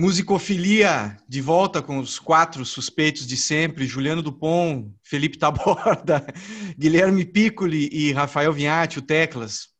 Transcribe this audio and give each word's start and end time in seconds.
Musicofilia, 0.00 1.16
de 1.28 1.40
volta 1.40 1.82
com 1.82 1.98
os 1.98 2.20
quatro 2.20 2.64
suspeitos 2.64 3.26
de 3.26 3.36
sempre, 3.36 3.84
Juliano 3.84 4.22
Dupont, 4.22 4.94
Felipe 5.02 5.36
Taborda, 5.36 6.24
Guilherme 6.78 7.24
Piccoli 7.24 7.88
e 7.92 8.12
Rafael 8.12 8.52
Vinhati, 8.52 9.00
o 9.00 9.02
Teclas. 9.02 9.70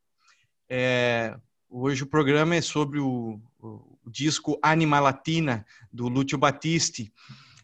É, 0.69 1.39
hoje 1.71 2.03
o 2.03 2.07
programa 2.09 2.57
é 2.57 2.61
sobre 2.61 2.99
o, 2.99 3.41
o, 3.61 4.11
disco 4.11 4.59
Anima 4.61 4.99
Latina, 4.99 5.65
do 5.93 6.09
Lúcio 6.09 6.37
Battisti. 6.37 7.13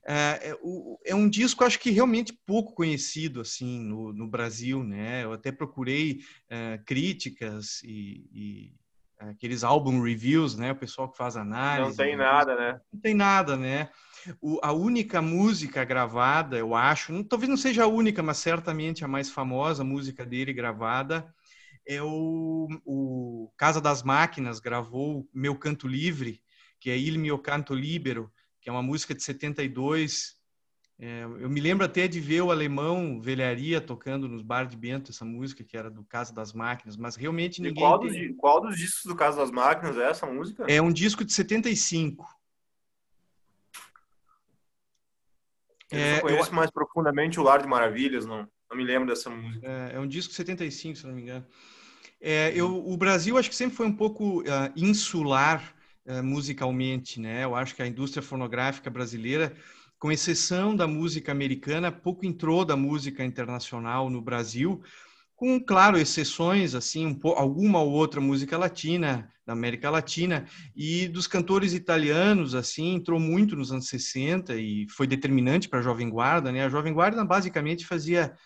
É, 0.06 0.52
é, 0.52 0.56
é, 1.06 1.12
um 1.12 1.28
disco, 1.28 1.64
acho 1.64 1.80
que 1.80 1.90
realmente 1.90 2.38
pouco 2.46 2.72
conhecido 2.72 3.40
assim 3.40 3.80
no, 3.80 4.12
no 4.12 4.28
Brasil, 4.28 4.84
né? 4.84 5.24
Eu 5.24 5.32
até 5.32 5.50
procurei 5.50 6.20
é, 6.48 6.78
críticas 6.86 7.82
e, 7.82 8.28
e 8.32 8.72
aqueles 9.30 9.64
álbum 9.64 10.02
reviews, 10.02 10.56
né? 10.56 10.72
O 10.72 10.76
pessoal 10.76 11.08
que 11.10 11.16
faz 11.16 11.36
análise. 11.36 11.90
Não 11.90 11.96
tem 11.96 12.16
nada, 12.16 12.54
né? 12.56 12.80
Não 12.92 13.00
tem 13.00 13.14
nada, 13.14 13.56
né? 13.56 13.88
O, 14.40 14.58
a 14.62 14.72
única 14.72 15.20
música 15.20 15.84
gravada, 15.84 16.56
eu 16.56 16.74
acho, 16.74 17.12
não, 17.12 17.22
talvez 17.22 17.48
não 17.48 17.56
seja 17.56 17.84
a 17.84 17.86
única, 17.86 18.22
mas 18.22 18.38
certamente 18.38 19.04
a 19.04 19.08
mais 19.08 19.30
famosa 19.30 19.84
música 19.84 20.24
dele 20.24 20.52
gravada 20.52 21.32
é 21.86 22.02
o, 22.02 22.68
o 22.84 23.52
Casa 23.56 23.80
das 23.80 24.02
Máquinas, 24.02 24.60
gravou 24.60 25.28
Meu 25.32 25.56
Canto 25.56 25.86
Livre, 25.86 26.40
que 26.80 26.90
é 26.90 26.98
Il 26.98 27.18
mio 27.18 27.38
canto 27.38 27.74
libero, 27.74 28.32
que 28.60 28.68
é 28.68 28.72
uma 28.72 28.82
música 28.82 29.14
de 29.14 29.22
72, 29.22 30.33
é, 30.98 31.24
eu 31.24 31.50
me 31.50 31.60
lembro 31.60 31.84
até 31.84 32.06
de 32.06 32.20
ver 32.20 32.42
o 32.42 32.52
alemão 32.52 33.20
Velharia 33.20 33.80
tocando 33.80 34.28
nos 34.28 34.42
bar 34.42 34.64
de 34.64 34.76
Bento 34.76 35.10
essa 35.10 35.24
música 35.24 35.64
que 35.64 35.76
era 35.76 35.90
do 35.90 36.04
Casa 36.04 36.32
das 36.32 36.52
Máquinas, 36.52 36.96
mas 36.96 37.16
realmente 37.16 37.60
ninguém. 37.60 37.82
qual, 37.82 37.98
dos, 37.98 38.12
qual 38.38 38.60
dos 38.60 38.76
discos 38.76 39.04
do 39.04 39.16
Casa 39.16 39.38
das 39.38 39.50
Máquinas 39.50 39.98
é 39.98 40.08
essa 40.08 40.24
música? 40.26 40.64
É 40.68 40.80
um 40.80 40.92
disco 40.92 41.24
de 41.24 41.32
75. 41.32 42.24
Eu 45.90 45.98
é, 45.98 46.20
conheço 46.20 46.50
eu... 46.50 46.54
mais 46.54 46.70
profundamente 46.70 47.40
o 47.40 47.42
Lar 47.42 47.60
de 47.60 47.68
Maravilhas, 47.68 48.24
não, 48.24 48.48
não 48.70 48.76
me 48.76 48.84
lembro 48.84 49.08
dessa 49.08 49.28
música. 49.28 49.66
É, 49.66 49.96
é 49.96 50.00
um 50.00 50.06
disco 50.06 50.30
de 50.30 50.36
75, 50.36 50.98
se 50.98 51.06
não 51.06 51.14
me 51.14 51.22
engano. 51.22 51.44
É, 52.20 52.52
eu, 52.54 52.86
o 52.86 52.96
Brasil 52.96 53.36
acho 53.36 53.50
que 53.50 53.56
sempre 53.56 53.76
foi 53.76 53.86
um 53.86 53.92
pouco 53.92 54.42
uh, 54.42 54.72
insular 54.76 55.74
uh, 56.06 56.22
musicalmente, 56.22 57.20
né? 57.20 57.44
Eu 57.44 57.54
acho 57.54 57.74
que 57.74 57.82
a 57.82 57.86
indústria 57.86 58.22
fonográfica 58.22 58.88
brasileira 58.88 59.54
com 60.04 60.12
exceção 60.12 60.76
da 60.76 60.86
música 60.86 61.32
americana, 61.32 61.90
pouco 61.90 62.26
entrou 62.26 62.62
da 62.62 62.76
música 62.76 63.24
internacional 63.24 64.10
no 64.10 64.20
Brasil, 64.20 64.82
com, 65.34 65.58
claro, 65.58 65.96
exceções, 65.96 66.74
assim, 66.74 67.06
um, 67.06 67.28
alguma 67.28 67.80
ou 67.80 67.90
outra 67.90 68.20
música 68.20 68.58
latina, 68.58 69.32
da 69.46 69.54
América 69.54 69.88
Latina, 69.88 70.46
e 70.76 71.08
dos 71.08 71.26
cantores 71.26 71.72
italianos, 71.72 72.54
assim, 72.54 72.96
entrou 72.96 73.18
muito 73.18 73.56
nos 73.56 73.72
anos 73.72 73.88
60 73.88 74.54
e 74.56 74.86
foi 74.90 75.06
determinante 75.06 75.70
para 75.70 75.78
a 75.78 75.82
Jovem 75.82 76.10
Guarda, 76.10 76.52
né? 76.52 76.66
A 76.66 76.68
Jovem 76.68 76.92
Guarda 76.92 77.24
basicamente 77.24 77.86
fazia 77.86 78.36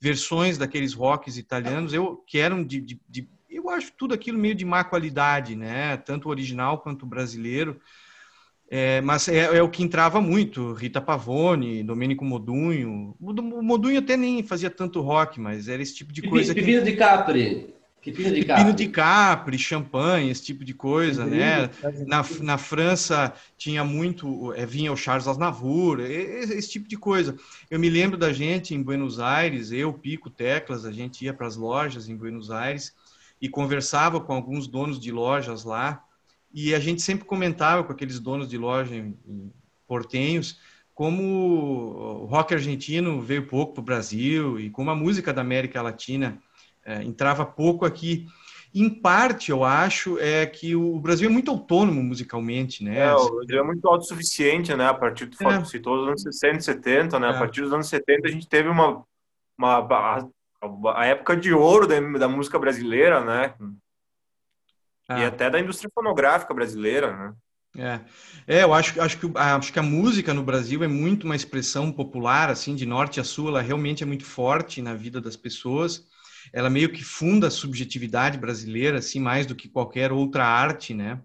versões 0.00 0.56
daqueles 0.56 0.94
rocks 0.94 1.36
italianos, 1.36 1.92
eu 1.92 2.18
que 2.28 2.38
eram 2.38 2.62
de, 2.62 2.80
de, 2.80 3.00
de 3.08 3.28
eu 3.50 3.68
acho 3.68 3.92
tudo 3.98 4.14
aquilo 4.14 4.38
meio 4.38 4.54
de 4.54 4.64
má 4.64 4.84
qualidade, 4.84 5.56
né? 5.56 5.96
Tanto 5.96 6.28
o 6.28 6.30
original 6.30 6.78
quanto 6.78 7.02
o 7.02 7.08
brasileiro. 7.08 7.80
É, 8.70 9.00
mas 9.00 9.28
é, 9.28 9.56
é, 9.56 9.62
o 9.62 9.68
que 9.68 9.82
entrava 9.82 10.20
muito, 10.20 10.74
Rita 10.74 11.00
Pavone, 11.00 11.82
Domênico 11.82 12.24
Modunho. 12.24 13.16
O 13.18 13.62
Modunho 13.62 13.98
até 13.98 14.16
nem 14.16 14.42
fazia 14.42 14.68
tanto 14.68 15.00
rock, 15.00 15.40
mas 15.40 15.68
era 15.68 15.82
esse 15.82 15.94
tipo 15.94 16.12
de 16.12 16.22
coisa. 16.22 16.54
Pepino 16.54 16.82
que... 16.82 16.90
de 16.90 16.96
Capri. 16.96 17.74
Pepino 18.04 18.34
de 18.34 18.44
Capri. 18.44 18.62
Pepino 18.62 18.76
de 18.76 18.88
Capri, 18.88 19.58
champanhe, 19.58 20.30
esse 20.30 20.42
tipo 20.42 20.64
de 20.64 20.74
coisa, 20.74 21.24
né? 21.24 21.70
Na, 22.06 22.24
na 22.40 22.58
França 22.58 23.32
tinha 23.56 23.82
muito, 23.84 24.52
é, 24.52 24.64
vinha 24.64 24.92
o 24.92 24.96
Charles 24.96 25.26
Aznavour, 25.26 26.00
esse 26.00 26.70
tipo 26.70 26.88
de 26.88 26.96
coisa. 26.96 27.36
Eu 27.70 27.78
me 27.78 27.88
lembro 27.88 28.16
da 28.16 28.32
gente 28.32 28.74
em 28.74 28.82
Buenos 28.82 29.18
Aires, 29.18 29.72
eu, 29.72 29.92
Pico, 29.92 30.30
Teclas, 30.30 30.84
a 30.84 30.92
gente 30.92 31.24
ia 31.24 31.32
para 31.32 31.46
as 31.46 31.56
lojas 31.56 32.08
em 32.08 32.16
Buenos 32.16 32.50
Aires 32.50 32.94
e 33.40 33.48
conversava 33.48 34.20
com 34.20 34.32
alguns 34.32 34.66
donos 34.66 34.98
de 34.98 35.10
lojas 35.10 35.64
lá, 35.64 36.04
e 36.52 36.74
a 36.74 36.78
gente 36.78 37.02
sempre 37.02 37.24
comentava 37.24 37.84
com 37.84 37.92
aqueles 37.92 38.18
donos 38.18 38.48
de 38.48 38.58
loja 38.58 38.94
em, 38.94 39.16
em 39.26 39.52
portenhos 39.86 40.60
como 40.98 41.22
o 41.22 42.24
rock 42.24 42.52
argentino 42.52 43.20
veio 43.20 43.46
pouco 43.46 43.74
para 43.74 43.80
o 43.80 43.84
Brasil 43.84 44.58
e 44.58 44.68
como 44.68 44.90
a 44.90 44.96
música 44.96 45.32
da 45.32 45.42
América 45.42 45.80
Latina 45.80 46.36
é, 46.84 47.04
entrava 47.04 47.46
pouco 47.46 47.84
aqui. 47.84 48.26
Em 48.74 48.90
parte, 48.90 49.52
eu 49.52 49.62
acho, 49.62 50.18
é 50.18 50.44
que 50.44 50.74
o 50.74 50.98
Brasil 50.98 51.28
é 51.28 51.32
muito 51.32 51.52
autônomo 51.52 52.02
musicalmente, 52.02 52.82
né? 52.82 52.98
É, 52.98 53.14
o 53.14 53.36
Brasil 53.36 53.60
é 53.60 53.62
muito 53.62 53.86
autossuficiente, 53.86 54.74
né? 54.74 54.88
A 54.88 54.94
partir 54.94 55.26
do 55.26 55.48
é. 55.48 55.64
citou 55.64 56.02
os 56.02 56.08
anos 56.08 56.22
60 56.22 56.56
e 56.56 56.62
70, 56.62 57.20
né? 57.20 57.28
É. 57.28 57.30
A 57.30 57.38
partir 57.38 57.60
dos 57.60 57.72
anos 57.72 57.88
70 57.88 58.26
a 58.26 58.30
gente 58.32 58.48
teve 58.48 58.68
uma, 58.68 59.04
uma 59.56 59.78
a, 59.78 60.28
a 60.96 61.06
época 61.06 61.36
de 61.36 61.54
ouro 61.54 61.86
da, 61.86 62.00
da 62.18 62.26
música 62.26 62.58
brasileira, 62.58 63.24
né? 63.24 63.54
Ah. 65.08 65.20
E 65.20 65.24
até 65.24 65.48
da 65.48 65.58
indústria 65.58 65.90
fonográfica 65.94 66.52
brasileira, 66.52 67.16
né? 67.16 67.34
É, 67.76 68.00
é 68.46 68.62
eu 68.64 68.74
acho, 68.74 69.00
acho, 69.00 69.18
que, 69.18 69.30
acho 69.34 69.72
que 69.72 69.78
a 69.78 69.82
música 69.82 70.34
no 70.34 70.42
Brasil 70.42 70.84
é 70.84 70.88
muito 70.88 71.24
uma 71.24 71.36
expressão 71.36 71.90
popular, 71.90 72.50
assim, 72.50 72.74
de 72.74 72.84
norte 72.84 73.20
a 73.20 73.24
sul, 73.24 73.48
ela 73.48 73.62
realmente 73.62 74.02
é 74.02 74.06
muito 74.06 74.24
forte 74.24 74.82
na 74.82 74.94
vida 74.94 75.20
das 75.20 75.36
pessoas. 75.36 76.06
Ela 76.52 76.70
meio 76.70 76.90
que 76.90 77.04
funda 77.04 77.48
a 77.48 77.50
subjetividade 77.50 78.38
brasileira, 78.38 78.98
assim, 78.98 79.20
mais 79.20 79.46
do 79.46 79.54
que 79.54 79.68
qualquer 79.68 80.12
outra 80.12 80.46
arte, 80.46 80.94
né? 80.94 81.20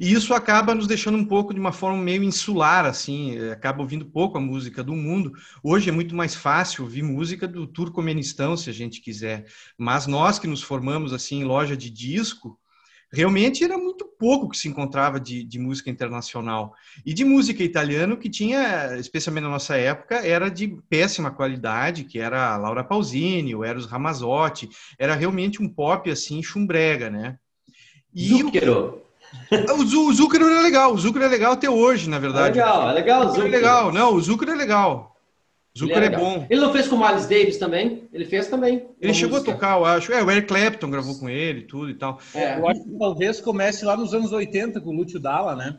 E 0.00 0.12
isso 0.12 0.34
acaba 0.34 0.74
nos 0.74 0.86
deixando 0.86 1.18
um 1.18 1.24
pouco 1.24 1.52
de 1.52 1.60
uma 1.60 1.72
forma 1.72 2.00
meio 2.00 2.22
insular, 2.22 2.84
assim, 2.84 3.38
acaba 3.50 3.82
ouvindo 3.82 4.04
pouco 4.06 4.38
a 4.38 4.40
música 4.40 4.82
do 4.82 4.94
mundo. 4.94 5.32
Hoje 5.62 5.88
é 5.88 5.92
muito 5.92 6.14
mais 6.14 6.34
fácil 6.34 6.84
ouvir 6.84 7.02
música 7.02 7.48
do 7.48 7.66
Turcomenistão, 7.66 8.56
se 8.56 8.70
a 8.70 8.72
gente 8.72 9.00
quiser. 9.00 9.46
Mas 9.76 10.06
nós 10.06 10.38
que 10.38 10.46
nos 10.46 10.62
formamos, 10.62 11.12
assim, 11.12 11.40
em 11.40 11.44
loja 11.44 11.76
de 11.76 11.90
disco, 11.90 12.58
realmente 13.14 13.64
era 13.64 13.78
muito 13.78 14.04
pouco 14.18 14.48
que 14.48 14.58
se 14.58 14.68
encontrava 14.68 15.20
de, 15.20 15.44
de, 15.44 15.58
música 15.58 15.90
internacional. 15.90 16.74
E 17.04 17.14
de 17.14 17.24
música 17.24 17.62
italiana, 17.62 18.16
que 18.16 18.28
tinha, 18.28 18.96
especialmente 18.98 19.44
na 19.44 19.50
nossa 19.50 19.76
época, 19.76 20.16
era 20.16 20.50
de 20.50 20.76
péssima 20.88 21.30
qualidade, 21.30 22.04
que 22.04 22.18
era 22.18 22.52
a 22.52 22.56
Laura 22.56 22.84
Pausini, 22.84 23.54
o 23.54 23.64
Eros 23.64 23.86
Ramazzotti, 23.86 24.68
era 24.98 25.14
realmente 25.14 25.62
um 25.62 25.68
pop, 25.68 26.10
assim, 26.10 26.42
chumbrega, 26.42 27.08
né? 27.08 27.36
E 28.14 28.28
Zucchero. 28.28 29.02
O, 29.50 29.72
o, 29.72 30.08
o 30.08 30.12
Zucchero 30.12 30.46
era 30.46 30.60
legal, 30.60 30.92
o 30.92 30.98
Zucchero 30.98 31.24
é 31.24 31.28
legal 31.28 31.52
até 31.52 31.68
hoje, 31.68 32.08
na 32.08 32.18
verdade. 32.18 32.58
É 32.58 32.64
legal, 32.64 32.90
é 32.90 32.92
legal 32.92 33.20
o 33.22 33.28
Zucchero. 33.28 33.46
É 33.46 33.50
legal, 33.50 33.92
não, 33.92 34.14
o 34.14 34.20
Zucchero 34.20 34.52
é 34.52 34.54
legal. 34.54 35.13
Zucker 35.76 36.02
é, 36.02 36.06
é, 36.06 36.10
bom. 36.10 36.46
Ele 36.48 36.60
não 36.60 36.72
fez 36.72 36.86
com 36.86 36.94
o 36.94 37.06
Miles 37.06 37.26
Davis 37.26 37.56
também? 37.56 38.04
Ele 38.12 38.24
fez 38.24 38.46
também. 38.46 38.86
Ele 39.00 39.12
chegou 39.12 39.38
música. 39.38 39.50
a 39.50 39.54
tocar, 39.54 39.78
eu 39.78 39.84
acho. 39.84 40.12
É, 40.12 40.22
o 40.22 40.30
Eric 40.30 40.46
Clapton 40.46 40.88
gravou 40.88 41.18
com 41.18 41.28
ele 41.28 41.62
tudo 41.62 41.90
e 41.90 41.94
tal. 41.94 42.20
É. 42.32 42.58
Eu 42.58 42.68
acho 42.68 42.84
que 42.84 42.96
talvez 42.96 43.40
comece 43.40 43.84
lá 43.84 43.96
nos 43.96 44.14
anos 44.14 44.30
80 44.30 44.80
com 44.80 44.90
o 44.90 44.92
Lúcio 44.92 45.18
Dalla, 45.18 45.56
né? 45.56 45.76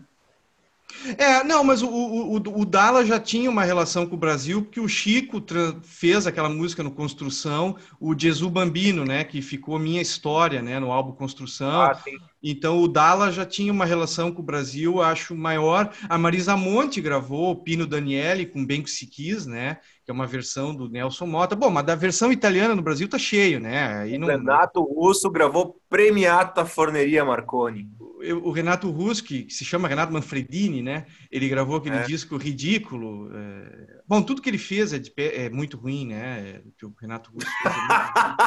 É, 1.17 1.43
não, 1.43 1.63
mas 1.63 1.81
o, 1.81 1.87
o, 1.87 2.35
o 2.35 2.65
Dalla 2.65 3.05
já 3.05 3.19
tinha 3.19 3.49
uma 3.49 3.63
relação 3.63 4.05
com 4.07 4.15
o 4.15 4.19
Brasil, 4.19 4.61
porque 4.61 4.79
o 4.79 4.87
Chico 4.87 5.43
fez 5.83 6.25
aquela 6.25 6.49
música 6.49 6.81
no 6.81 6.91
Construção, 6.91 7.75
o 7.99 8.17
Jesus 8.17 8.51
Bambino, 8.51 9.05
né, 9.05 9.23
que 9.23 9.41
ficou 9.41 9.77
Minha 9.77 10.01
História, 10.01 10.61
né, 10.61 10.79
no 10.79 10.91
álbum 10.91 11.11
Construção. 11.11 11.81
Ah, 11.81 11.99
então 12.41 12.79
o 12.81 12.87
Dalla 12.87 13.31
já 13.31 13.45
tinha 13.45 13.71
uma 13.71 13.85
relação 13.85 14.31
com 14.31 14.41
o 14.41 14.45
Brasil, 14.45 15.01
acho 15.01 15.35
maior. 15.35 15.91
A 16.07 16.17
Marisa 16.17 16.55
Monte 16.55 17.01
gravou 17.01 17.51
o 17.51 17.55
Pino 17.55 17.87
Daniele 17.87 18.45
com 18.45 18.65
Bem 18.65 18.81
Que 18.81 18.89
Se 18.89 19.07
Quis, 19.07 19.45
né, 19.45 19.77
que 20.03 20.11
é 20.11 20.13
uma 20.13 20.27
versão 20.27 20.73
do 20.75 20.87
Nelson 20.87 21.25
Mota. 21.25 21.55
Bom, 21.55 21.69
mas 21.69 21.85
da 21.85 21.95
versão 21.95 22.31
italiana 22.31 22.75
no 22.75 22.81
Brasil 22.81 23.07
tá 23.07 23.17
cheio, 23.17 23.59
né? 23.59 24.01
Aí 24.01 24.17
não... 24.17 24.27
Renato 24.27 24.81
Russo 24.81 25.29
gravou 25.31 25.81
Premiata 25.89 26.63
Forneria 26.65 27.25
Marconi. 27.25 27.89
O, 28.33 28.47
o 28.47 28.51
Renato 28.51 28.89
Russo, 28.89 29.23
que, 29.23 29.47
se 29.49 29.65
chama 29.65 29.87
Renato 29.87 30.13
Manfredini, 30.13 30.81
né? 30.81 31.05
Ele 31.31 31.49
gravou 31.49 31.77
aquele 31.77 31.97
é. 31.97 32.03
disco 32.03 32.37
ridículo. 32.37 33.29
É... 33.33 34.01
Bom, 34.07 34.21
tudo 34.21 34.41
que 34.41 34.49
ele 34.49 34.57
fez 34.57 34.93
é, 34.93 34.99
de, 34.99 35.11
é 35.17 35.49
muito 35.49 35.77
ruim, 35.77 36.07
né? 36.07 36.61
Que 36.77 36.85
o 36.85 36.93
Renato 36.99 37.31
fez 37.31 37.45
é 37.45 38.45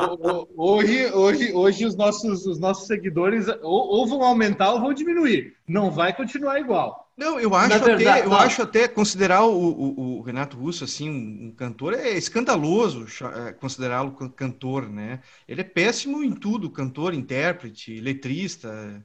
hoje, 0.56 1.12
hoje, 1.12 1.52
hoje 1.52 1.86
os 1.86 1.96
nossos, 1.96 2.46
os 2.46 2.58
nossos 2.58 2.86
seguidores 2.86 3.46
ou, 3.62 3.88
ou 3.88 4.06
vão 4.06 4.22
aumentar 4.22 4.72
ou 4.72 4.80
vão 4.80 4.94
diminuir. 4.94 5.54
Não 5.68 5.90
vai 5.90 6.14
continuar 6.14 6.58
igual. 6.60 7.09
Não, 7.20 7.38
eu 7.38 7.54
acho, 7.54 7.84
verdade, 7.84 8.08
até, 8.08 8.24
eu 8.24 8.32
acho 8.32 8.62
até 8.62 8.88
considerar 8.88 9.44
o, 9.44 9.52
o, 9.52 10.18
o, 10.18 10.22
Renato 10.22 10.56
Russo 10.56 10.84
assim 10.84 11.10
um, 11.10 11.48
um 11.48 11.54
cantor 11.54 11.92
é 11.92 12.12
escandaloso 12.16 13.04
é, 13.46 13.52
considerá-lo 13.52 14.12
cantor, 14.30 14.88
né? 14.88 15.20
Ele 15.46 15.60
é 15.60 15.64
péssimo 15.64 16.24
em 16.24 16.34
tudo, 16.34 16.70
cantor, 16.70 17.12
intérprete, 17.12 18.00
letrista. 18.00 19.04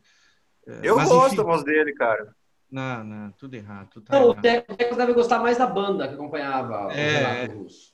É, 0.66 0.80
eu 0.82 0.96
mas, 0.96 1.10
gosto 1.10 1.28
enfim, 1.34 1.36
da 1.36 1.44
voz 1.44 1.66
dele, 1.66 1.94
cara. 1.94 2.34
Não, 2.72 3.04
não, 3.04 3.32
tudo 3.34 3.54
errado. 3.54 3.90
Tudo 3.90 4.06
tá 4.06 4.18
não, 4.18 4.32
errado. 4.32 4.66
o 4.70 4.76
Tecos 4.78 4.96
deve 4.96 5.14
gostar 5.14 5.40
mais 5.40 5.58
da 5.58 5.68
banda 5.68 6.08
que 6.08 6.14
acompanhava 6.14 6.94
é... 6.94 7.18
o 7.18 7.42
Renato 7.42 7.58
Russo. 7.58 7.94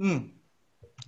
Hum. 0.00 0.30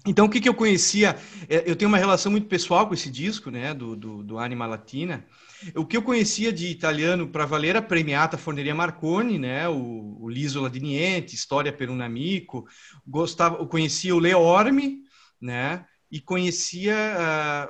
Então, 0.07 0.27
o 0.27 0.31
que, 0.31 0.41
que 0.41 0.49
eu 0.49 0.55
conhecia? 0.55 1.17
É, 1.49 1.69
eu 1.69 1.75
tenho 1.75 1.89
uma 1.89 1.99
relação 1.99 2.31
muito 2.31 2.47
pessoal 2.47 2.87
com 2.87 2.95
esse 2.95 3.11
disco, 3.11 3.51
né, 3.51 3.75
do, 3.75 3.97
do, 3.97 4.23
do 4.23 4.39
Anima 4.39 4.67
Latina. 4.67 5.27
O 5.75 5.87
que 5.87 5.97
eu 5.97 6.03
conhecia 6.03 6.53
de 6.53 6.69
italiano 6.69 7.29
para 7.29 7.47
valer 7.47 7.71
era 7.71 7.83
Premiata 7.83 8.39
Forneria 8.39 8.75
Marconi, 8.75 9.39
né, 9.39 9.69
o, 9.69 10.19
o 10.21 10.29
L'isola 10.29 10.69
di 10.69 10.81
Niente, 10.81 11.35
História 11.35 11.73
per 11.73 11.91
un 11.91 12.01
amico. 12.01 12.67
Gostava, 13.07 13.59
eu 13.59 13.67
conhecia 13.67 14.15
o 14.15 14.19
Leorme, 14.19 15.03
né, 15.41 15.85
e 16.11 16.21
conhecia 16.21 16.95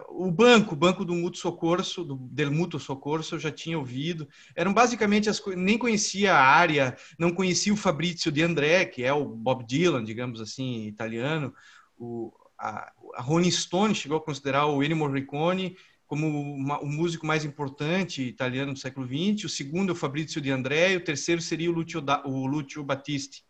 uh, 0.08 0.26
o 0.26 0.31
banco, 0.31 0.75
o 0.75 0.76
banco 0.76 1.05
do 1.05 1.14
Mutuo 1.14 1.41
Socorso, 1.41 2.05
do 2.05 2.17
Del 2.17 2.50
Mutuo 2.50 2.79
Socorso, 2.79 3.37
eu 3.37 3.38
já 3.38 3.50
tinha 3.50 3.79
ouvido. 3.79 4.29
Eram 4.55 4.75
basicamente 4.75 5.31
as 5.31 5.43
nem 5.56 5.79
conhecia 5.79 6.35
a 6.35 6.43
área, 6.43 6.97
não 7.19 7.32
conhecia 7.32 7.73
o 7.73 7.76
Fabrizio 7.76 8.31
de 8.31 8.43
André, 8.43 8.85
que 8.85 9.02
é 9.02 9.12
o 9.12 9.25
Bob 9.25 9.64
Dylan, 9.64 10.05
digamos 10.05 10.40
assim, 10.40 10.87
italiano 10.87 11.55
o, 11.97 12.32
a, 12.58 12.93
a 13.14 13.50
Stone 13.50 13.94
chegou 13.94 14.19
a 14.19 14.25
considerar 14.25 14.67
o 14.67 14.82
Ennio 14.82 14.97
Morricone 14.97 15.76
como 16.06 16.29
uma, 16.29 16.81
o 16.81 16.87
músico 16.87 17.27
mais 17.27 17.45
importante 17.45 18.23
italiano 18.23 18.73
do 18.73 18.79
século 18.79 19.06
XX, 19.06 19.45
o 19.45 19.49
segundo 19.49 19.91
é 19.91 19.93
o 19.93 19.97
Fabrizio 19.97 20.41
de 20.41 20.51
André, 20.51 20.93
e 20.93 20.97
o 20.97 21.05
terceiro 21.05 21.41
seria 21.41 21.71
o 21.71 21.75
Lucio, 21.75 22.01
da, 22.01 22.25
o 22.27 22.47
Lucio 22.47 22.83
Battisti. 22.85 23.45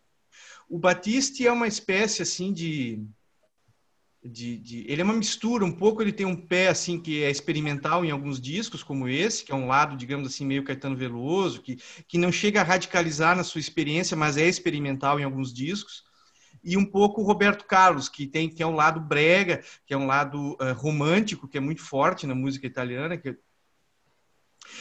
O 0.69 0.79
Battisti 0.79 1.47
é 1.47 1.53
uma 1.53 1.67
espécie 1.67 2.23
assim 2.23 2.53
de, 2.53 3.05
de, 4.25 4.59
de, 4.59 4.85
ele 4.89 5.03
é 5.03 5.05
uma 5.05 5.13
mistura 5.13 5.65
um 5.65 5.73
pouco 5.73 6.01
ele 6.01 6.13
tem 6.13 6.25
um 6.25 6.35
pé 6.35 6.69
assim 6.69 6.99
que 6.99 7.23
é 7.23 7.31
experimental 7.31 8.05
em 8.05 8.11
alguns 8.11 8.41
discos 8.41 8.83
como 8.83 9.07
esse 9.07 9.45
que 9.45 9.53
é 9.53 9.55
um 9.55 9.67
lado 9.67 9.97
digamos 9.97 10.27
assim 10.27 10.47
meio 10.47 10.65
Caetano 10.65 10.97
Veloso 10.97 11.61
que 11.61 11.77
que 12.09 12.17
não 12.17 12.33
chega 12.33 12.63
a 12.63 12.65
radicalizar 12.65 13.37
na 13.37 13.45
sua 13.45 13.61
experiência 13.61 14.17
mas 14.17 14.39
é 14.39 14.49
experimental 14.49 15.21
em 15.21 15.25
alguns 15.25 15.53
discos 15.53 16.05
e 16.65 16.77
um 16.77 16.85
pouco 16.85 17.21
o 17.21 17.25
Roberto 17.25 17.67
Carlos, 17.67 18.09
que 18.09 18.27
tem 18.27 18.49
que 18.49 18.63
é 18.63 18.67
um 18.67 18.75
lado 18.75 19.01
brega, 19.01 19.63
que 19.87 19.93
é 19.93 19.97
um 19.97 20.07
lado 20.07 20.53
uh, 20.55 20.73
romântico, 20.75 21.47
que 21.47 21.59
é 21.59 21.61
muito 21.61 21.83
forte 21.83 22.27
na 22.27 22.35
música 22.35 22.67
italiana. 22.67 23.17
Que... 23.17 23.37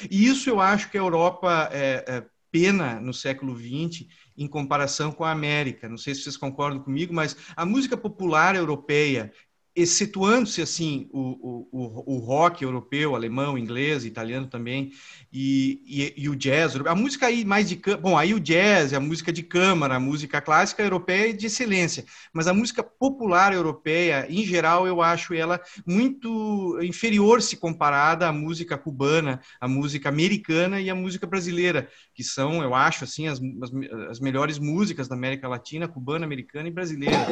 E 0.09 0.25
isso 0.25 0.49
eu 0.49 0.61
acho 0.61 0.89
que 0.89 0.97
a 0.97 1.01
Europa 1.01 1.69
é, 1.71 2.05
é 2.07 2.25
pena 2.49 2.99
no 2.99 3.13
século 3.13 3.57
XX 3.57 4.07
em 4.37 4.47
comparação 4.47 5.11
com 5.11 5.23
a 5.23 5.31
América. 5.31 5.89
Não 5.89 5.97
sei 5.97 6.13
se 6.13 6.21
vocês 6.21 6.37
concordam 6.37 6.81
comigo, 6.81 7.13
mas 7.13 7.35
a 7.55 7.65
música 7.65 7.97
popular 7.97 8.55
europeia 8.55 9.33
excetuando-se 9.75 10.61
assim 10.61 11.09
o, 11.11 11.67
o, 11.71 12.15
o, 12.15 12.17
rock 12.19 12.63
europeu, 12.63 13.15
alemão, 13.15 13.57
inglês, 13.57 14.05
italiano 14.05 14.45
também, 14.45 14.91
e, 15.31 15.81
e, 15.85 16.23
e, 16.23 16.29
o 16.29 16.35
jazz, 16.35 16.75
a 16.75 16.93
música 16.93 17.25
aí 17.25 17.43
mais 17.43 17.67
de 17.67 17.81
bom, 17.99 18.15
aí 18.15 18.35
o 18.35 18.39
jazz, 18.39 18.93
a 18.93 18.99
música 18.99 19.33
de 19.33 19.41
câmara, 19.41 19.95
a 19.95 19.99
música 19.99 20.39
clássica 20.39 20.83
europeia 20.83 21.31
é 21.31 21.33
de 21.33 21.47
excelência, 21.47 22.05
mas 22.31 22.47
a 22.47 22.53
música 22.53 22.83
popular 22.83 23.51
europeia, 23.51 24.27
em 24.29 24.45
geral, 24.45 24.85
eu 24.85 25.01
acho 25.01 25.33
ela 25.33 25.59
muito 25.87 26.79
inferior 26.83 27.41
se 27.41 27.57
comparada 27.57 28.27
à 28.27 28.31
música 28.31 28.77
cubana, 28.77 29.41
à 29.59 29.67
música 29.67 30.07
americana 30.07 30.79
e 30.79 30.89
à 30.89 30.95
música 30.95 31.25
brasileira, 31.25 31.89
que 32.13 32.23
são, 32.23 32.61
eu 32.61 32.75
acho, 32.75 33.05
assim, 33.05 33.27
as, 33.27 33.39
as, 33.39 33.71
as 34.11 34.19
melhores 34.19 34.59
músicas 34.59 35.07
da 35.07 35.15
América 35.15 35.47
Latina, 35.47 35.87
cubana, 35.87 36.25
americana 36.25 36.67
e 36.67 36.71
brasileira. 36.71 37.25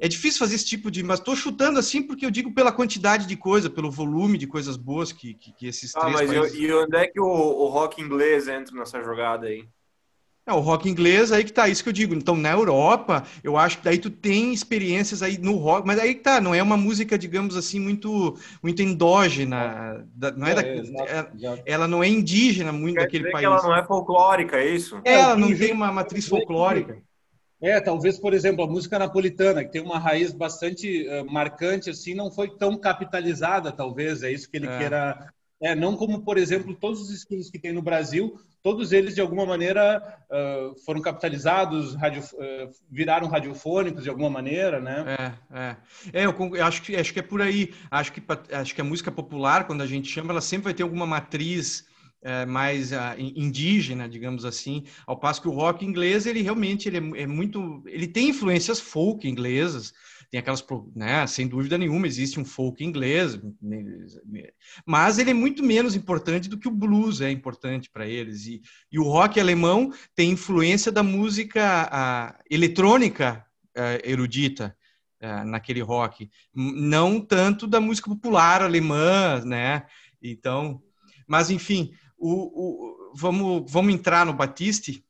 É 0.00 0.08
difícil 0.08 0.38
fazer 0.38 0.54
esse 0.54 0.66
tipo 0.66 0.90
de. 0.90 1.02
Mas 1.02 1.18
estou 1.18 1.36
chutando 1.36 1.78
assim 1.78 2.02
porque 2.02 2.24
eu 2.24 2.30
digo 2.30 2.52
pela 2.52 2.72
quantidade 2.72 3.26
de 3.26 3.36
coisa, 3.36 3.70
pelo 3.70 3.90
volume 3.90 4.38
de 4.38 4.46
coisas 4.46 4.76
boas 4.76 5.12
que, 5.12 5.34
que, 5.34 5.52
que 5.52 5.66
esses 5.66 5.94
ah, 5.96 6.00
três. 6.00 6.14
Mas 6.14 6.38
países... 6.38 6.58
e 6.58 6.72
onde 6.72 6.96
é 6.96 7.06
que 7.06 7.20
o, 7.20 7.26
o, 7.26 7.68
rock 7.68 8.00
inglês 8.00 8.48
entra 8.48 8.74
nessa 8.76 9.02
jogada 9.02 9.46
aí? 9.46 9.66
É, 10.46 10.52
o 10.52 10.60
rock 10.60 10.90
inglês, 10.90 11.32
aí 11.32 11.42
que 11.42 11.52
tá, 11.52 11.68
isso 11.70 11.82
que 11.82 11.88
eu 11.88 11.92
digo. 11.92 12.14
Então, 12.14 12.36
na 12.36 12.52
Europa, 12.52 13.24
eu 13.42 13.56
acho 13.56 13.78
que 13.78 13.84
daí 13.84 13.96
tu 13.96 14.10
tem 14.10 14.52
experiências 14.52 15.22
aí 15.22 15.38
no 15.38 15.56
rock, 15.56 15.86
mas 15.86 15.98
aí 15.98 16.14
que 16.14 16.20
tá, 16.20 16.38
não 16.38 16.54
é 16.54 16.62
uma 16.62 16.76
música, 16.76 17.16
digamos 17.16 17.56
assim, 17.56 17.80
muito, 17.80 18.36
muito 18.62 18.82
endógena. 18.82 20.06
não 20.36 20.46
é, 20.46 20.52
é, 20.52 20.54
da, 20.54 21.54
é 21.54 21.62
ela 21.64 21.88
não 21.88 22.04
é 22.04 22.08
indígena 22.08 22.72
muito 22.72 22.96
Quer 22.96 23.02
daquele 23.04 23.30
país. 23.30 23.44
ela 23.44 23.62
não 23.62 23.74
é 23.74 23.82
folclórica, 23.84 24.58
é 24.58 24.68
isso? 24.68 25.00
É, 25.02 25.14
ela 25.14 25.36
não 25.36 25.56
tem 25.56 25.72
uma 25.72 25.90
matriz 25.90 26.28
folclórica. 26.28 27.02
É, 27.60 27.80
talvez, 27.80 28.18
por 28.18 28.34
exemplo, 28.34 28.64
a 28.64 28.66
música 28.66 28.98
napolitana, 28.98 29.64
que 29.64 29.72
tem 29.72 29.82
uma 29.82 29.98
raiz 29.98 30.32
bastante 30.32 31.06
uh, 31.08 31.30
marcante, 31.30 31.90
assim, 31.90 32.14
não 32.14 32.30
foi 32.30 32.50
tão 32.56 32.76
capitalizada, 32.76 33.72
talvez, 33.72 34.22
é 34.22 34.30
isso 34.30 34.50
que 34.50 34.56
ele 34.56 34.68
é. 34.68 34.78
queira... 34.78 35.32
É, 35.62 35.74
não 35.74 35.96
como, 35.96 36.22
por 36.22 36.36
exemplo, 36.36 36.74
todos 36.74 37.00
os 37.00 37.10
estilos 37.10 37.48
que 37.48 37.58
tem 37.58 37.72
no 37.72 37.80
Brasil, 37.80 38.38
todos 38.62 38.92
eles, 38.92 39.14
de 39.14 39.20
alguma 39.20 39.46
maneira, 39.46 40.18
uh, 40.30 40.78
foram 40.84 41.00
capitalizados, 41.00 41.94
radio, 41.94 42.22
uh, 42.22 42.70
viraram 42.90 43.28
radiofônicos, 43.28 44.02
de 44.02 44.10
alguma 44.10 44.28
maneira, 44.28 44.80
né? 44.80 45.04
É, 45.52 45.58
é. 45.58 45.76
é 46.22 46.26
eu, 46.26 46.34
eu, 46.54 46.64
acho, 46.64 46.82
que, 46.82 46.96
acho 46.96 47.12
que 47.14 47.20
é 47.20 47.22
por 47.22 47.40
aí. 47.40 47.72
Acho 47.90 48.12
que, 48.12 48.22
acho 48.52 48.74
que 48.74 48.80
a 48.80 48.84
música 48.84 49.10
popular, 49.10 49.66
quando 49.66 49.82
a 49.82 49.86
gente 49.86 50.08
chama, 50.08 50.32
ela 50.32 50.40
sempre 50.40 50.64
vai 50.64 50.74
ter 50.74 50.82
alguma 50.82 51.06
matriz 51.06 51.86
é, 52.24 52.46
mais 52.46 52.90
uh, 52.90 53.14
indígena, 53.18 54.08
digamos 54.08 54.46
assim, 54.46 54.84
ao 55.06 55.18
passo 55.18 55.42
que 55.42 55.48
o 55.48 55.52
rock 55.52 55.84
inglês 55.84 56.24
ele 56.24 56.40
realmente 56.40 56.88
ele 56.88 56.96
é, 56.96 57.22
é, 57.24 57.26
muito, 57.26 57.82
ele 57.86 58.06
tem 58.06 58.30
influências 58.30 58.80
folk 58.80 59.28
inglesas, 59.28 59.92
tem 60.30 60.40
aquelas, 60.40 60.64
né, 60.96 61.26
sem 61.26 61.46
dúvida 61.46 61.76
nenhuma 61.76 62.06
existe 62.06 62.40
um 62.40 62.44
folk 62.44 62.82
inglês, 62.82 63.38
mas 64.86 65.18
ele 65.18 65.32
é 65.32 65.34
muito 65.34 65.62
menos 65.62 65.94
importante 65.94 66.48
do 66.48 66.56
que 66.56 66.66
o 66.66 66.70
blues 66.70 67.20
é 67.20 67.30
importante 67.30 67.90
para 67.90 68.06
eles 68.06 68.46
e, 68.46 68.62
e, 68.90 68.98
o 68.98 69.04
rock 69.04 69.38
alemão 69.38 69.92
tem 70.14 70.30
influência 70.30 70.90
da 70.90 71.02
música 71.02 71.90
uh, 71.92 72.42
eletrônica 72.50 73.44
uh, 73.76 74.00
erudita 74.02 74.74
naquele 75.46 75.80
rock, 75.80 76.28
não 76.54 77.18
tanto 77.18 77.66
da 77.66 77.80
música 77.80 78.10
popular 78.10 78.60
alemã, 78.60 79.40
né? 79.42 79.86
Então, 80.22 80.82
mas 81.26 81.50
enfim, 81.50 81.94
o, 82.26 83.10
o, 83.10 83.12
vamos, 83.14 83.70
vamos 83.70 83.92
entrar 83.92 84.24
no 84.24 84.32
Batiste? 84.32 85.04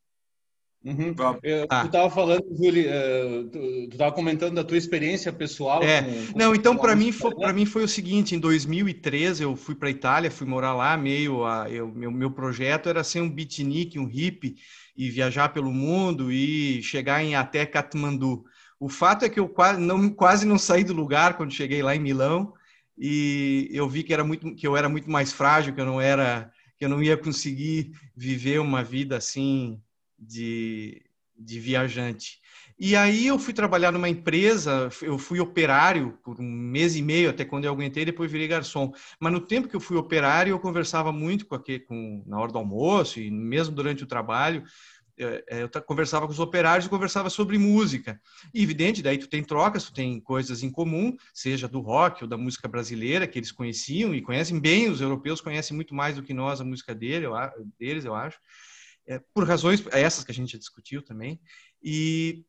Uhum. 0.85 1.15
Eu, 1.43 1.67
ah. 1.71 1.81
Tu 1.81 1.87
estava 1.87 2.11
falando, 2.11 2.45
Júlio, 2.55 2.85
uh, 2.91 3.49
tu 3.49 3.59
estava 3.91 4.13
comentando 4.13 4.55
da 4.55 4.65
tua 4.65 4.77
experiência 4.77 5.33
pessoal. 5.33 5.83
É. 5.83 6.03
Com, 6.03 6.33
com 6.33 6.39
Não, 6.39 6.55
então 6.55 6.77
para 6.77 6.95
mim 6.95 7.11
foi 7.11 7.35
para 7.35 7.55
mim 7.55 7.65
foi 7.65 7.85
o 7.85 7.89
seguinte: 7.89 8.35
em 8.35 8.39
2013 8.39 9.45
eu 9.45 9.57
fui 9.57 9.75
para 9.75 9.89
Itália, 9.89 10.31
fui 10.31 10.47
morar 10.47 10.75
lá, 10.75 10.95
meio 10.95 11.47
a 11.47 11.71
eu, 11.71 11.89
meu 11.89 12.11
meu 12.11 12.31
projeto 12.31 12.91
era 12.91 13.03
ser 13.03 13.23
um 13.23 13.31
beatnik, 13.31 13.99
um 13.99 14.07
hippie 14.07 14.57
e 14.95 15.09
viajar 15.09 15.55
pelo 15.55 15.73
mundo 15.73 16.31
e 16.31 16.83
chegar 16.83 17.25
em 17.25 17.35
até 17.35 17.65
Katmandu. 17.65 18.45
O 18.79 18.89
fato 18.89 19.25
é 19.25 19.31
que 19.31 19.41
eu 19.41 19.49
quase 19.49 19.81
não 19.81 20.11
quase 20.11 20.47
não 20.47 20.59
saí 20.59 20.85
do 20.85 20.93
lugar 20.93 21.39
quando 21.39 21.55
cheguei 21.55 21.83
lá 21.83 21.97
em 21.97 22.01
Milão 22.01 22.53
e 22.99 23.71
eu 23.73 23.89
vi 23.89 24.03
que 24.03 24.13
era 24.13 24.23
muito 24.23 24.55
que 24.55 24.67
eu 24.67 24.77
era 24.77 24.89
muito 24.89 25.11
mais 25.11 25.33
frágil, 25.33 25.75
que 25.75 25.81
eu 25.81 25.87
não 25.87 25.99
era 25.99 26.53
eu 26.85 26.89
não 26.89 27.03
ia 27.03 27.17
conseguir 27.17 27.93
viver 28.17 28.61
uma 28.61 28.83
vida 28.83 29.17
assim 29.17 29.81
de, 30.19 31.03
de 31.37 31.59
viajante. 31.59 32.41
E 32.79 32.97
aí 32.97 33.29
eu 33.29 33.39
fui 33.39 33.55
trabalhar 33.55 33.93
numa 33.93 34.09
empresa, 34.09 34.89
eu 35.01 35.17
fui 35.17 35.39
operário 35.39 36.19
por 36.25 36.41
um 36.41 36.45
mês 36.45 36.97
e 36.97 37.03
meio, 37.03 37.31
até 37.31 37.45
quando 37.45 37.65
eu 37.65 37.73
aguentei, 37.73 38.05
depois 38.05 38.31
virei 38.31 38.49
garçom. 38.49 38.93
Mas 39.21 39.33
no 39.33 39.41
tempo 39.41 39.69
que 39.69 39.77
eu 39.77 39.81
fui 39.81 39.97
operário, 39.97 40.51
eu 40.51 40.59
conversava 40.59 41.13
muito 41.13 41.47
com, 41.47 41.55
aquele, 41.55 41.81
com 41.81 42.25
na 42.27 42.39
hora 42.39 42.51
do 42.51 42.59
almoço 42.59 43.21
e 43.21 43.31
mesmo 43.31 43.75
durante 43.75 44.03
o 44.03 44.09
trabalho 44.09 44.65
eu 45.17 45.69
conversava 45.87 46.27
com 46.27 46.33
os 46.33 46.41
operários 46.41 46.87
e 46.87 46.91
conversava 46.91 47.31
sobre 47.31 47.57
música. 47.59 48.21
E, 48.53 48.63
evidente, 48.63 49.03
daí 49.03 49.19
tu 49.19 49.29
tem 49.29 49.43
trocas, 49.43 49.85
tu 49.85 49.93
tem 49.93 50.21
coisas 50.21 50.63
em 50.63 50.71
comum, 50.71 51.17
seja 51.33 51.69
do 51.69 51.81
rock 51.81 52.25
ou 52.25 52.29
da 52.29 52.37
música 52.37 52.67
brasileira, 52.67 53.27
que 53.27 53.39
eles 53.39 53.53
conheciam 53.53 54.15
e 54.15 54.21
conhecem 54.21 54.59
bem, 54.59 54.89
os 54.89 55.01
europeus 55.01 55.41
conhecem 55.41 55.75
muito 55.75 55.95
mais 55.95 56.17
do 56.17 56.23
que 56.23 56.35
nós 56.35 56.61
a 56.61 56.65
música 56.65 56.95
dele, 56.95 57.27
eu, 57.27 57.33
deles, 57.79 58.05
eu 58.05 58.15
acho, 58.15 58.39
é, 59.07 59.21
por 59.33 59.47
razões 59.47 59.85
essas 59.93 60.25
que 60.25 60.33
a 60.33 60.35
gente 60.35 60.53
já 60.53 60.59
discutiu 60.59 61.03
também. 61.03 61.41
E, 61.83 62.45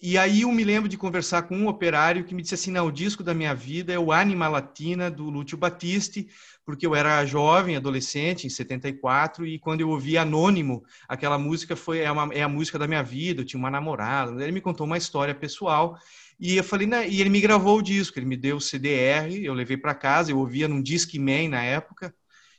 e 0.00 0.18
aí 0.18 0.42
eu 0.42 0.52
me 0.52 0.62
lembro 0.62 0.88
de 0.88 0.98
conversar 0.98 1.42
com 1.42 1.56
um 1.56 1.68
operário 1.68 2.24
que 2.24 2.34
me 2.34 2.42
disse 2.42 2.54
assim, 2.54 2.70
não, 2.70 2.86
o 2.86 2.92
disco 2.92 3.22
da 3.22 3.32
minha 3.32 3.54
vida 3.54 3.92
é 3.92 3.98
o 3.98 4.12
Anima 4.12 4.46
Latina, 4.46 5.10
do 5.10 5.30
Lúcio 5.30 5.56
Battisti, 5.56 6.28
porque 6.66 6.86
eu 6.86 6.94
era 6.94 7.24
jovem, 7.24 7.76
adolescente, 7.76 8.46
em 8.46 8.50
74, 8.50 9.46
e 9.46 9.58
quando 9.58 9.80
eu 9.80 9.88
ouvi 9.88 10.18
Anônimo, 10.18 10.84
aquela 11.08 11.38
música 11.38 11.74
foi 11.74 12.00
é, 12.00 12.10
uma, 12.10 12.32
é 12.34 12.42
a 12.42 12.48
música 12.48 12.78
da 12.78 12.86
minha 12.86 13.02
vida, 13.02 13.40
eu 13.40 13.44
tinha 13.46 13.58
uma 13.58 13.70
namorada, 13.70 14.42
ele 14.42 14.52
me 14.52 14.60
contou 14.60 14.86
uma 14.86 14.98
história 14.98 15.34
pessoal, 15.34 15.98
e 16.38 16.56
eu 16.56 16.64
falei, 16.64 16.86
né, 16.86 17.08
e 17.08 17.20
ele 17.20 17.30
me 17.30 17.40
gravou 17.40 17.78
o 17.78 17.82
disco, 17.82 18.18
ele 18.18 18.26
me 18.26 18.36
deu 18.36 18.56
o 18.56 18.60
CDR, 18.60 19.42
eu 19.42 19.54
levei 19.54 19.78
para 19.78 19.94
casa, 19.94 20.30
eu 20.30 20.38
ouvia 20.38 20.68
num 20.68 20.82
Discman 20.82 21.48
na 21.48 21.62
época, 21.62 22.14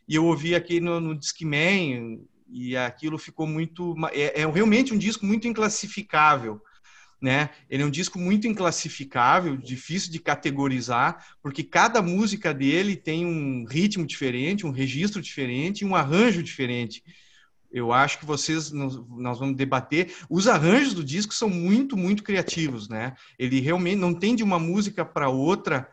e 0.08 0.16
eu 0.16 0.26
ouvi 0.26 0.56
aqui 0.56 0.80
no, 0.80 1.00
no 1.00 1.14
Discman, 1.14 2.20
e 2.50 2.76
aquilo 2.76 3.18
ficou 3.18 3.46
muito, 3.46 3.94
é, 4.12 4.42
é 4.42 4.48
realmente 4.48 4.94
um 4.94 4.98
disco 4.98 5.26
muito 5.26 5.48
inclassificável, 5.48 6.62
né? 7.22 7.50
Ele 7.70 7.84
é 7.84 7.86
um 7.86 7.92
disco 7.92 8.20
muito 8.20 8.48
inclassificável, 8.48 9.58
difícil 9.58 10.12
de 10.12 10.20
categorizar, 10.20 11.26
porque 11.42 11.64
cada 11.64 12.02
música 12.02 12.54
dele 12.54 12.96
tem 12.96 13.26
um 13.26 13.66
ritmo 13.66 14.06
diferente, 14.06 14.66
um 14.66 14.72
registro 14.72 15.22
diferente, 15.22 15.86
um 15.86 15.96
arranjo 15.96 16.44
diferente. 16.44 17.04
Eu 17.72 17.92
acho 17.92 18.20
que 18.20 18.26
vocês 18.26 18.72
nós 18.72 19.40
vamos 19.40 19.58
debater. 19.58 20.16
Os 20.30 20.48
arranjos 20.48 20.94
do 20.94 21.04
disco 21.04 21.34
são 21.34 21.50
muito, 21.50 21.98
muito 21.98 22.24
criativos, 22.24 22.88
né? 22.88 23.14
Ele 23.38 23.60
realmente 23.60 23.98
não 23.98 24.14
tem 24.14 24.36
de 24.36 24.44
uma 24.44 24.60
música 24.60 25.04
para 25.04 25.30
outra 25.30 25.90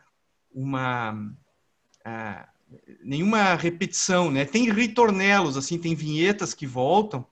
uma 0.51 1.11
uh, 1.13 2.55
nenhuma 3.03 3.55
repetição, 3.55 4.31
né? 4.31 4.45
Tem 4.45 4.71
ritornelos, 4.71 5.57
assim, 5.57 5.77
tem 5.77 5.95
vinhetas 5.95 6.53
que 6.53 6.65
voltam 6.65 7.25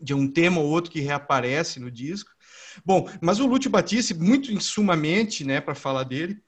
de 0.00 0.12
um 0.12 0.30
tema 0.30 0.60
ou 0.60 0.68
outro 0.68 0.90
que 0.90 1.00
reaparece 1.00 1.80
no 1.80 1.90
disco. 1.90 2.33
Bom, 2.84 3.08
mas 3.20 3.40
o 3.40 3.46
Lúcio 3.46 3.70
Batista, 3.70 4.14
muito 4.14 4.52
insumamente, 4.52 5.44
né, 5.44 5.60
para 5.60 5.74
falar 5.74 6.04
dele, 6.04 6.38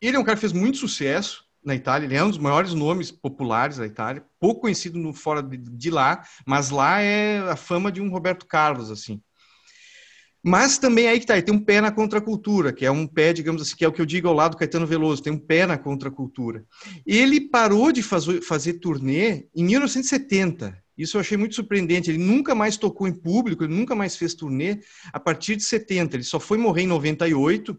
ele 0.00 0.16
é 0.16 0.20
um 0.20 0.24
cara 0.24 0.36
que 0.36 0.40
fez 0.40 0.52
muito 0.52 0.78
sucesso 0.78 1.44
na 1.64 1.74
Itália, 1.74 2.06
ele 2.06 2.14
é 2.14 2.22
um 2.22 2.30
dos 2.30 2.38
maiores 2.38 2.72
nomes 2.74 3.10
populares 3.10 3.78
da 3.78 3.86
Itália, 3.86 4.24
pouco 4.38 4.62
conhecido 4.62 4.98
no 4.98 5.12
fora 5.12 5.42
de, 5.42 5.56
de 5.56 5.90
lá, 5.90 6.22
mas 6.46 6.70
lá 6.70 7.00
é 7.00 7.38
a 7.40 7.56
fama 7.56 7.90
de 7.90 8.00
um 8.00 8.08
Roberto 8.08 8.46
Carlos, 8.46 8.90
assim. 8.90 9.20
Mas 10.48 10.78
também 10.78 11.08
aí 11.08 11.18
que 11.18 11.26
tá, 11.26 11.34
ele 11.34 11.42
tem 11.42 11.52
um 11.52 11.64
pé 11.64 11.80
na 11.80 11.90
contracultura, 11.90 12.72
que 12.72 12.86
é 12.86 12.90
um 12.90 13.04
pé, 13.04 13.32
digamos 13.32 13.60
assim, 13.60 13.74
que 13.74 13.84
é 13.84 13.88
o 13.88 13.92
que 13.92 14.00
eu 14.00 14.06
digo 14.06 14.28
ao 14.28 14.34
lado 14.34 14.52
do 14.52 14.56
Caetano 14.56 14.86
Veloso, 14.86 15.20
tem 15.20 15.32
um 15.32 15.38
pé 15.38 15.66
na 15.66 15.76
contracultura. 15.76 16.64
Ele 17.04 17.40
parou 17.40 17.90
de 17.90 18.00
fazer, 18.00 18.40
fazer 18.42 18.74
turnê 18.74 19.48
em 19.52 19.64
1970. 19.64 20.80
Isso 20.96 21.16
eu 21.16 21.20
achei 21.20 21.36
muito 21.36 21.54
surpreendente. 21.54 22.10
Ele 22.10 22.18
nunca 22.18 22.54
mais 22.54 22.76
tocou 22.76 23.06
em 23.06 23.12
público, 23.12 23.64
ele 23.64 23.74
nunca 23.74 23.94
mais 23.94 24.16
fez 24.16 24.34
turnê 24.34 24.80
a 25.12 25.20
partir 25.20 25.56
de 25.56 25.64
70. 25.64 26.16
Ele 26.16 26.24
só 26.24 26.40
foi 26.40 26.58
morrer 26.58 26.82
em 26.82 26.86
98 26.86 27.78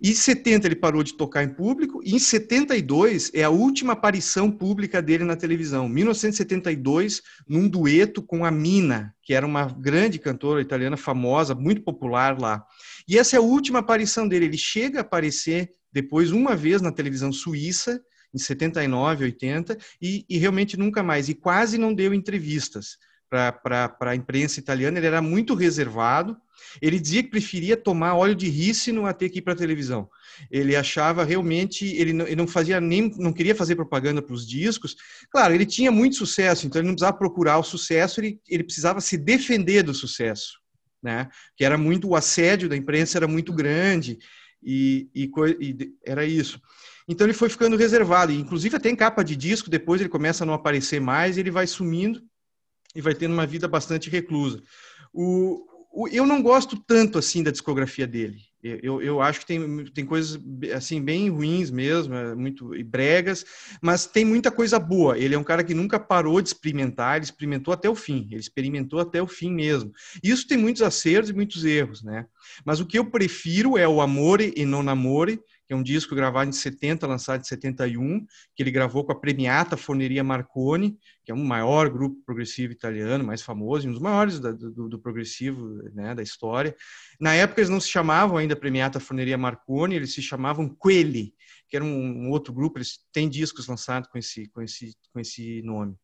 em 0.00 0.14
70 0.14 0.68
ele 0.68 0.76
parou 0.76 1.02
de 1.02 1.14
tocar 1.14 1.42
em 1.42 1.48
público 1.48 2.00
e 2.04 2.14
em 2.14 2.18
72 2.20 3.32
é 3.34 3.42
a 3.42 3.50
última 3.50 3.94
aparição 3.94 4.48
pública 4.48 5.02
dele 5.02 5.24
na 5.24 5.34
televisão. 5.34 5.88
1972, 5.88 7.20
num 7.48 7.68
dueto 7.68 8.22
com 8.22 8.44
a 8.44 8.50
Mina, 8.50 9.12
que 9.20 9.34
era 9.34 9.44
uma 9.44 9.64
grande 9.64 10.20
cantora 10.20 10.62
italiana 10.62 10.96
famosa, 10.96 11.52
muito 11.52 11.82
popular 11.82 12.40
lá. 12.40 12.64
E 13.08 13.18
essa 13.18 13.34
é 13.34 13.38
a 13.40 13.42
última 13.42 13.80
aparição 13.80 14.28
dele. 14.28 14.44
Ele 14.44 14.56
chega 14.56 14.98
a 14.98 15.02
aparecer 15.02 15.72
depois 15.92 16.30
uma 16.30 16.54
vez 16.54 16.80
na 16.80 16.92
televisão 16.92 17.32
suíça, 17.32 18.00
em 18.34 18.38
79, 18.38 19.24
80, 19.24 19.78
e, 20.00 20.24
e 20.28 20.38
realmente 20.38 20.76
nunca 20.76 21.02
mais. 21.02 21.28
E 21.28 21.34
quase 21.34 21.78
não 21.78 21.94
deu 21.94 22.12
entrevistas 22.14 22.98
para 23.28 23.96
a 24.00 24.16
imprensa 24.16 24.58
italiana. 24.58 24.98
Ele 24.98 25.06
era 25.06 25.22
muito 25.22 25.54
reservado 25.54 26.36
ele 26.80 26.98
dizia 26.98 27.22
que 27.22 27.30
preferia 27.30 27.76
tomar 27.76 28.14
óleo 28.14 28.34
de 28.34 28.48
rícino 28.48 29.06
a 29.06 29.12
ter 29.12 29.28
que 29.28 29.38
ir 29.38 29.42
para 29.42 29.52
a 29.52 29.56
televisão. 29.56 30.08
Ele 30.50 30.76
achava 30.76 31.24
realmente, 31.24 31.86
ele 31.86 32.12
não, 32.12 32.26
ele 32.26 32.36
não, 32.36 32.46
fazia 32.46 32.80
nem, 32.80 33.10
não 33.16 33.32
queria 33.32 33.54
fazer 33.54 33.76
propaganda 33.76 34.22
para 34.22 34.34
os 34.34 34.46
discos. 34.46 34.96
Claro, 35.30 35.54
ele 35.54 35.66
tinha 35.66 35.90
muito 35.90 36.16
sucesso, 36.16 36.66
então 36.66 36.80
ele 36.80 36.88
não 36.88 36.94
precisava 36.94 37.16
procurar 37.16 37.58
o 37.58 37.64
sucesso, 37.64 38.20
ele, 38.20 38.40
ele 38.48 38.64
precisava 38.64 39.00
se 39.00 39.16
defender 39.16 39.82
do 39.82 39.94
sucesso, 39.94 40.58
né? 41.02 41.28
Que 41.56 41.64
era 41.64 41.78
muito 41.78 42.08
o 42.08 42.16
assédio 42.16 42.68
da 42.68 42.76
imprensa 42.76 43.18
era 43.18 43.28
muito 43.28 43.52
grande 43.52 44.18
e, 44.62 45.08
e, 45.14 45.30
e 45.60 45.92
era 46.04 46.24
isso. 46.24 46.60
Então 47.08 47.26
ele 47.26 47.34
foi 47.34 47.48
ficando 47.48 47.76
reservado, 47.76 48.32
inclusive 48.32 48.76
até 48.76 48.90
em 48.90 48.96
capa 48.96 49.24
de 49.24 49.34
disco, 49.34 49.70
depois 49.70 50.00
ele 50.00 50.10
começa 50.10 50.44
a 50.44 50.46
não 50.46 50.54
aparecer 50.54 51.00
mais, 51.00 51.38
ele 51.38 51.50
vai 51.50 51.66
sumindo 51.66 52.22
e 52.94 53.00
vai 53.00 53.14
tendo 53.14 53.32
uma 53.32 53.46
vida 53.46 53.66
bastante 53.66 54.10
reclusa. 54.10 54.62
O, 55.12 55.64
eu 56.12 56.26
não 56.26 56.42
gosto 56.42 56.76
tanto 56.86 57.18
assim 57.18 57.42
da 57.42 57.50
discografia 57.50 58.06
dele. 58.06 58.38
Eu, 58.60 59.00
eu 59.00 59.22
acho 59.22 59.40
que 59.40 59.46
tem, 59.46 59.84
tem 59.86 60.04
coisas 60.04 60.38
assim 60.74 61.00
bem 61.00 61.30
ruins 61.30 61.70
mesmo, 61.70 62.14
é 62.14 62.34
muito 62.34 62.70
bregas, 62.84 63.44
mas 63.80 64.04
tem 64.04 64.24
muita 64.24 64.50
coisa 64.50 64.80
boa. 64.80 65.16
Ele 65.16 65.34
é 65.34 65.38
um 65.38 65.44
cara 65.44 65.62
que 65.62 65.74
nunca 65.74 65.98
parou 65.98 66.42
de 66.42 66.48
experimentar, 66.48 67.16
ele 67.16 67.24
experimentou 67.24 67.72
até 67.72 67.88
o 67.88 67.94
fim, 67.94 68.26
ele 68.30 68.40
experimentou 68.40 68.98
até 68.98 69.22
o 69.22 69.28
fim 69.28 69.52
mesmo. 69.52 69.92
Isso 70.22 70.46
tem 70.46 70.58
muitos 70.58 70.82
acertos 70.82 71.30
e 71.30 71.34
muitos 71.34 71.64
erros, 71.64 72.02
né? 72.02 72.26
Mas 72.64 72.80
o 72.80 72.86
que 72.86 72.98
eu 72.98 73.04
prefiro 73.04 73.78
é 73.78 73.86
o 73.86 74.00
Amore 74.00 74.52
e 74.56 74.64
Non 74.64 74.88
Amore, 74.88 75.40
que 75.68 75.74
é 75.74 75.76
um 75.76 75.82
disco 75.82 76.14
gravado 76.14 76.48
em 76.48 76.52
70, 76.52 77.06
lançado 77.06 77.42
em 77.42 77.44
71, 77.44 78.26
que 78.56 78.62
ele 78.62 78.70
gravou 78.70 79.04
com 79.04 79.12
a 79.12 79.20
premiata 79.20 79.76
Forneria 79.76 80.24
Marconi, 80.24 80.98
que 81.22 81.30
é 81.30 81.34
um 81.34 81.44
maior 81.44 81.90
grupo 81.90 82.16
progressivo 82.24 82.72
italiano, 82.72 83.22
mais 83.22 83.42
famoso, 83.42 83.86
um 83.86 83.92
dos 83.92 84.00
maiores 84.00 84.40
da, 84.40 84.50
do, 84.50 84.88
do, 84.88 84.98
progressivo 84.98 85.82
né, 85.92 86.14
da 86.14 86.22
história. 86.22 86.74
Na 87.20 87.34
época 87.34 87.60
eles 87.60 87.68
não 87.68 87.80
se 87.80 87.88
chamavam 87.88 88.38
ainda 88.38 88.56
premiata 88.56 88.98
Forneria 88.98 89.36
Marconi, 89.36 89.94
eles 89.94 90.14
se 90.14 90.22
chamavam 90.22 90.74
Quelli, 90.74 91.34
que 91.68 91.76
era 91.76 91.84
um, 91.84 92.24
um, 92.24 92.30
outro 92.30 92.50
grupo, 92.50 92.78
eles 92.78 93.00
têm 93.12 93.28
discos 93.28 93.66
lançados 93.66 94.08
com 94.08 94.16
esse, 94.16 94.48
com 94.48 94.62
esse, 94.62 94.96
com 95.12 95.20
esse 95.20 95.60
nome. 95.60 95.94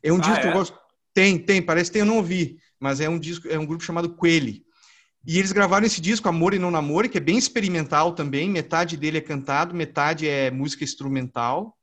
É 0.00 0.12
um 0.12 0.18
ah, 0.18 0.20
disco 0.20 0.36
é? 0.36 0.40
que 0.42 0.46
eu 0.46 0.52
gosto... 0.52 0.78
Tem, 1.12 1.38
tem, 1.40 1.60
parece 1.60 1.90
que 1.90 1.94
tem, 1.94 2.00
eu 2.00 2.06
não 2.06 2.18
ouvi, 2.18 2.56
mas 2.78 3.00
é 3.00 3.08
um 3.08 3.18
disco, 3.18 3.48
é 3.48 3.58
um 3.58 3.66
grupo 3.66 3.82
chamado 3.82 4.16
Quelli. 4.16 4.64
E 5.26 5.38
eles 5.38 5.52
gravaram 5.52 5.86
esse 5.86 6.00
disco, 6.00 6.28
Amor 6.28 6.52
e 6.52 6.58
Não 6.58 6.70
Namoro, 6.70 7.08
que 7.08 7.18
é 7.18 7.20
bem 7.20 7.38
experimental 7.38 8.12
também. 8.12 8.50
Metade 8.50 8.96
dele 8.96 9.18
é 9.18 9.20
cantado, 9.20 9.74
metade 9.74 10.28
é 10.28 10.50
música 10.50 10.82
instrumental. 10.82 11.76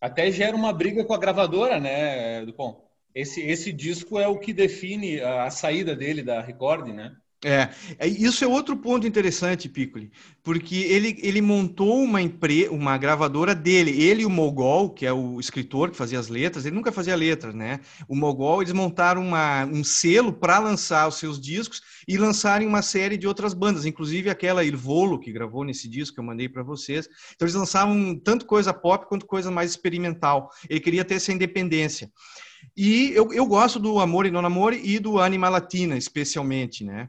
Até 0.00 0.30
gera 0.30 0.56
uma 0.56 0.72
briga 0.72 1.04
com 1.04 1.12
a 1.12 1.18
gravadora, 1.18 1.78
né, 1.78 2.44
Dupont? 2.44 2.78
Esse, 3.14 3.42
esse 3.42 3.70
disco 3.70 4.18
é 4.18 4.26
o 4.26 4.38
que 4.38 4.52
define 4.52 5.20
a, 5.20 5.44
a 5.44 5.50
saída 5.50 5.94
dele 5.94 6.22
da 6.22 6.40
Record, 6.40 6.88
né? 6.88 7.14
É, 7.44 7.70
é, 7.98 8.06
isso 8.06 8.44
é 8.44 8.46
outro 8.46 8.76
ponto 8.76 9.04
interessante, 9.04 9.68
Piccoli, 9.68 10.12
porque 10.44 10.76
ele, 10.76 11.18
ele 11.20 11.42
montou 11.42 12.00
uma 12.00 12.22
empre, 12.22 12.68
uma 12.68 12.96
gravadora 12.96 13.52
dele, 13.52 13.90
ele 14.00 14.22
e 14.22 14.26
o 14.26 14.30
Mogol, 14.30 14.90
que 14.90 15.04
é 15.04 15.12
o 15.12 15.40
escritor 15.40 15.90
que 15.90 15.96
fazia 15.96 16.20
as 16.20 16.28
letras, 16.28 16.64
ele 16.64 16.76
nunca 16.76 16.92
fazia 16.92 17.16
letras, 17.16 17.52
né? 17.52 17.80
O 18.06 18.14
Mogol, 18.14 18.62
eles 18.62 18.72
montaram 18.72 19.26
uma, 19.26 19.64
um 19.64 19.82
selo 19.82 20.32
para 20.32 20.60
lançar 20.60 21.08
os 21.08 21.16
seus 21.16 21.40
discos 21.40 21.82
e 22.06 22.16
lançarem 22.16 22.68
uma 22.68 22.80
série 22.80 23.16
de 23.16 23.26
outras 23.26 23.54
bandas, 23.54 23.86
inclusive 23.86 24.30
aquela 24.30 24.62
Irvolo, 24.62 25.18
que 25.18 25.32
gravou 25.32 25.64
nesse 25.64 25.88
disco 25.88 26.14
que 26.14 26.20
eu 26.20 26.24
mandei 26.24 26.48
para 26.48 26.62
vocês. 26.62 27.08
Então 27.34 27.44
eles 27.44 27.56
lançavam 27.56 28.16
tanto 28.16 28.46
coisa 28.46 28.72
pop 28.72 29.08
quanto 29.08 29.26
coisa 29.26 29.50
mais 29.50 29.72
experimental. 29.72 30.48
Ele 30.70 30.78
queria 30.78 31.04
ter 31.04 31.16
essa 31.16 31.32
independência. 31.32 32.08
E 32.76 33.10
eu, 33.16 33.32
eu 33.32 33.44
gosto 33.46 33.80
do 33.80 33.98
Amor 33.98 34.26
e 34.26 34.30
Non 34.30 34.46
Amor 34.46 34.72
e 34.72 35.00
do 35.00 35.18
Anima 35.18 35.48
Latina, 35.48 35.96
especialmente, 35.96 36.84
né? 36.84 37.08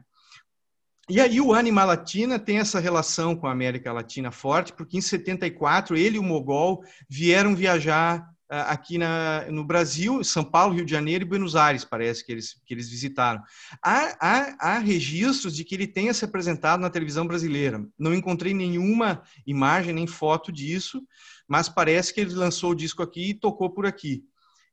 E 1.08 1.20
aí 1.20 1.38
o 1.38 1.52
Anima 1.52 1.84
Latina 1.84 2.38
tem 2.38 2.58
essa 2.58 2.80
relação 2.80 3.36
com 3.36 3.46
a 3.46 3.52
América 3.52 3.92
Latina 3.92 4.30
forte, 4.30 4.72
porque 4.72 4.96
em 4.96 5.02
74 5.02 5.96
ele 5.96 6.16
e 6.16 6.18
o 6.18 6.22
Mogol 6.22 6.82
vieram 7.08 7.54
viajar 7.54 8.20
uh, 8.50 8.64
aqui 8.68 8.96
na, 8.96 9.44
no 9.50 9.62
Brasil, 9.64 10.24
São 10.24 10.42
Paulo, 10.42 10.74
Rio 10.74 10.84
de 10.84 10.92
Janeiro 10.92 11.24
e 11.24 11.28
Buenos 11.28 11.56
Aires, 11.56 11.84
parece 11.84 12.24
que 12.24 12.32
eles, 12.32 12.54
que 12.64 12.72
eles 12.72 12.88
visitaram. 12.88 13.42
Há, 13.82 14.16
há, 14.18 14.56
há 14.58 14.78
registros 14.78 15.54
de 15.54 15.62
que 15.62 15.74
ele 15.74 15.86
tenha 15.86 16.14
se 16.14 16.24
apresentado 16.24 16.80
na 16.80 16.88
televisão 16.88 17.26
brasileira. 17.26 17.86
Não 17.98 18.14
encontrei 18.14 18.54
nenhuma 18.54 19.22
imagem 19.46 19.92
nem 19.92 20.06
foto 20.06 20.50
disso, 20.50 21.02
mas 21.46 21.68
parece 21.68 22.14
que 22.14 22.20
ele 22.22 22.32
lançou 22.32 22.70
o 22.70 22.74
disco 22.74 23.02
aqui 23.02 23.30
e 23.30 23.34
tocou 23.34 23.68
por 23.68 23.84
aqui. 23.84 24.24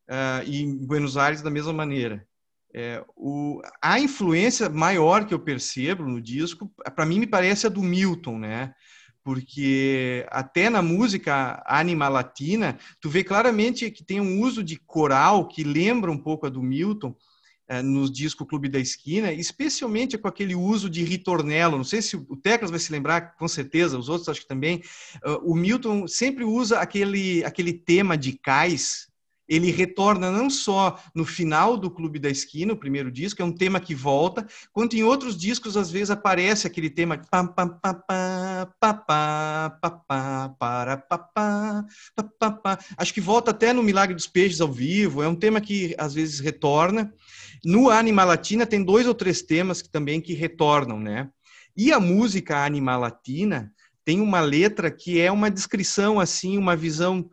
Uh, 0.07 0.47
e 0.47 0.61
em 0.61 0.85
Buenos 0.85 1.17
Aires 1.17 1.41
da 1.41 1.49
mesma 1.49 1.73
maneira. 1.73 2.25
É, 2.73 3.03
o, 3.15 3.61
a 3.81 3.99
influência 3.99 4.69
maior 4.69 5.25
que 5.25 5.33
eu 5.33 5.39
percebo 5.39 6.03
no 6.03 6.21
disco, 6.21 6.71
para 6.95 7.05
mim, 7.05 7.19
me 7.19 7.27
parece 7.27 7.67
a 7.67 7.69
do 7.69 7.81
Milton, 7.81 8.39
né? 8.39 8.73
Porque 9.23 10.25
até 10.29 10.69
na 10.69 10.81
música 10.81 11.61
anima 11.67 12.07
latina, 12.07 12.77
tu 12.99 13.09
vê 13.09 13.23
claramente 13.23 13.91
que 13.91 14.03
tem 14.03 14.19
um 14.19 14.39
uso 14.41 14.63
de 14.63 14.77
coral 14.77 15.47
que 15.47 15.63
lembra 15.63 16.09
um 16.11 16.17
pouco 16.17 16.47
a 16.47 16.49
do 16.49 16.63
Milton 16.63 17.15
é, 17.67 17.81
no 17.81 18.11
disco 18.11 18.45
Clube 18.45 18.67
da 18.67 18.79
Esquina, 18.79 19.31
especialmente 19.31 20.17
com 20.17 20.27
aquele 20.27 20.55
uso 20.55 20.89
de 20.89 21.03
ritornelo. 21.03 21.77
Não 21.77 21.83
sei 21.83 22.01
se 22.01 22.17
o 22.17 22.35
Teclas 22.35 22.71
vai 22.71 22.79
se 22.79 22.91
lembrar, 22.91 23.35
com 23.35 23.47
certeza, 23.47 23.97
os 23.97 24.09
outros 24.09 24.27
acho 24.27 24.41
que 24.41 24.47
também. 24.47 24.81
Uh, 25.23 25.51
o 25.51 25.55
Milton 25.55 26.07
sempre 26.07 26.43
usa 26.43 26.79
aquele, 26.79 27.43
aquele 27.45 27.73
tema 27.73 28.17
de 28.17 28.33
cais 28.33 29.10
ele 29.51 29.69
retorna 29.69 30.31
não 30.31 30.49
só 30.49 30.97
no 31.13 31.25
final 31.25 31.75
do 31.75 31.91
Clube 31.91 32.17
da 32.17 32.29
Esquina, 32.29 32.71
o 32.71 32.77
primeiro 32.77 33.11
disco, 33.11 33.41
é 33.41 33.45
um 33.45 33.51
tema 33.51 33.81
que 33.81 33.93
volta, 33.93 34.47
quanto 34.71 34.95
em 34.95 35.03
outros 35.03 35.37
discos, 35.37 35.75
às 35.75 35.91
vezes, 35.91 36.09
aparece 36.09 36.65
aquele 36.65 36.89
tema 36.89 37.17
Acho 42.97 43.13
que 43.13 43.19
volta 43.19 43.51
até 43.51 43.73
no 43.73 43.83
Milagre 43.83 44.15
dos 44.15 44.25
Peixes 44.25 44.61
ao 44.61 44.71
vivo, 44.71 45.21
é 45.21 45.27
um 45.27 45.35
tema 45.35 45.59
que 45.59 45.93
às 45.97 46.13
vezes 46.13 46.39
retorna. 46.39 47.13
No 47.61 47.89
Anima 47.89 48.23
Latina 48.23 48.65
tem 48.65 48.81
dois 48.81 49.05
ou 49.05 49.13
três 49.13 49.41
temas 49.41 49.81
que 49.81 49.89
também 49.89 50.21
que 50.21 50.33
retornam, 50.33 50.97
né? 50.97 51.29
E 51.75 51.91
a 51.91 51.99
música 51.99 52.63
Anima 52.63 52.95
Latina 52.95 53.69
tem 54.05 54.21
uma 54.21 54.39
letra 54.39 54.89
que 54.89 55.19
é 55.19 55.29
uma 55.29 55.51
descrição 55.51 56.21
assim, 56.21 56.57
uma 56.57 56.75
visão 56.75 57.29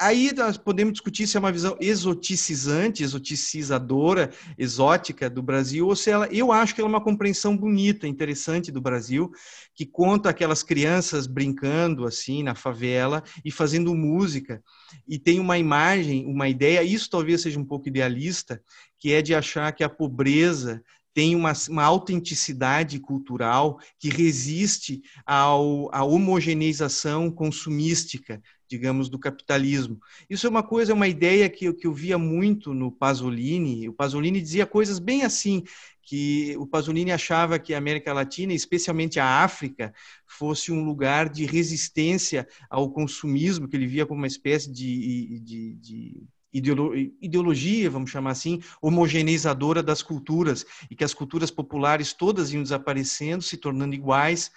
aí 0.00 0.32
nós 0.34 0.56
podemos 0.56 0.94
discutir 0.94 1.26
se 1.26 1.36
é 1.36 1.40
uma 1.40 1.52
visão 1.52 1.76
exoticizante, 1.78 3.02
exoticizadora, 3.02 4.30
exótica 4.56 5.28
do 5.28 5.42
Brasil, 5.42 5.86
ou 5.86 5.94
se 5.94 6.10
ela, 6.10 6.26
eu 6.32 6.50
acho 6.50 6.74
que 6.74 6.80
ela 6.80 6.88
é 6.88 6.94
uma 6.94 7.04
compreensão 7.04 7.54
bonita, 7.54 8.08
interessante 8.08 8.72
do 8.72 8.80
Brasil, 8.80 9.30
que 9.74 9.84
conta 9.84 10.30
aquelas 10.30 10.62
crianças 10.62 11.26
brincando 11.26 12.06
assim 12.06 12.42
na 12.42 12.54
favela 12.54 13.22
e 13.44 13.50
fazendo 13.50 13.94
música, 13.94 14.62
e 15.06 15.18
tem 15.18 15.38
uma 15.38 15.58
imagem, 15.58 16.26
uma 16.26 16.48
ideia, 16.48 16.82
isso 16.82 17.10
talvez 17.10 17.42
seja 17.42 17.60
um 17.60 17.64
pouco 17.64 17.86
idealista, 17.88 18.62
que 18.98 19.12
é 19.12 19.20
de 19.20 19.34
achar 19.34 19.70
que 19.72 19.84
a 19.84 19.88
pobreza 19.88 20.82
tem 21.12 21.36
uma, 21.36 21.52
uma 21.68 21.84
autenticidade 21.84 22.98
cultural 23.00 23.78
que 23.98 24.08
resiste 24.08 25.02
ao, 25.26 25.94
à 25.94 26.04
homogeneização 26.04 27.30
consumística 27.30 28.40
digamos, 28.70 29.08
do 29.08 29.18
capitalismo. 29.18 30.00
Isso 30.28 30.46
é 30.46 30.50
uma 30.50 30.62
coisa, 30.62 30.92
é 30.92 30.94
uma 30.94 31.08
ideia 31.08 31.50
que, 31.50 31.64
eu, 31.64 31.74
que 31.74 31.88
eu 31.88 31.92
via 31.92 32.16
muito 32.16 32.72
no 32.72 32.92
Pasolini. 32.92 33.88
O 33.88 33.92
Pasolini 33.92 34.40
dizia 34.40 34.64
coisas 34.64 35.00
bem 35.00 35.24
assim, 35.24 35.64
que 36.00 36.56
o 36.56 36.66
Pasolini 36.66 37.10
achava 37.10 37.58
que 37.58 37.74
a 37.74 37.78
América 37.78 38.12
Latina, 38.12 38.52
especialmente 38.52 39.18
a 39.18 39.42
África, 39.42 39.92
fosse 40.24 40.70
um 40.70 40.84
lugar 40.84 41.28
de 41.28 41.44
resistência 41.44 42.46
ao 42.70 42.88
consumismo, 42.92 43.66
que 43.66 43.76
ele 43.76 43.88
via 43.88 44.06
como 44.06 44.20
uma 44.20 44.26
espécie 44.28 44.70
de, 44.70 45.40
de, 45.40 45.74
de 45.74 46.22
ideologia, 46.52 47.90
vamos 47.90 48.10
chamar 48.10 48.30
assim, 48.30 48.60
homogeneizadora 48.80 49.82
das 49.82 50.00
culturas, 50.00 50.64
e 50.88 50.94
que 50.94 51.04
as 51.04 51.12
culturas 51.12 51.50
populares 51.50 52.12
todas 52.12 52.52
iam 52.52 52.62
desaparecendo, 52.62 53.42
se 53.42 53.56
tornando 53.56 53.96
iguais, 53.96 54.52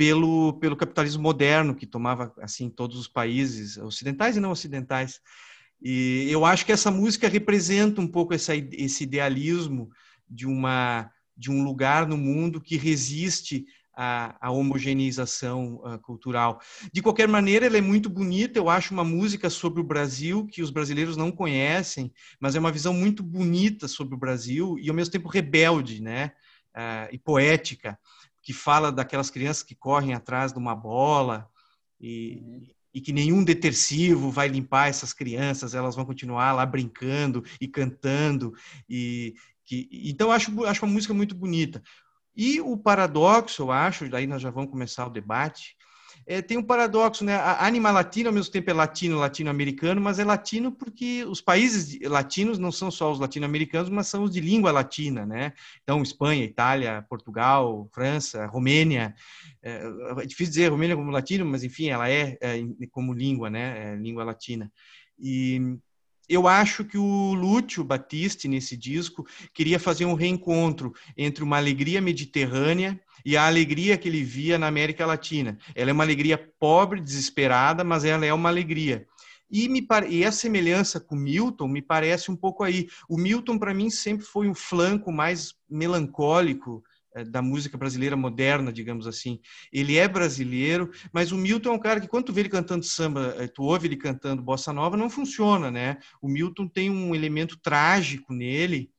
pelo, 0.00 0.54
pelo 0.54 0.76
capitalismo 0.76 1.22
moderno, 1.22 1.74
que 1.74 1.84
tomava 1.84 2.32
assim 2.40 2.70
todos 2.70 2.96
os 2.96 3.06
países 3.06 3.76
ocidentais 3.76 4.34
e 4.34 4.40
não 4.40 4.50
ocidentais. 4.50 5.20
E 5.78 6.26
eu 6.30 6.46
acho 6.46 6.64
que 6.64 6.72
essa 6.72 6.90
música 6.90 7.28
representa 7.28 8.00
um 8.00 8.06
pouco 8.06 8.32
essa, 8.32 8.56
esse 8.56 9.04
idealismo 9.04 9.90
de, 10.26 10.46
uma, 10.46 11.10
de 11.36 11.50
um 11.50 11.62
lugar 11.62 12.08
no 12.08 12.16
mundo 12.16 12.62
que 12.62 12.78
resiste 12.78 13.66
à, 13.94 14.38
à 14.40 14.50
homogeneização 14.50 15.82
uh, 15.84 15.98
cultural. 15.98 16.62
De 16.90 17.02
qualquer 17.02 17.28
maneira, 17.28 17.66
ela 17.66 17.76
é 17.76 17.82
muito 17.82 18.08
bonita. 18.08 18.58
Eu 18.58 18.70
acho 18.70 18.94
uma 18.94 19.04
música 19.04 19.50
sobre 19.50 19.82
o 19.82 19.86
Brasil 19.86 20.46
que 20.46 20.62
os 20.62 20.70
brasileiros 20.70 21.14
não 21.14 21.30
conhecem, 21.30 22.10
mas 22.40 22.56
é 22.56 22.58
uma 22.58 22.72
visão 22.72 22.94
muito 22.94 23.22
bonita 23.22 23.86
sobre 23.86 24.14
o 24.14 24.18
Brasil 24.18 24.78
e, 24.80 24.88
ao 24.88 24.96
mesmo 24.96 25.12
tempo, 25.12 25.28
rebelde 25.28 26.00
né? 26.02 26.32
Uh, 26.74 27.12
e 27.12 27.18
poética 27.18 27.98
que 28.50 28.52
fala 28.52 28.90
daquelas 28.90 29.30
crianças 29.30 29.62
que 29.62 29.76
correm 29.76 30.12
atrás 30.12 30.52
de 30.52 30.58
uma 30.58 30.74
bola 30.74 31.48
e, 32.00 32.42
uhum. 32.42 32.66
e 32.92 33.00
que 33.00 33.12
nenhum 33.12 33.44
detersivo 33.44 34.28
vai 34.28 34.48
limpar 34.48 34.88
essas 34.88 35.12
crianças, 35.12 35.72
elas 35.72 35.94
vão 35.94 36.04
continuar 36.04 36.52
lá 36.52 36.66
brincando 36.66 37.44
e 37.60 37.68
cantando 37.68 38.52
e 38.88 39.36
que 39.64 39.88
então 39.92 40.32
acho 40.32 40.64
acho 40.64 40.84
uma 40.84 40.92
música 40.92 41.14
muito 41.14 41.32
bonita. 41.32 41.80
E 42.36 42.60
o 42.60 42.76
paradoxo, 42.76 43.62
eu 43.62 43.70
acho, 43.70 44.08
daí 44.08 44.26
nós 44.26 44.42
já 44.42 44.50
vamos 44.50 44.72
começar 44.72 45.06
o 45.06 45.10
debate, 45.10 45.76
é, 46.26 46.40
tem 46.40 46.56
um 46.56 46.62
paradoxo, 46.62 47.24
né? 47.24 47.34
A 47.34 47.66
Anima 47.66 47.90
Latina, 47.90 48.28
ao 48.28 48.32
mesmo 48.32 48.52
tempo, 48.52 48.70
é 48.70 48.72
latino, 48.72 49.18
latino-americano, 49.18 50.00
mas 50.00 50.18
é 50.18 50.24
latino 50.24 50.70
porque 50.70 51.24
os 51.24 51.40
países 51.40 51.98
latinos 52.08 52.58
não 52.58 52.70
são 52.70 52.90
só 52.90 53.10
os 53.10 53.18
latino-americanos, 53.18 53.90
mas 53.90 54.06
são 54.06 54.24
os 54.24 54.30
de 54.30 54.40
língua 54.40 54.70
latina, 54.70 55.26
né? 55.26 55.52
Então, 55.82 56.02
Espanha, 56.02 56.44
Itália, 56.44 57.04
Portugal, 57.08 57.88
França, 57.92 58.46
Romênia. 58.46 59.14
É, 59.62 59.82
é 60.18 60.26
difícil 60.26 60.52
dizer 60.52 60.68
Romênia 60.68 60.96
como 60.96 61.10
latino, 61.10 61.44
mas 61.44 61.64
enfim, 61.64 61.88
ela 61.88 62.08
é, 62.08 62.38
é 62.40 62.62
como 62.90 63.12
língua, 63.12 63.50
né? 63.50 63.92
É 63.92 63.96
língua 63.96 64.24
latina. 64.24 64.70
E 65.18 65.78
eu 66.30 66.46
acho 66.46 66.84
que 66.84 66.96
o 66.96 67.34
Lúcio 67.34 67.82
Battisti, 67.82 68.46
nesse 68.46 68.76
disco, 68.76 69.26
queria 69.52 69.80
fazer 69.80 70.04
um 70.04 70.14
reencontro 70.14 70.94
entre 71.16 71.42
uma 71.42 71.56
alegria 71.56 72.00
mediterrânea 72.00 73.00
e 73.24 73.36
a 73.36 73.48
alegria 73.48 73.98
que 73.98 74.08
ele 74.08 74.22
via 74.22 74.56
na 74.56 74.68
América 74.68 75.04
Latina. 75.04 75.58
Ela 75.74 75.90
é 75.90 75.92
uma 75.92 76.04
alegria 76.04 76.38
pobre, 76.38 77.00
desesperada, 77.00 77.82
mas 77.82 78.04
ela 78.04 78.24
é 78.24 78.32
uma 78.32 78.48
alegria. 78.48 79.08
E, 79.50 79.68
me, 79.68 79.84
e 80.08 80.24
a 80.24 80.30
semelhança 80.30 81.00
com 81.00 81.16
Milton 81.16 81.66
me 81.66 81.82
parece 81.82 82.30
um 82.30 82.36
pouco 82.36 82.62
aí. 82.62 82.88
O 83.08 83.18
Milton, 83.18 83.58
para 83.58 83.74
mim, 83.74 83.90
sempre 83.90 84.24
foi 84.24 84.48
um 84.48 84.54
flanco 84.54 85.10
mais 85.10 85.56
melancólico 85.68 86.84
da 87.28 87.42
música 87.42 87.76
brasileira 87.76 88.16
moderna, 88.16 88.72
digamos 88.72 89.06
assim. 89.06 89.40
Ele 89.72 89.96
é 89.96 90.06
brasileiro, 90.06 90.90
mas 91.12 91.32
o 91.32 91.36
Milton 91.36 91.70
é 91.70 91.72
um 91.72 91.78
cara 91.78 92.00
que 92.00 92.08
quando 92.08 92.26
tu 92.26 92.32
vê 92.32 92.42
ele 92.42 92.48
cantando 92.48 92.84
samba, 92.84 93.34
eh, 93.38 93.48
tu 93.48 93.62
ouve 93.62 93.88
ele 93.88 93.96
cantando 93.96 94.42
bossa 94.42 94.72
nova, 94.72 94.96
não 94.96 95.10
funciona, 95.10 95.70
né? 95.70 95.98
O 96.22 96.28
Milton 96.28 96.68
tem 96.68 96.90
um 96.90 97.14
elemento 97.14 97.58
trágico 97.58 98.32
nele, 98.32 98.90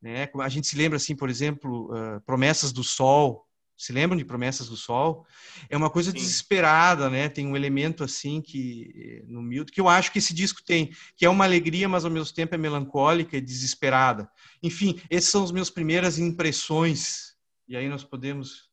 né? 0.00 0.28
A 0.40 0.48
gente 0.48 0.66
se 0.66 0.76
lembra 0.76 0.96
assim, 0.96 1.14
por 1.14 1.28
exemplo, 1.28 1.90
uh, 1.92 2.20
Promessas 2.22 2.72
do 2.72 2.84
Sol, 2.84 3.48
se 3.78 3.92
lembram 3.92 4.18
de 4.18 4.24
Promessas 4.24 4.68
do 4.68 4.76
Sol? 4.76 5.24
É 5.70 5.76
uma 5.76 5.88
coisa 5.88 6.10
Sim. 6.10 6.16
desesperada, 6.16 7.08
né? 7.08 7.28
Tem 7.28 7.46
um 7.46 7.56
elemento 7.56 8.02
assim 8.02 8.42
que 8.42 9.22
no 9.28 9.40
Milton 9.40 9.72
que 9.72 9.80
eu 9.80 9.88
acho 9.88 10.10
que 10.10 10.18
esse 10.18 10.34
disco 10.34 10.62
tem, 10.64 10.90
que 11.16 11.24
é 11.24 11.30
uma 11.30 11.44
alegria, 11.44 11.88
mas 11.88 12.04
ao 12.04 12.10
mesmo 12.10 12.34
tempo 12.34 12.54
é 12.56 12.58
melancólica 12.58 13.36
e 13.36 13.40
desesperada. 13.40 14.28
Enfim, 14.60 15.00
essas 15.08 15.30
são 15.30 15.44
as 15.44 15.52
minhas 15.52 15.70
primeiras 15.70 16.18
impressões. 16.18 17.27
E 17.68 17.76
aí 17.76 17.88
nós 17.88 18.02
podemos 18.02 18.68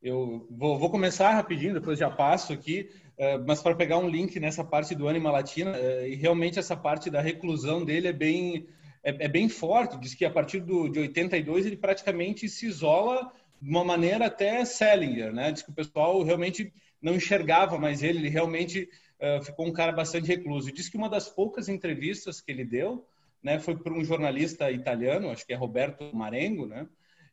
eu 0.00 0.46
vou, 0.48 0.78
vou 0.78 0.90
começar 0.90 1.34
rapidinho, 1.34 1.74
depois 1.74 1.98
já 1.98 2.08
passo 2.08 2.52
aqui, 2.52 2.88
uh, 3.18 3.44
mas 3.44 3.60
para 3.60 3.74
pegar 3.74 3.98
um 3.98 4.08
link 4.08 4.38
nessa 4.38 4.62
parte 4.62 4.94
do 4.94 5.08
Anima 5.08 5.30
Latina, 5.30 5.72
uh, 5.72 6.06
e 6.06 6.14
realmente 6.14 6.58
essa 6.58 6.76
parte 6.76 7.10
da 7.10 7.20
reclusão 7.20 7.84
dele 7.84 8.06
é 8.06 8.12
bem, 8.12 8.68
é, 9.02 9.24
é 9.24 9.28
bem 9.28 9.48
forte. 9.48 9.98
Diz 9.98 10.14
que 10.14 10.24
a 10.24 10.30
partir 10.30 10.60
do, 10.60 10.88
de 10.88 11.00
82 11.00 11.66
ele 11.66 11.76
praticamente 11.76 12.48
se 12.48 12.66
isola 12.66 13.32
de 13.60 13.68
uma 13.68 13.84
maneira 13.84 14.26
até 14.26 14.64
Selinger, 14.64 15.32
né? 15.32 15.50
Diz 15.50 15.62
que 15.62 15.70
o 15.70 15.74
pessoal 15.74 16.22
realmente 16.22 16.72
não 17.02 17.14
enxergava 17.14 17.76
mais 17.76 18.00
ele, 18.00 18.18
ele 18.18 18.28
realmente 18.28 18.88
uh, 19.20 19.42
ficou 19.42 19.66
um 19.66 19.72
cara 19.72 19.90
bastante 19.90 20.28
recluso. 20.28 20.70
Diz 20.70 20.88
que 20.88 20.96
uma 20.96 21.08
das 21.08 21.28
poucas 21.28 21.68
entrevistas 21.68 22.40
que 22.40 22.52
ele 22.52 22.64
deu, 22.64 23.04
né, 23.42 23.58
foi 23.58 23.76
para 23.76 23.92
um 23.92 24.04
jornalista 24.04 24.70
italiano, 24.70 25.30
acho 25.30 25.44
que 25.44 25.52
é 25.52 25.56
Roberto 25.56 26.14
Marengo, 26.14 26.66
né? 26.66 26.86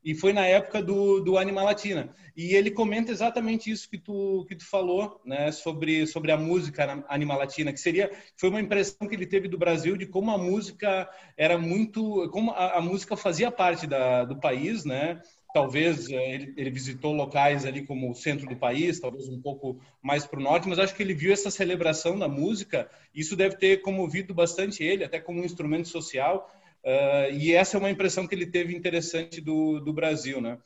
E 0.05 0.13
foi 0.13 0.31
na 0.31 0.45
época 0.45 0.83
do, 0.83 1.19
do 1.19 1.35
Anima 1.35 1.63
Latina. 1.63 2.13
E 2.37 2.53
ele 2.53 2.69
comenta 2.69 3.11
exatamente 3.11 3.71
isso 3.71 3.89
que 3.89 3.97
tu, 3.97 4.45
que 4.47 4.55
tu 4.55 4.63
falou, 4.63 5.19
né, 5.25 5.51
sobre, 5.51 6.05
sobre 6.05 6.31
a 6.31 6.37
música 6.37 7.03
Anima 7.09 7.35
Latina, 7.35 7.73
que 7.73 7.79
seria, 7.79 8.11
foi 8.37 8.49
uma 8.49 8.61
impressão 8.61 9.07
que 9.07 9.15
ele 9.15 9.25
teve 9.25 9.47
do 9.47 9.57
Brasil 9.57 9.97
de 9.97 10.05
como 10.05 10.29
a 10.29 10.37
música 10.37 11.09
era 11.35 11.57
muito, 11.57 12.29
como 12.29 12.51
a, 12.51 12.77
a 12.77 12.81
música 12.81 13.17
fazia 13.17 13.49
parte 13.49 13.87
da, 13.87 14.25
do 14.25 14.39
país, 14.39 14.85
né, 14.85 15.19
talvez 15.55 16.09
eh, 16.09 16.33
ele, 16.33 16.53
ele, 16.57 16.69
visitou 16.69 17.13
locais 17.13 17.65
ali 17.65 17.85
como 17.85 18.11
o 18.11 18.13
centro 18.13 18.45
do 18.45 18.57
país, 18.57 18.99
talvez 18.99 19.29
um 19.29 19.41
pouco 19.41 19.79
mais 20.03 20.25
para 20.25 20.37
o 20.37 20.43
norte, 20.43 20.67
mas 20.67 20.77
acho 20.77 20.93
que 20.93 21.01
ele 21.01 21.13
viu 21.13 21.31
essa 21.31 21.49
celebração 21.49 22.19
da 22.19 22.27
música, 22.27 22.91
isso 23.13 23.37
deve 23.37 23.55
ter 23.55 23.81
comovido 23.81 24.33
bastante 24.33 24.83
ele, 24.83 25.05
até 25.05 25.17
como 25.17 25.39
um 25.39 25.45
instrumento 25.45 25.87
social, 25.87 26.51
uh, 26.85 27.33
e 27.33 27.53
essa 27.53 27.75
é 27.75 27.79
uma 27.79 27.89
impressão 27.89 28.27
que 28.27 28.35
ele 28.35 28.45
teve 28.45 28.75
interessante 28.75 29.41
do, 29.41 29.79
do 29.79 29.91
Brasil, 29.91 30.39
né? 30.39 30.57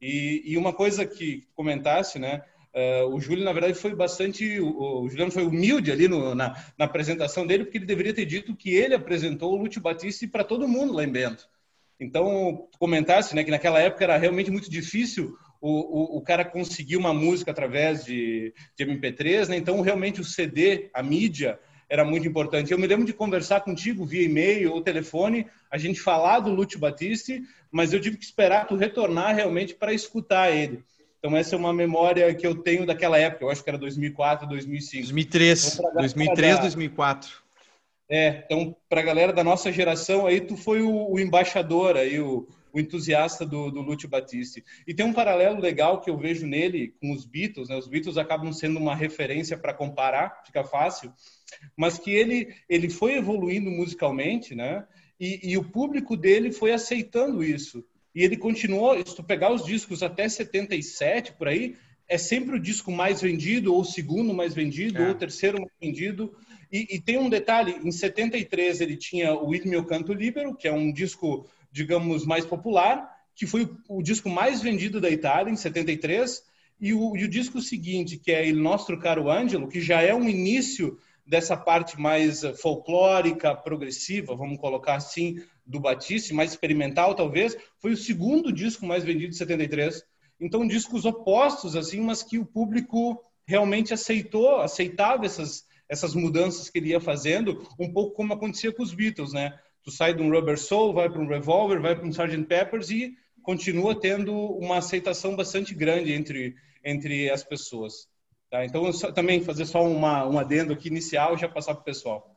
E, 0.00 0.42
e 0.44 0.56
uma 0.56 0.72
coisa 0.72 1.06
que 1.06 1.46
comentasse, 1.54 2.18
né? 2.18 2.42
Uh, 2.74 3.14
o 3.14 3.20
Júlio, 3.20 3.44
na 3.44 3.52
verdade, 3.52 3.74
foi 3.78 3.94
bastante. 3.94 4.60
O, 4.60 5.02
o 5.02 5.08
Juliano 5.08 5.32
foi 5.32 5.44
humilde 5.44 5.90
ali 5.90 6.08
no, 6.08 6.34
na, 6.34 6.62
na, 6.78 6.84
apresentação 6.84 7.46
dele, 7.46 7.64
porque 7.64 7.78
ele 7.78 7.86
deveria 7.86 8.12
ter 8.12 8.26
dito 8.26 8.54
que 8.54 8.74
ele 8.74 8.94
apresentou 8.94 9.52
o 9.52 9.56
Lúcio 9.56 9.80
Batista 9.80 10.28
para 10.28 10.44
todo 10.44 10.68
mundo 10.68 10.92
lá 10.92 11.04
em 11.04 11.10
Bento. 11.10 11.48
Então, 11.98 12.68
comentasse 12.78 13.34
né, 13.34 13.42
que 13.42 13.50
naquela 13.50 13.80
época 13.80 14.04
era 14.04 14.18
realmente 14.18 14.50
muito 14.50 14.70
difícil 14.70 15.34
o, 15.60 16.16
o, 16.16 16.18
o 16.18 16.20
cara 16.20 16.44
conseguir 16.44 16.96
uma 16.96 17.14
música 17.14 17.50
através 17.50 18.04
de, 18.04 18.52
de 18.76 18.84
MP3, 18.84 19.48
né? 19.48 19.56
então 19.56 19.80
realmente 19.80 20.20
o 20.20 20.24
CD, 20.24 20.90
a 20.92 21.02
mídia, 21.02 21.58
era 21.88 22.04
muito 22.04 22.26
importante. 22.26 22.72
Eu 22.72 22.78
me 22.78 22.86
lembro 22.86 23.06
de 23.06 23.12
conversar 23.12 23.60
contigo 23.60 24.04
via 24.04 24.24
e-mail 24.24 24.72
ou 24.72 24.80
telefone, 24.80 25.46
a 25.70 25.78
gente 25.78 26.00
falar 26.00 26.40
do 26.40 26.50
Lúcio 26.50 26.78
Batiste, 26.78 27.42
mas 27.70 27.92
eu 27.92 28.00
tive 28.00 28.16
que 28.16 28.24
esperar 28.24 28.66
tu 28.66 28.76
retornar 28.76 29.34
realmente 29.34 29.74
para 29.74 29.92
escutar 29.92 30.50
ele. 30.50 30.82
Então 31.18 31.36
essa 31.36 31.54
é 31.54 31.58
uma 31.58 31.72
memória 31.72 32.32
que 32.34 32.46
eu 32.46 32.54
tenho 32.54 32.86
daquela 32.86 33.18
época, 33.18 33.44
eu 33.44 33.50
acho 33.50 33.62
que 33.62 33.70
era 33.70 33.78
2004, 33.78 34.48
2005. 34.48 35.02
2003, 35.04 35.74
então, 35.74 35.94
2003, 35.94 36.60
2004. 36.60 37.46
É, 38.08 38.44
então, 38.44 38.76
para 38.88 39.00
a 39.00 39.04
galera 39.04 39.32
da 39.32 39.42
nossa 39.42 39.72
geração, 39.72 40.26
aí 40.26 40.40
tu 40.40 40.56
foi 40.56 40.80
o, 40.80 41.12
o 41.12 41.18
embaixador, 41.18 41.96
aí, 41.96 42.20
o, 42.20 42.46
o 42.76 42.80
entusiasta 42.80 43.46
do, 43.46 43.70
do 43.70 43.80
Lúcio 43.80 44.06
Batiste. 44.06 44.62
E 44.86 44.92
tem 44.92 45.06
um 45.06 45.12
paralelo 45.14 45.58
legal 45.58 45.98
que 46.02 46.10
eu 46.10 46.18
vejo 46.18 46.46
nele 46.46 46.94
com 47.00 47.10
os 47.10 47.24
Beatles, 47.24 47.70
né? 47.70 47.76
Os 47.76 47.88
Beatles 47.88 48.18
acabam 48.18 48.52
sendo 48.52 48.78
uma 48.78 48.94
referência 48.94 49.56
para 49.56 49.72
comparar, 49.72 50.42
fica 50.44 50.62
fácil, 50.62 51.10
mas 51.74 51.98
que 51.98 52.10
ele, 52.10 52.54
ele 52.68 52.90
foi 52.90 53.14
evoluindo 53.14 53.70
musicalmente, 53.70 54.54
né? 54.54 54.84
E, 55.18 55.52
e, 55.52 55.56
o 55.56 55.64
público 55.64 56.14
dele 56.18 56.52
foi 56.52 56.72
aceitando 56.72 57.42
isso. 57.42 57.82
E 58.14 58.22
ele 58.22 58.36
continuou, 58.36 58.94
se 58.98 59.16
tu 59.16 59.24
pegar 59.24 59.50
os 59.50 59.64
discos 59.64 60.02
até 60.02 60.28
77, 60.28 61.32
por 61.32 61.48
aí, 61.48 61.76
é 62.06 62.18
sempre 62.18 62.56
o 62.56 62.60
disco 62.60 62.92
mais 62.92 63.22
vendido, 63.22 63.72
ou 63.72 63.80
o 63.80 63.84
segundo 63.86 64.34
mais 64.34 64.52
vendido, 64.52 64.98
é. 64.98 65.06
ou 65.06 65.12
o 65.12 65.18
terceiro 65.18 65.58
mais 65.58 65.72
vendido. 65.80 66.36
E, 66.70 66.96
e, 66.96 67.00
tem 67.00 67.16
um 67.16 67.30
detalhe, 67.30 67.80
em 67.82 67.90
73 67.90 68.82
ele 68.82 68.96
tinha 68.96 69.34
o 69.34 69.54
Il 69.54 69.66
mio 69.66 69.84
canto 69.84 70.12
libero, 70.12 70.54
que 70.54 70.68
é 70.68 70.72
um 70.72 70.92
disco, 70.92 71.48
digamos, 71.76 72.24
mais 72.24 72.46
popular, 72.46 73.06
que 73.34 73.46
foi 73.46 73.70
o, 73.86 74.02
disco 74.02 74.30
mais 74.30 74.62
vendido 74.62 74.98
da 74.98 75.10
Itália 75.10 75.52
em 75.52 75.56
73, 75.56 76.42
e 76.80 76.94
o, 76.94 77.14
e 77.14 77.24
o 77.24 77.28
disco 77.28 77.60
seguinte, 77.60 78.16
que 78.16 78.32
é 78.32 78.48
Il 78.48 78.56
nostro 78.56 78.98
caro 78.98 79.30
Angelo, 79.30 79.68
que 79.68 79.78
já 79.78 80.00
é 80.00 80.14
um 80.14 80.26
início 80.26 80.98
dessa 81.26 81.54
parte 81.54 82.00
mais 82.00 82.40
folclórica, 82.62 83.54
progressiva, 83.54 84.34
vamos 84.34 84.58
colocar 84.58 84.94
assim, 84.94 85.42
do 85.66 85.78
Batiste, 85.78 86.32
mais 86.32 86.52
experimental 86.52 87.14
talvez, 87.14 87.54
foi 87.78 87.92
o 87.92 87.96
segundo 87.96 88.50
disco 88.50 88.86
mais 88.86 89.04
vendido 89.04 89.32
de 89.32 89.36
73. 89.36 90.02
Então, 90.40 90.66
discos 90.66 91.04
opostos, 91.04 91.76
assim, 91.76 92.00
mas 92.00 92.22
que 92.22 92.38
o 92.38 92.46
público 92.46 93.20
realmente 93.46 93.92
aceitou, 93.92 94.60
aceitava 94.60 95.26
essas, 95.26 95.64
essas 95.90 96.14
mudanças 96.14 96.70
que 96.70 96.78
ele 96.78 96.90
ia 96.90 97.00
fazendo, 97.00 97.68
um 97.78 97.92
pouco 97.92 98.14
como 98.16 98.32
acontecia 98.32 98.72
com 98.72 98.82
os 98.82 98.94
Beatles, 98.94 99.34
né? 99.34 99.58
Tu 99.86 99.92
sai 99.92 100.12
de 100.12 100.20
um 100.20 100.32
Rubber 100.32 100.58
Soul, 100.58 100.92
vai 100.92 101.08
para 101.08 101.20
um 101.20 101.28
Revolver, 101.28 101.80
vai 101.80 101.94
para 101.94 102.04
um 102.04 102.10
Sgt. 102.10 102.44
Peppers 102.46 102.90
e 102.90 103.16
continua 103.40 103.94
tendo 103.94 104.34
uma 104.34 104.78
aceitação 104.78 105.36
bastante 105.36 105.72
grande 105.72 106.12
entre, 106.12 106.56
entre 106.84 107.30
as 107.30 107.44
pessoas. 107.44 108.08
Tá? 108.50 108.64
Então, 108.64 108.92
só, 108.92 109.12
também 109.12 109.44
fazer 109.44 109.64
só 109.64 109.84
uma, 109.84 110.26
um 110.26 110.40
adendo 110.40 110.72
aqui 110.72 110.88
inicial 110.88 111.34
e 111.34 111.38
já 111.38 111.48
passar 111.48 111.74
para 111.74 111.82
o 111.82 111.84
pessoal. 111.84 112.36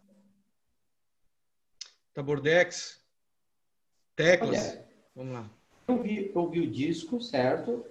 Tabordex, 2.14 3.04
teclas, 4.16 4.70
Olha, 4.70 4.86
vamos 5.16 5.34
lá. 5.34 5.50
Eu 5.88 6.04
vi, 6.04 6.32
eu 6.36 6.50
vi 6.52 6.60
o 6.60 6.70
disco, 6.70 7.20
certo? 7.20 7.84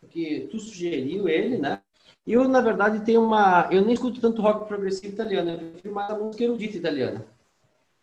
Porque 0.00 0.48
tu 0.50 0.58
sugeriu 0.58 1.28
ele, 1.28 1.58
né? 1.58 1.80
E 2.26 2.32
eu, 2.32 2.48
na 2.48 2.60
verdade, 2.60 3.04
tenho 3.04 3.22
uma... 3.24 3.68
Eu 3.70 3.82
nem 3.82 3.94
escuto 3.94 4.20
tanto 4.20 4.42
rock 4.42 4.66
progressivo 4.66 5.12
italiano, 5.12 5.52
eu 5.52 5.70
prefiro 5.70 5.94
mais 5.94 6.10
a 6.10 6.18
música 6.18 6.42
erudita 6.42 6.76
italiana, 6.76 7.24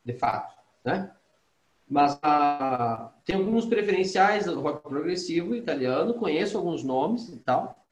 de 0.05 0.13
fato, 0.13 0.62
né? 0.83 1.11
Mas 1.87 2.17
ah, 2.23 3.11
tem 3.25 3.35
alguns 3.35 3.65
preferenciais 3.65 4.45
do 4.45 4.61
rock 4.61 4.87
progressivo 4.87 5.55
italiano, 5.55 6.15
conheço 6.15 6.57
alguns 6.57 6.83
nomes 6.83 7.29
e 7.29 7.37
tal. 7.37 7.83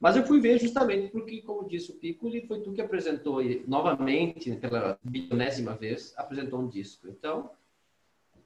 Mas 0.00 0.16
eu 0.16 0.24
fui 0.24 0.40
ver 0.40 0.58
justamente 0.58 1.08
porque, 1.10 1.40
como 1.42 1.68
disse 1.68 1.90
o 1.90 1.94
Piccoli, 1.94 2.46
foi 2.46 2.60
tu 2.60 2.72
que 2.72 2.82
apresentou 2.82 3.42
e, 3.42 3.64
novamente, 3.66 4.50
pela 4.56 4.98
bilionésima 5.02 5.74
vez, 5.74 6.12
apresentou 6.16 6.60
um 6.60 6.68
disco. 6.68 7.08
Então, 7.08 7.50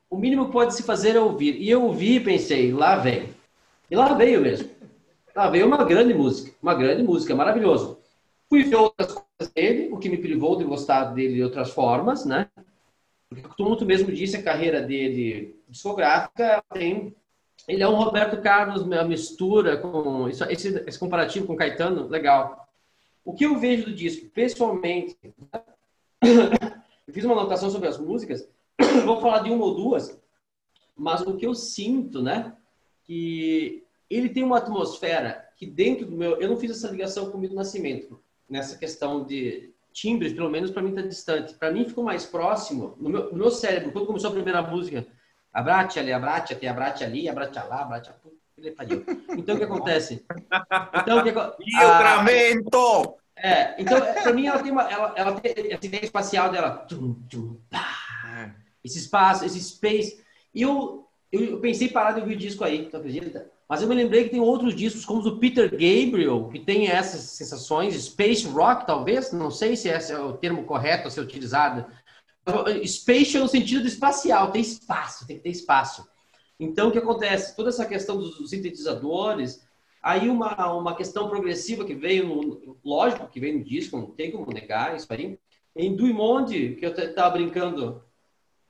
o 0.09 0.17
mínimo 0.17 0.47
que 0.47 0.53
pode 0.53 0.75
se 0.75 0.83
fazer 0.83 1.17
é 1.17 1.21
ouvir. 1.21 1.57
E 1.57 1.69
eu 1.69 1.83
ouvi 1.85 2.17
e 2.17 2.21
pensei, 2.21 2.73
lá 2.73 2.97
vem. 2.97 3.31
E 3.91 3.97
lá 3.97 4.15
veio 4.15 4.41
mesmo. 4.41 4.71
Lá 5.35 5.49
veio 5.49 5.67
uma 5.67 5.85
grande 5.85 6.13
música, 6.13 6.55
uma 6.63 6.75
grande 6.75 7.03
música, 7.03 7.35
maravilhoso. 7.35 7.99
Fui 8.49 8.65
ver 8.65 8.77
outras 8.77 9.13
coisas 9.13 9.55
dele, 9.55 9.89
o 9.93 9.99
que 9.99 10.09
me 10.09 10.19
privou 10.19 10.57
de 10.57 10.65
gostar 10.65 11.05
dele 11.15 11.35
de 11.35 11.43
outras 11.43 11.71
formas, 11.71 12.25
né? 12.25 12.49
Porque, 13.31 13.43
como 13.57 13.77
tu 13.77 13.87
mesmo 13.87 14.13
disse, 14.13 14.37
a 14.37 14.43
carreira 14.43 14.83
dele 14.83 15.59
discográfica 15.69 16.63
tem 16.75 17.15
ele 17.69 17.83
é 17.83 17.89
um 17.89 17.95
Roberto 17.95 18.41
Carlos, 18.41 18.83
uma 18.83 19.05
mistura 19.05 19.77
com 19.77 20.29
isso, 20.29 20.45
esse, 20.45 20.83
esse, 20.87 20.99
comparativo 20.99 21.47
com 21.47 21.57
Caetano, 21.57 22.09
legal. 22.09 22.69
O 23.25 23.35
que 23.35 23.45
eu 23.45 23.59
vejo 23.59 23.85
do 23.85 23.95
disco, 23.95 24.29
pessoalmente, 24.31 25.17
eu 26.23 27.13
fiz 27.13 27.25
uma 27.25 27.35
anotação 27.35 27.71
sobre 27.71 27.89
as 27.89 27.99
músicas, 27.99 28.49
vou 29.05 29.21
falar 29.21 29.41
de 29.41 29.51
uma 29.51 29.65
ou 29.65 29.75
duas, 29.75 30.21
mas 30.97 31.21
o 31.21 31.37
que 31.37 31.47
eu 31.47 31.55
sinto, 31.55 32.23
né, 32.23 32.57
que 33.05 33.85
ele 34.09 34.29
tem 34.29 34.43
uma 34.43 34.59
atmosfera 34.59 35.49
que 35.57 35.67
dentro 35.67 36.07
do 36.07 36.17
meu, 36.17 36.41
eu 36.41 36.49
não 36.49 36.57
fiz 36.57 36.71
essa 36.71 36.91
ligação 36.91 37.31
com 37.31 37.37
o 37.37 37.41
Milton 37.41 37.57
Nascimento 37.57 38.21
nessa 38.49 38.77
questão 38.77 39.25
de 39.25 39.73
timbres, 39.93 40.33
pelo 40.33 40.51
menos 40.51 40.71
para 40.71 40.83
mim 40.83 40.91
está 40.91 41.03
distante. 41.03 41.55
Para 41.55 41.71
mim 41.71 41.85
ficou 41.85 42.05
mais 42.05 42.25
próximo 42.25 42.97
no 42.99 43.09
meu, 43.09 43.31
no 43.33 43.39
meu 43.39 43.51
cérebro 43.51 43.93
quando 43.93 44.07
começou 44.07 44.31
a 44.31 44.35
primeira 44.35 44.63
música 44.63 45.07
Abrate 45.53 45.99
ali, 45.99 46.13
abrate 46.13 46.53
aqui, 46.53 46.67
abrate 46.67 47.03
ali, 47.03 47.29
abrate 47.29 47.59
lá, 47.59 47.83
abrate 47.83 48.11
Então, 49.37 49.57
o 49.57 49.59
que 49.59 49.65
acontece? 49.65 50.25
Então, 51.03 51.19
o 51.19 51.23
que 51.25 51.31
Livramento! 51.65 53.17
É, 53.37 53.75
então, 53.81 53.99
para 54.01 54.33
mim, 54.33 54.47
ela 54.47 54.63
tem 54.63 54.71
uma, 54.71 54.83
ela, 54.89 55.15
ela 55.17 55.41
tem 55.41 55.73
essa 55.73 55.87
ideia 55.87 56.05
espacial 56.05 56.53
dela. 56.53 56.71
Tum, 56.71 57.15
tum, 57.29 57.59
é. 57.73 58.51
esse 58.85 58.99
espaço, 58.99 59.45
esse 59.45 59.61
space. 59.61 60.23
E 60.55 60.63
eu, 60.63 61.09
eu, 61.33 61.43
eu 61.43 61.61
pensei 61.61 61.89
em 61.89 61.93
parar 61.93 62.13
de 62.13 62.21
ouvir 62.21 62.35
o 62.35 62.39
disco 62.39 62.63
aí, 62.63 62.89
tu 62.89 62.97
acredita? 62.97 63.51
Mas 63.71 63.83
eu 63.83 63.89
me 63.89 63.95
lembrei 63.95 64.25
que 64.25 64.31
tem 64.31 64.41
outros 64.41 64.75
discos, 64.75 65.05
como 65.05 65.21
o 65.21 65.39
Peter 65.39 65.71
Gabriel, 65.71 66.49
que 66.51 66.59
tem 66.59 66.89
essas 66.89 67.21
sensações, 67.21 67.95
space 67.95 68.45
rock, 68.49 68.85
talvez, 68.85 69.31
não 69.31 69.49
sei 69.49 69.77
se 69.77 69.89
esse 69.89 70.11
é 70.11 70.19
o 70.19 70.33
termo 70.33 70.65
correto 70.65 71.07
a 71.07 71.11
ser 71.11 71.21
utilizado, 71.21 71.87
Spatial 72.85 73.45
no 73.45 73.49
sentido 73.49 73.87
espacial, 73.87 74.51
tem 74.51 74.61
espaço, 74.61 75.25
tem 75.25 75.37
que 75.37 75.45
ter 75.45 75.51
espaço. 75.51 76.05
Então, 76.59 76.89
o 76.89 76.91
que 76.91 76.99
acontece? 76.99 77.55
Toda 77.55 77.69
essa 77.69 77.87
questão 77.87 78.17
dos 78.19 78.51
sintetizadores, 78.51 79.65
aí 80.03 80.29
uma, 80.29 80.73
uma 80.73 80.97
questão 80.97 81.29
progressiva 81.29 81.85
que 81.85 81.95
veio, 81.95 82.27
no, 82.27 82.77
lógico 82.85 83.29
que 83.29 83.39
veio 83.39 83.57
no 83.57 83.65
disco, 83.65 83.97
não 83.97 84.11
tem 84.11 84.33
como 84.33 84.53
negar 84.53 84.97
isso 84.97 85.07
aí. 85.11 85.39
Em 85.77 85.95
Duimonde, 85.95 86.75
que 86.75 86.85
eu 86.85 86.91
estava 86.91 87.31
brincando 87.31 88.03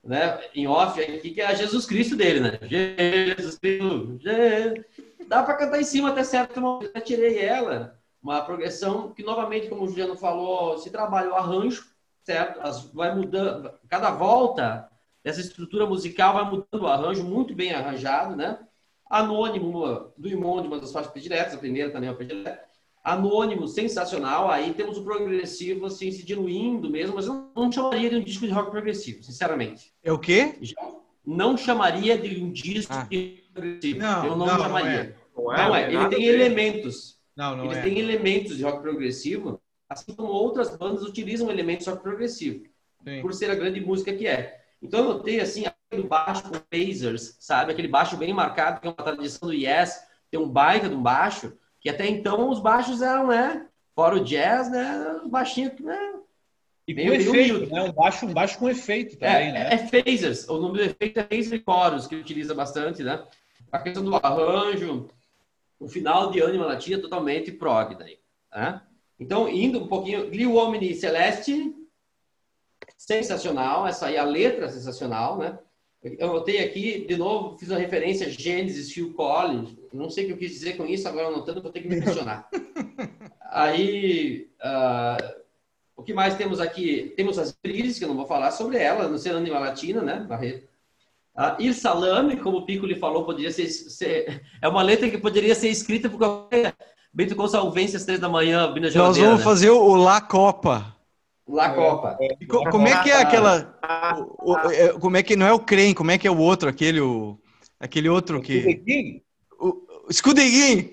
né, 0.03 0.41
em 0.55 0.67
off 0.67 1.01
aqui, 1.01 1.31
que 1.31 1.41
é 1.41 1.47
a 1.47 1.55
Jesus 1.55 1.87
Cristo 1.87 2.17
dele, 2.17 2.41
né? 2.41 2.59
Jesus 2.67 3.59
Cristo, 3.59 4.19
Jesus. 4.21 4.85
dá 5.29 5.43
para 5.43 5.55
cantar 5.55 5.81
em 5.81 5.85
cima 5.85 6.11
até 6.11 6.25
certo 6.25 6.61
momento. 6.61 6.91
Eu 6.95 7.01
tirei 7.03 7.39
ela, 7.39 7.99
uma 8.23 8.43
progressão 8.43 9.13
que, 9.13 9.23
novamente, 9.23 9.69
como 9.69 9.85
o 9.85 9.89
Juliano 9.89 10.17
falou, 10.17 10.79
se 10.79 10.91
trabalha 10.91 11.31
o 11.31 11.35
arranjo, 11.35 11.85
certo? 12.23 12.61
As, 12.61 12.85
vai 12.93 13.15
mudando, 13.15 13.71
cada 13.89 14.11
volta 14.11 14.89
essa 15.23 15.41
estrutura 15.41 15.87
musical 15.87 16.35
vai 16.35 16.45
mudando 16.45 16.83
o 16.83 16.87
arranjo, 16.87 17.23
muito 17.23 17.55
bem 17.55 17.73
arranjado, 17.73 18.35
né? 18.35 18.59
Anônimo 19.09 20.13
do 20.17 20.29
Imonde, 20.29 20.69
uma 20.69 20.79
das 20.79 20.93
faixas 20.93 21.11
prediletas, 21.13 21.55
a 21.55 21.59
primeira 21.59 21.91
também 21.91 22.09
é 22.09 22.13
uma 22.13 22.17
predileta. 22.17 22.70
Anônimo, 23.03 23.67
sensacional. 23.67 24.51
Aí 24.51 24.75
temos 24.75 24.99
o 24.99 25.05
progressivo, 25.05 25.87
assim, 25.87 26.11
se 26.11 26.25
diluindo 26.25 26.91
mesmo, 26.91 27.17
mas 27.17 27.27
eu 27.27 27.51
não 27.57 27.73
chamaria 27.73 28.11
de 28.11 28.17
um 28.17 28.23
disco 28.23 28.47
de 28.47 28.53
rock 28.53 28.71
progressivo, 28.71 29.23
sinceramente. 29.23 29.93
É 30.03 30.13
o 30.13 30.19
quê? 30.19 30.59
Não 31.25 31.57
chamaria 31.57 32.19
de 32.19 32.43
um 32.43 32.51
disco 32.53 32.93
ah. 32.93 33.07
de 33.09 33.45
progressivo. 33.53 34.01
Não, 34.01 34.25
eu 34.25 34.37
não, 34.37 34.47
não 34.47 34.59
chamaria. 34.59 35.17
Não 35.37 35.53
é, 35.53 35.57
não 35.57 35.75
é. 35.75 35.93
Não 35.93 36.03
é. 36.03 36.05
Ele 36.05 36.17
tem 36.17 36.25
elementos. 36.27 37.19
Não, 37.37 37.57
não 37.57 37.65
Ele 37.67 37.75
é. 37.75 37.83
tem 37.83 37.99
elementos 37.99 38.57
de 38.57 38.65
rock 38.65 38.83
progressivo, 38.83 39.61
assim 39.89 40.15
como 40.15 40.29
outras 40.31 40.77
bandas 40.77 41.03
utilizam 41.03 41.51
elementos 41.51 41.87
só 41.87 41.97
progressivo, 41.97 42.65
Sim. 43.03 43.23
por 43.23 43.33
ser 43.33 43.51
a 43.51 43.55
grande 43.55 43.81
música 43.81 44.13
que 44.13 44.27
é. 44.27 44.61
Então 44.83 45.01
eu 45.01 45.15
notei 45.15 45.41
assim, 45.41 45.65
do 45.91 46.05
baixo 46.05 46.43
com 46.45 46.61
phasers, 46.71 47.37
sabe? 47.41 47.73
Aquele 47.73 47.89
baixo 47.89 48.17
bem 48.17 48.33
marcado, 48.33 48.81
que 48.81 48.87
é 48.87 48.91
uma 48.91 49.05
tradição 49.05 49.49
do 49.49 49.55
Yes, 49.55 50.01
tem 50.31 50.39
um 50.39 50.49
baita 50.49 50.89
de 50.89 50.95
um 50.95 51.03
baixo, 51.03 51.53
que 51.81 51.89
até 51.89 52.07
então 52.07 52.51
os 52.51 52.61
baixos 52.61 53.03
eram, 53.03 53.29
né? 53.29 53.67
Fora 53.95 54.17
o 54.17 54.25
jazz, 54.25 54.71
né? 54.71 55.21
Baixinho, 55.27 55.73
né? 55.81 56.13
E 56.87 56.95
com 56.95 57.13
efeito, 57.13 57.67
né? 57.67 57.83
Um 57.83 57.93
baixo, 57.93 58.27
um 58.27 58.33
baixo 58.33 58.59
com 58.59 58.69
efeito 58.69 59.17
também, 59.17 59.49
é, 59.49 59.53
né? 59.53 59.75
É 59.75 59.79
phasers. 59.79 60.49
O 60.49 60.59
nome 60.59 60.79
do 60.79 60.85
efeito 60.85 61.21
é 61.21 61.25
phaser 61.25 61.63
chorus, 61.65 62.07
que 62.07 62.17
utiliza 62.17 62.55
bastante, 62.55 63.03
né? 63.03 63.23
A 63.71 63.79
questão 63.79 64.05
do 64.05 64.17
arranjo, 64.17 65.09
o 65.79 65.89
final 65.89 66.31
de 66.31 66.43
Anima 66.43 66.67
Latina 66.67 66.99
é 66.99 67.01
totalmente 67.01 67.53
prog 67.53 67.95
daí, 67.95 68.19
né? 68.53 68.83
Então, 69.19 69.49
indo 69.49 69.85
um 69.85 69.87
pouquinho, 69.87 70.29
Li 70.31 70.47
Uomini 70.47 70.95
Celeste, 70.95 71.75
sensacional, 72.97 73.87
essa 73.87 74.07
aí, 74.07 74.17
a 74.17 74.25
letra 74.25 74.67
é 74.67 74.69
sensacional, 74.69 75.39
né? 75.39 75.59
Eu 76.03 76.29
notei 76.29 76.65
aqui, 76.65 77.05
de 77.07 77.17
novo, 77.17 77.59
fiz 77.59 77.69
uma 77.69 77.79
referência 77.79 78.27
a 78.27 78.31
Gênesis, 78.31 78.91
Phil 78.91 79.13
Collins, 79.13 79.77
não 79.93 80.09
sei 80.09 80.25
o 80.25 80.27
que 80.29 80.33
eu 80.33 80.39
quis 80.39 80.53
dizer 80.53 80.77
com 80.77 80.87
isso, 80.87 81.07
agora 81.07 81.29
anotando, 81.29 81.61
vou 81.61 81.71
ter 81.71 81.83
que 81.83 81.89
me 81.89 82.01
questionar. 82.01 82.49
aí, 83.51 84.49
uh, 84.65 85.41
o 85.95 86.03
que 86.03 86.15
mais 86.15 86.37
temos 86.37 86.59
aqui? 86.59 87.13
Temos 87.17 87.39
as 87.39 87.53
crises, 87.63 87.99
que 87.99 88.05
eu 88.05 88.09
não 88.09 88.17
vou 88.17 88.27
falar 88.27 88.51
sobre 88.51 88.79
ela, 88.79 89.09
no 89.09 89.19
ser 89.19 89.35
Anima 89.35 89.59
Latina, 89.59 90.01
né, 90.01 90.25
Barreto? 90.27 90.67
Uh, 91.37 91.61
Ir 91.61 91.75
Salame, 91.75 92.39
como 92.39 92.59
o 92.59 92.67
Pico 92.67 92.87
lhe 92.87 92.97
falou, 92.97 93.25
poderia 93.25 93.51
ser, 93.51 93.69
ser, 93.69 94.43
é 94.63 94.69
uma 94.69 94.83
letra 94.83 95.11
que 95.11 95.19
poderia 95.19 95.55
ser 95.55 95.69
escrita 95.69 96.09
por 96.09 96.17
qualquer 96.17 96.75
Bento 97.13 97.35
Gonçalves 97.35 97.95
às 97.95 98.05
três 98.05 98.21
da 98.21 98.29
manhã, 98.29 98.73
Bina 98.73 98.89
Nós 98.91 99.17
vamos 99.17 99.43
fazer 99.43 99.69
o, 99.69 99.97
La 99.97 100.21
Copa. 100.21 100.97
La 101.51 101.75
Copa. 101.75 102.17
E 102.21 102.47
co 102.47 102.69
como 102.71 102.89
é 102.89 103.03
que 103.03 103.11
é 103.11 103.17
aquela... 103.17 103.79
O, 104.39 104.53
o, 104.53 104.71
é, 104.71 104.93
como 104.99 105.17
é 105.17 105.23
que... 105.23 105.37
Não 105.37 105.47
é 105.47 105.53
o 105.53 105.61
Crem, 105.61 105.95
como 105.95 106.11
é 106.11 106.19
que 106.19 106.27
é 106.27 106.31
o 106.31 106.39
outro? 106.39 106.69
Aquele, 106.69 107.01
o, 107.01 107.39
aquele 107.79 108.09
outro 108.09 108.41
que... 108.41 108.83
O 109.59 110.11
Escudeguinho. 110.11 110.91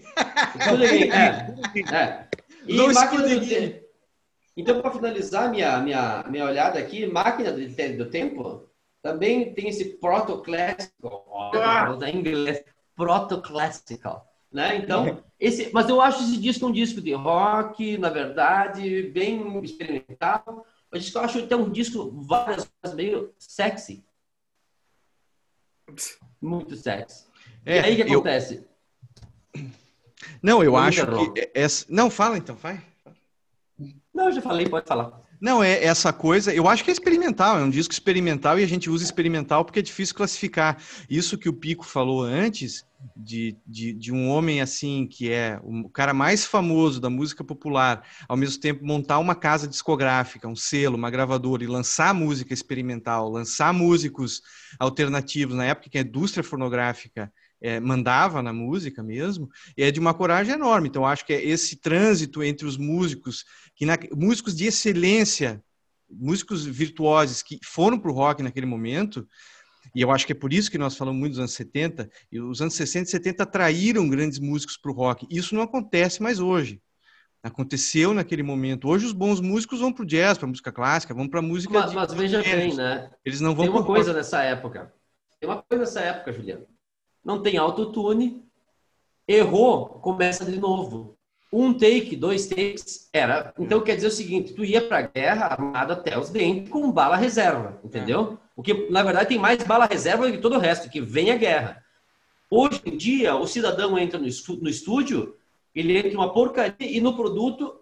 Escudeguinho, 0.59 1.11
é. 1.13 1.55
é. 1.91 2.27
E 2.67 2.77
do 2.77 3.81
Então, 4.55 4.81
para 4.81 4.91
finalizar 4.91 5.49
minha, 5.49 5.79
minha, 5.79 6.23
minha 6.29 6.45
olhada 6.45 6.77
aqui, 6.77 7.07
máquina 7.07 7.51
do, 7.51 7.67
do 7.97 8.05
tempo 8.09 8.69
também 9.01 9.53
tem 9.53 9.69
esse 9.69 9.85
protoclássico, 9.97 11.23
ah. 11.55 11.97
em 12.07 12.17
inglês, 12.17 12.63
protoclássico 12.95 14.21
né? 14.51 14.77
Então, 14.77 15.23
esse, 15.39 15.69
mas 15.71 15.87
eu 15.87 16.01
acho 16.01 16.23
esse 16.23 16.37
disco 16.37 16.65
um 16.67 16.71
disco 16.71 16.99
de 16.99 17.13
rock, 17.13 17.97
na 17.97 18.09
verdade, 18.09 19.03
bem 19.03 19.63
experimental, 19.63 20.65
disco 20.91 21.17
eu 21.17 21.21
acho 21.21 21.39
até 21.39 21.55
um 21.55 21.69
disco 21.69 22.09
várias 22.11 22.69
vezes 22.83 22.95
meio 22.95 23.33
sexy. 23.37 24.03
Muito 26.41 26.75
sexy. 26.75 27.25
É, 27.65 27.77
e 27.77 27.79
aí 27.79 27.93
o 27.93 27.95
que 27.97 28.13
acontece? 28.13 28.67
Não, 30.41 30.59
eu, 30.59 30.71
eu 30.71 30.77
acho 30.77 31.05
que. 31.05 31.51
Essa... 31.53 31.85
Não, 31.89 32.09
fala 32.09 32.37
então, 32.37 32.55
vai. 32.55 32.81
Não, 34.13 34.25
eu 34.25 34.31
já 34.31 34.41
falei, 34.41 34.67
pode 34.67 34.87
falar. 34.87 35.21
Não, 35.39 35.63
é 35.63 35.83
essa 35.83 36.11
coisa, 36.11 36.53
eu 36.53 36.67
acho 36.67 36.83
que 36.83 36.89
é 36.89 36.93
experimental, 36.93 37.59
é 37.59 37.63
um 37.63 37.69
disco 37.69 37.93
experimental 37.93 38.59
e 38.59 38.63
a 38.63 38.67
gente 38.67 38.89
usa 38.89 39.03
experimental 39.03 39.63
porque 39.63 39.79
é 39.79 39.83
difícil 39.83 40.15
classificar. 40.15 40.81
Isso 41.07 41.37
que 41.37 41.47
o 41.47 41.53
Pico 41.53 41.85
falou 41.85 42.23
antes, 42.23 42.87
de, 43.15 43.55
de, 43.65 43.93
de 43.93 44.11
um 44.11 44.29
homem 44.29 44.61
assim, 44.61 45.05
que 45.05 45.31
é 45.31 45.59
o 45.63 45.89
cara 45.89 46.13
mais 46.13 46.45
famoso 46.45 46.99
da 46.99 47.09
música 47.09 47.43
popular, 47.43 48.03
ao 48.27 48.35
mesmo 48.35 48.59
tempo 48.59 48.83
montar 48.83 49.19
uma 49.19 49.35
casa 49.35 49.67
discográfica, 49.67 50.47
um 50.47 50.55
selo, 50.55 50.97
uma 50.97 51.11
gravadora 51.11 51.63
e 51.63 51.67
lançar 51.67 52.13
música 52.13 52.53
experimental, 52.53 53.29
lançar 53.29 53.71
músicos 53.73 54.41
alternativos, 54.79 55.55
na 55.55 55.65
época 55.65 55.89
que 55.89 55.97
a 55.97 56.01
indústria 56.01 56.43
fonográfica 56.43 57.31
é, 57.61 57.79
mandava 57.79 58.41
na 58.41 58.53
música 58.53 59.01
mesmo, 59.03 59.49
é 59.75 59.91
de 59.91 59.99
uma 59.99 60.13
coragem 60.13 60.53
enorme. 60.53 60.87
Então, 60.87 61.05
acho 61.05 61.25
que 61.25 61.33
é 61.33 61.43
esse 61.43 61.77
trânsito 61.77 62.43
entre 62.43 62.65
os 62.65 62.77
músicos, 62.77 63.45
que 63.75 63.85
na, 63.85 63.97
músicos 64.15 64.55
de 64.55 64.65
excelência, 64.65 65.63
músicos 66.09 66.65
virtuosos 66.65 67.41
que 67.41 67.59
foram 67.63 67.99
para 67.99 68.11
o 68.11 68.13
rock 68.13 68.43
naquele 68.43 68.65
momento, 68.65 69.27
e 69.95 70.01
eu 70.01 70.11
acho 70.11 70.25
que 70.25 70.33
é 70.33 70.35
por 70.35 70.53
isso 70.53 70.69
que 70.69 70.77
nós 70.77 70.95
falamos 70.95 71.19
muito 71.19 71.33
dos 71.33 71.39
anos 71.39 71.53
70, 71.53 72.09
e 72.31 72.39
os 72.39 72.61
anos 72.61 72.75
60 72.75 73.07
e 73.07 73.11
70 73.11 73.43
atraíram 73.43 74.07
grandes 74.07 74.37
músicos 74.37 74.77
para 74.77 74.91
o 74.91 74.93
rock. 74.93 75.25
Isso 75.29 75.55
não 75.55 75.61
acontece 75.63 76.21
mais 76.21 76.39
hoje. 76.39 76.81
Aconteceu 77.41 78.13
naquele 78.13 78.43
momento. 78.43 78.89
Hoje 78.89 79.05
os 79.05 79.13
bons 79.13 79.39
músicos 79.39 79.79
vão 79.79 79.93
para 79.93 80.03
o 80.03 80.05
jazz, 80.05 80.37
para 80.37 80.47
música 80.47 80.71
clássica, 80.71 81.13
vão 81.13 81.29
para 81.29 81.41
música. 81.41 81.73
Mas, 81.73 81.93
mas 81.93 82.13
veja 82.13 82.41
bem, 82.41 82.75
né? 82.75 83.09
Eles 83.23 83.39
não 83.39 83.55
vão. 83.55 83.65
Tem 83.65 83.73
uma 83.73 83.85
coisa 83.85 84.11
nessa 84.11 84.43
época. 84.43 84.93
Tem 85.39 85.49
uma 85.49 85.61
coisa 85.61 85.85
nessa 85.85 86.01
época, 86.01 86.33
Juliano 86.33 86.65
não 87.27 87.41
tem 87.41 87.57
autotune, 87.57 88.41
errou, 89.27 89.85
começa 89.99 90.45
de 90.45 90.57
novo. 90.57 91.17
Um 91.51 91.73
take, 91.73 92.15
dois 92.15 92.47
takes, 92.47 93.09
era. 93.11 93.53
Então 93.59 93.81
quer 93.81 93.95
dizer 93.95 94.07
o 94.07 94.11
seguinte: 94.11 94.53
tu 94.53 94.63
ia 94.63 94.81
pra 94.81 95.01
guerra 95.01 95.47
armado 95.47 95.91
até 95.91 96.17
os 96.17 96.29
dentes 96.29 96.69
com 96.69 96.89
bala 96.89 97.17
reserva, 97.17 97.81
entendeu? 97.83 98.39
O 98.55 98.63
que 98.63 98.89
na 98.89 99.03
verdade 99.03 99.27
tem 99.27 99.37
mais 99.37 99.61
bala 99.61 99.85
reserva 99.85 100.25
do 100.25 100.31
que 100.31 100.41
todo 100.41 100.55
o 100.55 100.59
resto, 100.59 100.89
que 100.89 101.01
vem 101.01 101.29
a 101.29 101.35
guerra. 101.35 101.83
Hoje 102.49 102.81
em 102.85 102.95
dia, 102.95 103.35
o 103.35 103.45
cidadão 103.45 103.99
entra 103.99 104.17
no 104.17 104.25
estúdio, 104.69 105.35
ele 105.75 105.97
entra 105.97 106.13
uma 106.13 106.31
porcaria 106.31 106.75
e 106.79 107.01
no 107.01 107.13
produto, 107.13 107.81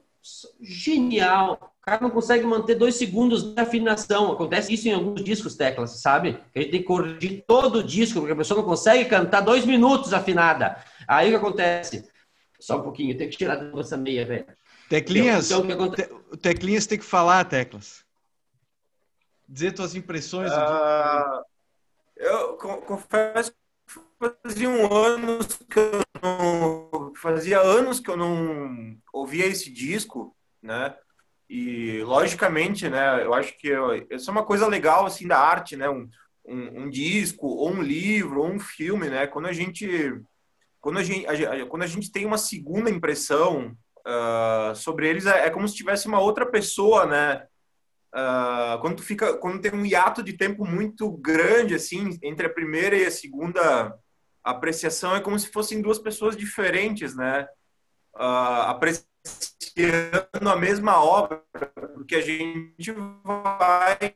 genial 0.60 1.75
cara 1.86 2.02
não 2.02 2.10
consegue 2.10 2.44
manter 2.46 2.76
dois 2.76 2.96
segundos 2.96 3.44
de 3.44 3.62
afinação. 3.62 4.32
Acontece 4.32 4.74
isso 4.74 4.88
em 4.88 4.94
alguns 4.94 5.24
discos, 5.24 5.56
teclas, 5.56 6.02
sabe? 6.02 6.40
Que 6.52 6.60
a 6.60 6.62
gente 6.64 6.72
tem 6.72 6.82
que 6.82 6.88
corrigir 6.88 7.44
todo 7.48 7.80
o 7.80 7.84
disco, 7.84 8.20
porque 8.20 8.34
a 8.34 8.36
pessoa 8.36 8.60
não 8.60 8.68
consegue 8.68 9.06
cantar 9.06 9.42
dois 9.42 9.66
minutos 9.66 10.12
afinada. 10.12 10.84
Aí 11.08 11.28
o 11.28 11.32
que 11.32 11.36
acontece? 11.36 12.10
Só 12.60 12.80
um 12.80 12.82
pouquinho, 12.82 13.16
tem 13.16 13.30
que 13.30 13.38
tirar 13.38 13.62
essa 13.78 13.96
meia, 13.96 14.26
velho. 14.26 14.48
Teclinhas, 14.90 15.52
então, 15.52 15.70
acontece... 15.70 16.12
teclinhas 16.42 16.88
tem 16.88 16.98
que 16.98 17.06
falar, 17.06 17.46
teclas. 17.46 18.04
Dizer 19.48 19.74
tuas 19.74 19.94
impressões. 19.94 20.52
Uh, 20.52 21.44
eu 22.16 22.54
confesso 22.58 23.52
que 23.88 24.00
fazia 24.44 24.70
um 24.70 24.92
anos 24.92 25.60
que 25.70 25.80
eu 25.80 26.02
não 26.20 27.14
fazia 27.16 27.60
anos 27.60 28.00
que 28.00 28.10
eu 28.10 28.18
não 28.18 28.98
ouvia 29.14 29.46
esse 29.46 29.70
disco, 29.72 30.36
né? 30.64 30.96
E, 31.50 32.02
logicamente, 32.04 32.90
né, 32.90 33.24
eu 33.24 33.34
acho 33.34 33.58
que 33.58 33.72
isso 34.10 34.30
é 34.30 34.32
uma 34.32 34.46
coisa 34.46 34.68
legal, 34.68 35.06
assim, 35.06 35.28
da 35.28 35.40
arte, 35.40 35.76
né? 35.76 35.90
Um, 35.90 36.10
um, 36.48 36.84
um, 36.84 36.90
disco, 36.90 37.48
ou 37.48 37.72
um 37.72 37.82
livro, 37.82 38.42
ou 38.42 38.48
um 38.48 38.60
filme, 38.60 39.10
né? 39.10 39.28
Quando 39.28 39.48
a 39.48 39.54
gente... 39.54 40.20
Quando 40.82 41.00
a 41.00 41.04
gente, 41.04 41.26
quando 41.68 41.82
a 41.82 41.88
gente 41.88 42.12
tem 42.12 42.28
uma 42.28 42.38
segunda 42.38 42.92
impressão 42.92 43.76
uh, 44.06 44.76
sobre 44.76 45.10
eles, 45.10 45.26
é, 45.26 45.48
é, 45.48 45.50
como 45.50 45.68
se 45.68 45.76
tivesse 45.76 46.08
uma 46.08 46.20
outra 46.20 46.46
pessoa, 46.46 47.06
né? 47.08 47.48
Uh, 48.14 48.80
quando 48.80 49.02
fica, 49.02 49.36
quando 49.38 49.60
tem 49.60 49.74
um 49.74 49.86
hiato 49.86 50.24
de 50.24 50.34
tempo 50.34 50.66
muito 50.66 51.12
grande, 51.12 51.74
assim, 51.74 52.18
entre 52.22 52.46
a 52.46 52.54
primeira 52.54 52.96
e 52.96 53.06
a 53.06 53.12
segunda 53.12 53.98
apreciação, 54.44 55.16
é 55.16 55.20
como 55.20 55.38
se 55.40 55.52
fossem 55.52 55.82
duas 55.82 56.00
pessoas 56.00 56.38
diferentes, 56.38 57.16
né? 57.16 57.48
Uh, 58.16 58.70
apreciando 59.76 60.50
a 60.50 60.56
mesma 60.56 61.04
obra, 61.04 61.44
porque 61.94 62.16
a 62.16 62.22
gente 62.22 62.92
vai 63.24 64.16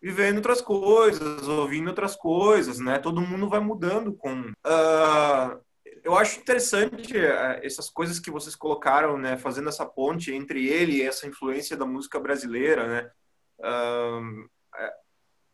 vivendo 0.00 0.36
outras 0.36 0.60
coisas, 0.60 1.48
ouvindo 1.48 1.88
outras 1.88 2.14
coisas, 2.14 2.78
né? 2.78 2.98
Todo 2.98 3.20
mundo 3.20 3.48
vai 3.48 3.60
mudando 3.60 4.12
com. 4.14 4.50
Uh, 4.50 5.60
eu 6.04 6.16
acho 6.16 6.38
interessante 6.38 7.16
uh, 7.16 7.58
essas 7.62 7.90
coisas 7.90 8.20
que 8.20 8.30
vocês 8.30 8.54
colocaram, 8.54 9.18
né? 9.18 9.36
Fazendo 9.36 9.68
essa 9.68 9.84
ponte 9.84 10.32
entre 10.32 10.68
ele 10.68 10.96
e 10.96 11.02
essa 11.02 11.26
influência 11.26 11.76
da 11.76 11.84
música 11.84 12.20
brasileira, 12.20 12.86
né? 12.86 13.10
Uh, 13.58 14.48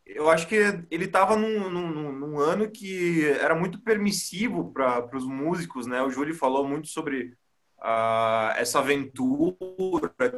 eu 0.05 0.29
acho 0.29 0.47
que 0.47 0.55
ele 0.91 1.05
estava 1.05 1.35
num, 1.35 1.69
num, 1.69 2.11
num, 2.11 2.37
ano 2.37 2.69
que 2.69 3.25
era 3.25 3.55
muito 3.55 3.81
permissivo 3.81 4.71
para 4.73 5.15
os 5.15 5.25
músicos, 5.25 5.87
né? 5.87 6.03
O 6.03 6.11
Júlio 6.11 6.35
falou 6.35 6.67
muito 6.67 6.89
sobre 6.89 7.33
uh, 7.83 8.53
essa 8.55 8.79
aventura 8.79 9.57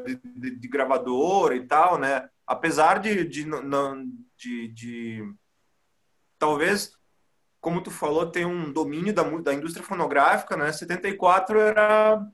de, 0.05 0.15
de, 0.15 0.55
de, 0.57 0.67
gravadora 0.67 1.55
e 1.55 1.65
tal, 1.65 1.97
né? 1.97 2.27
Apesar 2.45 2.99
de, 2.99 3.23
de, 3.23 3.45
de, 4.35 4.67
de 4.69 5.33
talvez, 6.39 6.91
como 7.61 7.81
tu 7.81 7.91
falou, 7.91 8.29
ter 8.29 8.45
um 8.45 8.71
domínio 8.71 9.13
da, 9.13 9.23
da 9.23 9.53
indústria 9.53 9.85
fonográfica, 9.85 10.57
né? 10.57 10.71
74 10.71 11.59
era, 11.59 12.25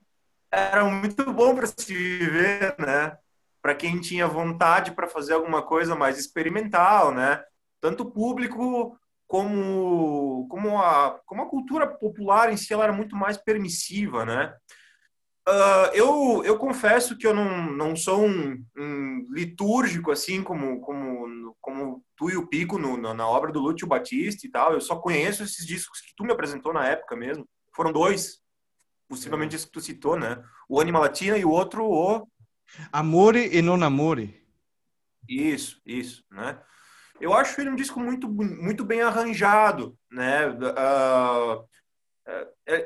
era 0.49 0.85
muito 0.85 1.31
bom 1.33 1.55
para 1.55 1.67
se 1.67 1.93
viver, 1.93 2.75
né? 2.79 3.17
Para 3.61 3.75
quem 3.75 3.99
tinha 3.99 4.27
vontade 4.27 4.91
para 4.91 5.07
fazer 5.07 5.33
alguma 5.33 5.61
coisa 5.61 5.95
mais 5.95 6.17
experimental, 6.17 7.13
né? 7.13 7.43
Tanto 7.79 8.03
o 8.03 8.11
público 8.11 8.97
como 9.27 10.45
como 10.49 10.77
a 10.77 11.19
como 11.25 11.41
a 11.41 11.49
cultura 11.49 11.87
popular 11.87 12.51
em 12.51 12.57
si 12.57 12.73
ela 12.73 12.83
era 12.83 12.93
muito 12.93 13.15
mais 13.15 13.37
permissiva, 13.37 14.25
né? 14.25 14.53
Uh, 15.47 15.89
eu, 15.93 16.43
eu 16.45 16.57
confesso 16.57 17.17
que 17.17 17.25
eu 17.25 17.33
não, 17.33 17.71
não 17.71 17.95
sou 17.95 18.23
um, 18.23 18.63
um 18.77 19.27
litúrgico 19.31 20.11
assim 20.11 20.43
como, 20.43 20.79
como, 20.81 21.55
como 21.59 22.05
tu 22.15 22.29
e 22.29 22.37
o 22.37 22.47
Pico 22.47 22.77
no, 22.77 22.95
na, 22.95 23.11
na, 23.13 23.27
obra 23.27 23.51
do 23.51 23.59
Lúcio 23.59 23.87
Batista 23.87 24.45
e 24.45 24.51
tal. 24.51 24.73
Eu 24.73 24.81
só 24.81 24.97
conheço 24.97 25.43
esses 25.43 25.65
discos 25.65 25.99
que 25.99 26.13
tu 26.15 26.23
me 26.23 26.31
apresentou 26.31 26.71
na 26.71 26.85
época 26.85 27.15
mesmo. 27.15 27.47
Foram 27.75 27.91
dois, 27.91 28.39
possivelmente 29.09 29.55
esse 29.55 29.65
que 29.65 29.71
tu 29.71 29.81
citou, 29.81 30.15
né? 30.15 30.43
O 30.69 30.79
Anima 30.79 30.99
Latina 30.99 31.37
e 31.37 31.43
o 31.43 31.49
outro, 31.49 31.85
o... 31.85 32.27
Amore 32.91 33.49
e 33.51 33.61
Non 33.61 33.83
Amore. 33.83 34.41
Isso, 35.27 35.81
isso, 35.85 36.23
né? 36.31 36.61
Eu 37.19 37.33
acho 37.33 37.59
ele 37.61 37.69
um 37.69 37.75
disco 37.75 37.99
muito, 37.99 38.29
muito 38.29 38.83
bem 38.83 39.01
arranjado, 39.01 39.97
né? 40.11 40.47
Uh, 40.49 40.55
é, 40.55 40.75
é, 40.75 41.80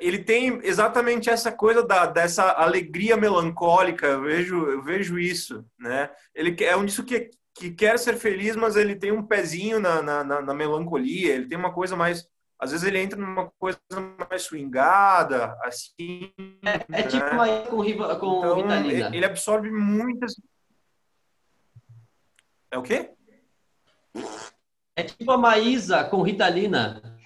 ele 0.01 0.23
tem 0.23 0.59
exatamente 0.63 1.29
essa 1.29 1.51
coisa 1.51 1.85
da, 1.85 2.05
dessa 2.05 2.51
alegria 2.53 3.17
melancólica, 3.17 4.07
eu 4.07 4.21
vejo, 4.21 4.55
eu 4.67 4.81
vejo 4.81 5.19
isso, 5.19 5.65
né? 5.77 6.09
Ele 6.33 6.55
é 6.63 6.75
um 6.75 6.85
disso 6.85 7.03
que, 7.03 7.29
que 7.53 7.71
quer 7.71 7.99
ser 7.99 8.15
feliz, 8.15 8.55
mas 8.55 8.75
ele 8.75 8.95
tem 8.95 9.11
um 9.11 9.25
pezinho 9.25 9.79
na, 9.79 10.01
na, 10.01 10.23
na, 10.23 10.53
melancolia, 10.53 11.35
ele 11.35 11.47
tem 11.47 11.57
uma 11.57 11.73
coisa 11.73 11.95
mais, 11.95 12.27
às 12.59 12.71
vezes 12.71 12.85
ele 12.85 12.99
entra 12.99 13.19
numa 13.19 13.51
coisa 13.59 13.79
mais 14.29 14.43
swingada, 14.43 15.57
assim. 15.63 16.31
É, 16.63 16.99
é 16.99 17.03
né? 17.03 17.03
tipo 17.03 17.25
uma 17.27 17.47
com, 17.63 17.77
com 17.77 17.83
então, 17.83 18.55
Ritalina. 18.55 19.15
Ele 19.15 19.25
absorve 19.25 19.69
muitas... 19.69 20.35
É 22.71 22.77
o 22.77 22.83
quê? 22.83 23.11
É 24.95 25.03
tipo 25.03 25.29
a 25.31 25.37
Maísa 25.37 26.05
com 26.05 26.21
Ritalina. 26.21 27.19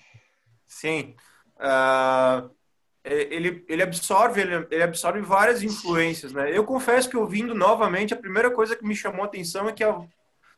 Sim. 0.68 1.16
Uh, 1.60 2.50
ele, 3.04 3.66
ele 3.68 3.84
absorve 3.84 4.42
ele, 4.42 4.68
ele, 4.70 4.84
absorve 4.84 5.20
várias 5.22 5.64
influências, 5.64 6.32
né? 6.32 6.56
Eu 6.56 6.64
confesso 6.64 7.10
que 7.10 7.18
ouvindo 7.18 7.56
novamente, 7.56 8.14
a 8.14 8.18
primeira 8.18 8.52
coisa 8.52 8.76
que 8.76 8.86
me 8.86 8.96
chamou 8.96 9.24
a 9.24 9.26
atenção 9.26 9.68
é 9.68 9.74
que, 9.74 9.84
a, 9.84 10.02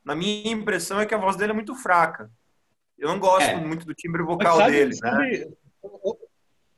na 0.04 0.16
minha 0.16 0.52
impressão, 0.52 1.00
é 1.00 1.06
que 1.06 1.14
a 1.14 1.20
voz 1.20 1.36
dele 1.36 1.52
é 1.52 1.56
muito 1.56 1.76
fraca. 1.76 2.30
Eu 2.98 3.10
não 3.10 3.20
gosto 3.20 3.50
é. 3.50 3.56
muito 3.56 3.86
do 3.86 3.94
timbre 3.94 4.22
vocal 4.22 4.58
sabe, 4.58 4.72
dele, 4.72 4.96
sabe, 4.96 5.40
né? 5.40 5.52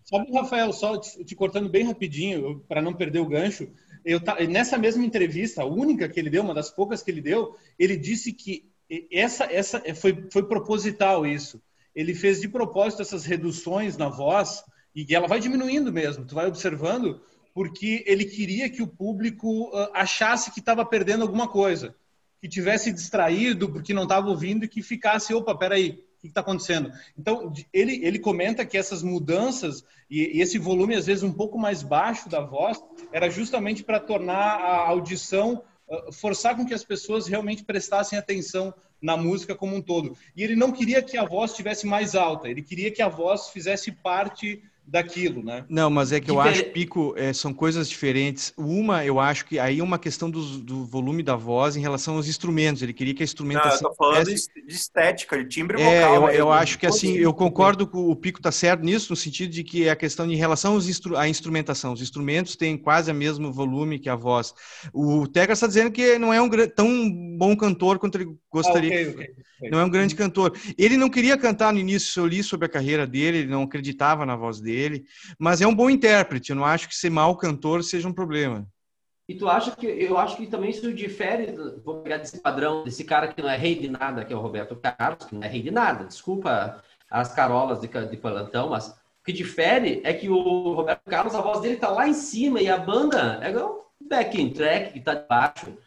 Sabe, 0.04 0.32
Rafael, 0.34 0.72
só 0.74 0.98
te, 0.98 1.24
te 1.24 1.36
cortando 1.36 1.70
bem 1.70 1.86
rapidinho, 1.86 2.60
para 2.68 2.82
não 2.82 2.94
perder 2.94 3.20
o 3.20 3.28
gancho, 3.28 3.70
eu 4.06 4.20
nessa 4.50 4.78
mesma 4.78 5.04
entrevista, 5.04 5.62
a 5.62 5.66
única 5.66 6.10
que 6.10 6.20
ele 6.20 6.30
deu, 6.30 6.44
uma 6.44 6.54
das 6.54 6.70
poucas 6.70 7.02
que 7.02 7.10
ele 7.10 7.22
deu, 7.22 7.56
ele 7.80 7.96
disse 7.96 8.34
que 8.34 8.70
essa, 9.12 9.46
essa 9.46 9.82
foi, 9.96 10.28
foi 10.32 10.44
proposital 10.46 11.26
isso 11.26 11.62
ele 11.96 12.14
fez 12.14 12.42
de 12.42 12.48
propósito 12.48 13.02
essas 13.02 13.26
reduções 13.26 13.98
na 13.98 14.10
voz 14.10 14.64
e 14.96 15.14
ela 15.14 15.28
vai 15.28 15.40
diminuindo 15.40 15.92
mesmo. 15.92 16.26
Tu 16.26 16.36
vai 16.36 16.48
observando 16.48 17.22
porque 17.54 18.04
ele 18.08 18.26
queria 18.26 18.70
que 18.70 18.82
o 18.82 18.88
público 18.88 19.70
uh, 19.70 19.90
achasse 19.94 20.52
que 20.52 20.60
estava 20.60 20.84
perdendo 20.84 21.22
alguma 21.22 21.48
coisa, 21.48 21.96
que 22.42 22.50
tivesse 22.50 22.92
distraído 22.92 23.70
porque 23.70 23.94
não 23.94 24.04
estava 24.04 24.30
ouvindo 24.30 24.66
e 24.66 24.68
que 24.68 24.82
ficasse, 24.82 25.34
opa, 25.34 25.56
peraí, 25.56 26.04
o 26.18 26.22
que 26.22 26.28
está 26.28 26.42
acontecendo? 26.42 26.92
Então, 27.18 27.54
ele, 27.72 28.04
ele 28.04 28.18
comenta 28.18 28.66
que 28.66 28.78
essas 28.78 29.04
mudanças 29.04 29.84
e, 30.10 30.38
e, 30.38 30.42
esse 30.42 30.58
volume, 30.58 30.96
às 30.96 31.06
vezes, 31.06 31.24
um 31.24 31.32
pouco 31.32 31.60
mais 31.60 31.84
baixo 31.84 32.28
da 32.28 32.42
voz, 32.42 32.82
era 33.12 33.30
justamente 33.30 33.84
para 33.84 34.00
tornar 34.00 34.56
a 34.60 34.88
audição, 34.88 35.64
uh, 35.88 36.12
forçar 36.12 36.56
com 36.56 36.66
que 36.66 36.74
as 36.74 36.84
pessoas 36.84 37.28
realmente 37.28 37.64
prestassem 37.64 38.18
atenção 38.18 38.74
na 39.04 39.18
música 39.18 39.54
como 39.54 39.76
um 39.76 39.82
todo. 39.82 40.18
E 40.36 40.42
ele 40.42 40.56
não 40.56 40.72
queria 40.72 41.04
que 41.04 41.18
a 41.18 41.26
voz 41.26 41.52
estivesse 41.52 41.86
mais 41.86 42.16
alta, 42.16 42.50
ele 42.50 42.64
queria 42.64 42.90
que 42.90 43.02
a 43.02 43.10
voz 43.10 43.50
fizesse 43.50 43.92
parte 43.92 44.64
daquilo, 44.86 45.44
né? 45.44 45.66
Não, 45.70 45.90
mas 45.90 46.12
é 46.12 46.20
que 46.20 46.30
eu 46.30 46.40
acho, 46.40 46.66
Pico, 46.66 47.14
é, 47.18 47.32
são 47.34 47.54
coisas 47.54 47.90
diferentes. 47.90 48.54
Uma, 48.58 49.04
eu 49.06 49.20
acho 49.20 49.46
que 49.46 49.58
aí 49.58 49.80
é 49.80 49.84
uma 49.84 49.98
questão 49.98 50.30
do, 50.30 50.60
do 50.60 50.86
volume 50.86 51.24
da 51.24 51.36
voz 51.36 51.76
em 51.76 51.80
relação 51.80 52.16
aos 52.16 52.28
instrumentos. 52.28 52.82
Ele 52.82 52.94
queria 52.94 53.14
que 53.14 53.24
a 53.24 53.26
instrumentação... 53.26 53.82
Não, 53.82 53.90
eu 53.90 53.96
tô 53.96 53.96
falando 53.96 54.26
de 54.26 54.42
estética, 54.68 55.38
de 55.38 55.50
timbre 55.50 55.82
é, 55.82 56.02
vocal. 56.02 56.30
Eu, 56.30 56.36
eu 56.36 56.52
acho 56.52 56.78
que 56.78 56.86
assim, 56.86 57.16
eu 57.16 57.34
concordo 57.34 57.88
com 57.88 58.10
o 58.10 58.16
Pico 58.16 58.42
tá 58.42 58.52
certo 58.52 58.84
nisso, 58.84 59.12
no 59.12 59.16
sentido 59.16 59.52
de 59.52 59.64
que 59.64 59.88
é 59.88 59.92
a 59.92 59.96
questão 59.96 60.30
em 60.30 60.36
relação 60.36 60.74
aos 60.74 60.88
instru 60.88 61.16
à 61.16 61.28
instrumentação. 61.28 61.94
Os 61.94 62.02
instrumentos 62.02 62.56
têm 62.56 62.78
quase 62.78 63.10
o 63.10 63.16
mesmo 63.16 63.52
volume 63.52 64.00
que 64.00 64.10
a 64.10 64.16
voz. 64.16 64.54
O 64.94 65.28
Tegra 65.28 65.54
está 65.54 65.66
dizendo 65.66 65.92
que 65.92 66.20
não 66.20 66.34
é 66.34 66.42
um 66.42 66.50
tão 66.76 67.10
bom 67.38 67.56
cantor 67.56 68.00
quanto 68.00 68.16
ele 68.16 68.36
gostaria. 68.52 68.92
Ah, 68.92 69.02
okay, 69.02 69.08
okay, 69.10 69.24
okay. 69.24 69.70
Não 69.72 69.80
é 69.80 69.86
um 69.86 69.90
grande 69.90 70.14
cantor. 70.14 70.54
Ele 70.78 70.98
não 70.98 71.10
queria 71.10 71.38
cantar 71.38 71.72
no 71.72 71.80
início, 71.80 72.20
eu 72.20 72.28
li 72.28 72.44
sobre 72.44 72.66
a 72.66 72.70
carreira 72.70 73.08
dele, 73.08 73.40
ele 73.40 73.48
não 73.48 73.64
acreditava 73.64 74.26
na 74.26 74.36
voz 74.36 74.60
dele 74.60 74.73
dele, 74.74 75.06
mas 75.38 75.62
é 75.62 75.68
um 75.68 75.76
bom 75.76 75.90
intérprete. 75.90 76.50
Eu 76.50 76.56
não 76.56 76.66
acho 76.66 76.88
que 76.88 76.96
ser 76.96 77.10
mau 77.10 77.38
cantor 77.38 77.84
seja 77.84 78.08
um 78.08 78.14
problema. 78.14 78.68
E 79.28 79.36
tu 79.36 79.48
acha 79.48 79.72
que 79.72 79.86
eu 79.86 80.18
acho 80.18 80.36
que 80.36 80.48
também 80.48 80.70
isso 80.70 80.94
difere, 80.94 81.56
vou 81.84 82.02
pegar 82.02 82.18
desse 82.18 82.40
padrão, 82.40 82.84
desse 82.84 83.06
cara 83.06 83.30
que 83.30 83.42
não 83.42 83.50
é 83.50 83.56
rei 83.56 83.76
de 83.76 83.90
nada, 83.90 84.26
que 84.26 84.34
é 84.34 84.36
o 84.36 84.42
Roberto 84.42 84.76
Carlos, 84.76 85.26
que 85.26 85.36
não 85.36 85.44
é 85.44 85.48
rei 85.48 85.62
de 85.62 85.72
nada. 85.72 86.06
Desculpa 86.06 86.84
as 87.10 87.34
carolas 87.34 87.80
de, 87.80 87.88
de 87.88 88.18
plantão, 88.18 88.70
mas 88.70 88.90
o 88.90 89.24
que 89.24 89.32
difere 89.32 90.02
é 90.04 90.14
que 90.14 90.30
o 90.30 90.74
Roberto 90.74 91.06
Carlos, 91.06 91.36
a 91.36 91.42
voz 91.42 91.62
dele 91.62 91.78
tá 91.78 91.90
lá 91.90 92.08
em 92.08 92.14
cima 92.14 92.60
e 92.60 92.68
a 92.68 92.78
banda 92.78 93.40
é 93.42 93.56
o 93.58 93.86
backing 94.10 94.52
track 94.52 94.92
que 94.92 95.00
tá 95.00 95.14
debaixo. 95.14 95.78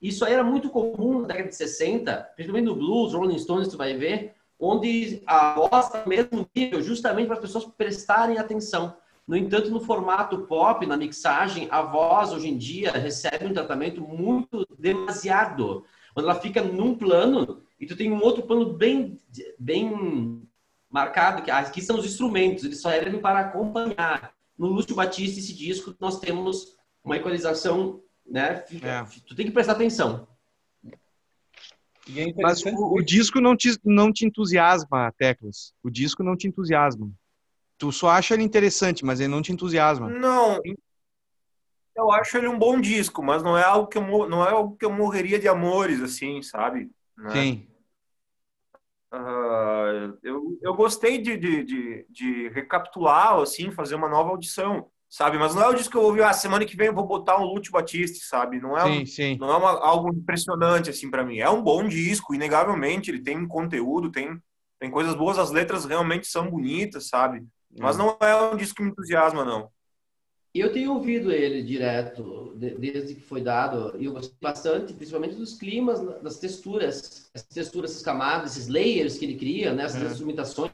Isso 0.00 0.24
aí 0.24 0.32
era 0.32 0.44
muito 0.44 0.70
comum 0.70 1.20
na 1.20 1.28
década 1.28 1.48
de 1.48 1.56
60, 1.56 2.30
principalmente 2.34 2.66
no 2.66 2.76
blues, 2.76 3.12
Rolling 3.12 3.38
Stones, 3.38 3.68
tu 3.68 3.76
vai 3.76 3.94
ver, 3.94 4.35
onde 4.58 5.22
a 5.26 5.54
voz 5.54 5.90
mesmo 6.06 6.48
nível, 6.54 6.82
justamente 6.82 7.26
para 7.26 7.36
as 7.36 7.40
pessoas 7.40 7.64
prestarem 7.64 8.38
atenção. 8.38 8.96
No 9.26 9.36
entanto, 9.36 9.70
no 9.70 9.80
formato 9.80 10.38
pop, 10.46 10.86
na 10.86 10.96
mixagem, 10.96 11.66
a 11.70 11.82
voz 11.82 12.32
hoje 12.32 12.48
em 12.48 12.56
dia 12.56 12.92
recebe 12.92 13.46
um 13.46 13.52
tratamento 13.52 14.00
muito 14.00 14.66
demasiado. 14.78 15.84
Quando 16.14 16.28
ela 16.28 16.40
fica 16.40 16.62
num 16.62 16.94
plano 16.94 17.62
e 17.78 17.86
tu 17.86 17.96
tem 17.96 18.10
um 18.10 18.22
outro 18.22 18.44
plano 18.44 18.72
bem, 18.72 19.18
bem 19.58 20.42
marcado, 20.88 21.42
que 21.42 21.50
aqui 21.50 21.82
são 21.82 21.98
os 21.98 22.06
instrumentos, 22.06 22.64
eles 22.64 22.80
só 22.80 22.90
servem 22.90 23.20
para 23.20 23.40
acompanhar. 23.40 24.32
No 24.56 24.68
Lúcio 24.68 24.94
Batista, 24.94 25.40
esse 25.40 25.52
disco, 25.52 25.94
nós 26.00 26.18
temos 26.20 26.74
uma 27.04 27.16
equalização, 27.16 28.00
né? 28.24 28.56
Fica, 28.66 28.88
é. 28.88 29.06
Tu 29.26 29.34
tem 29.34 29.46
que 29.46 29.52
prestar 29.52 29.72
atenção. 29.72 30.26
É 32.14 32.42
Mas 32.42 32.64
o, 32.64 32.94
o, 32.94 33.02
disco 33.02 33.40
não 33.40 33.56
te, 33.56 33.76
não 33.84 34.12
te 34.12 34.24
entusiasma, 34.24 35.12
Teclas. 35.18 35.72
O 35.82 35.90
disco 35.90 36.22
não 36.22 36.36
te 36.36 36.46
entusiasma. 36.46 37.10
Tu 37.78 37.90
só 37.90 38.10
acha 38.10 38.34
ele 38.34 38.44
interessante, 38.44 39.04
mas 39.04 39.18
ele 39.18 39.28
não 39.28 39.42
te 39.42 39.52
entusiasma. 39.52 40.08
Não. 40.08 40.60
Eu 41.96 42.12
acho 42.12 42.36
ele 42.36 42.46
um 42.46 42.58
bom 42.58 42.80
disco, 42.80 43.22
mas 43.22 43.42
não 43.42 43.56
é 43.56 43.64
algo 43.64 43.88
que 43.88 43.98
eu, 43.98 44.28
não 44.28 44.44
é 44.44 44.50
algo 44.50 44.76
que 44.76 44.84
eu 44.84 44.92
morreria 44.92 45.38
de 45.38 45.48
amores, 45.48 46.00
assim, 46.00 46.42
sabe? 46.42 46.90
Né? 47.16 47.30
Sim. 47.30 47.68
Uh, 49.12 50.18
eu, 50.22 50.58
eu 50.62 50.74
gostei 50.74 51.18
de, 51.18 51.36
de, 51.36 51.64
de, 51.64 52.06
de 52.08 52.48
recapitular, 52.50 53.38
assim, 53.40 53.70
fazer 53.70 53.94
uma 53.94 54.08
nova 54.08 54.30
audição 54.30 54.90
sabe? 55.08 55.38
Mas 55.38 55.54
não 55.54 55.62
é 55.62 55.68
o 55.68 55.74
disco 55.74 55.92
que 55.92 55.96
eu 55.96 56.02
ouvi, 56.02 56.22
ah, 56.22 56.32
semana 56.32 56.64
que 56.64 56.76
vem 56.76 56.88
eu 56.88 56.94
vou 56.94 57.06
botar 57.06 57.38
um 57.38 57.44
Lute 57.44 57.70
Batiste, 57.70 58.24
sabe? 58.26 58.60
Não 58.60 58.76
é, 58.76 58.84
sim, 58.84 59.02
um, 59.02 59.06
sim. 59.06 59.38
Não 59.38 59.50
é 59.50 59.56
uma, 59.56 59.70
algo 59.70 60.12
impressionante, 60.12 60.90
assim, 60.90 61.10
para 61.10 61.24
mim. 61.24 61.38
É 61.38 61.48
um 61.48 61.62
bom 61.62 61.86
disco, 61.86 62.34
inegavelmente, 62.34 63.10
ele 63.10 63.22
tem 63.22 63.46
conteúdo, 63.46 64.10
tem, 64.10 64.40
tem 64.78 64.90
coisas 64.90 65.14
boas, 65.14 65.38
as 65.38 65.50
letras 65.50 65.84
realmente 65.84 66.26
são 66.26 66.50
bonitas, 66.50 67.08
sabe? 67.08 67.44
Mas 67.78 67.96
hum. 67.96 67.98
não 67.98 68.26
é 68.26 68.34
um 68.52 68.56
disco 68.56 68.76
que 68.76 68.82
me 68.82 68.90
entusiasma, 68.90 69.44
não. 69.44 69.70
Eu 70.54 70.72
tenho 70.72 70.94
ouvido 70.94 71.30
ele 71.30 71.62
direto, 71.62 72.54
desde 72.56 73.14
que 73.14 73.20
foi 73.20 73.42
dado, 73.42 73.94
e 74.00 74.06
eu 74.06 74.12
gostei 74.12 74.38
bastante, 74.40 74.94
principalmente 74.94 75.34
dos 75.34 75.58
climas, 75.58 76.00
das 76.22 76.38
texturas, 76.38 77.30
as 77.34 77.42
texturas, 77.42 77.90
essas 77.90 78.02
camadas, 78.02 78.52
esses 78.52 78.66
layers 78.66 79.18
que 79.18 79.26
ele 79.26 79.36
cria, 79.36 79.74
né? 79.74 79.84
essas 79.84 80.02
é. 80.02 80.06
instrumentações 80.06 80.72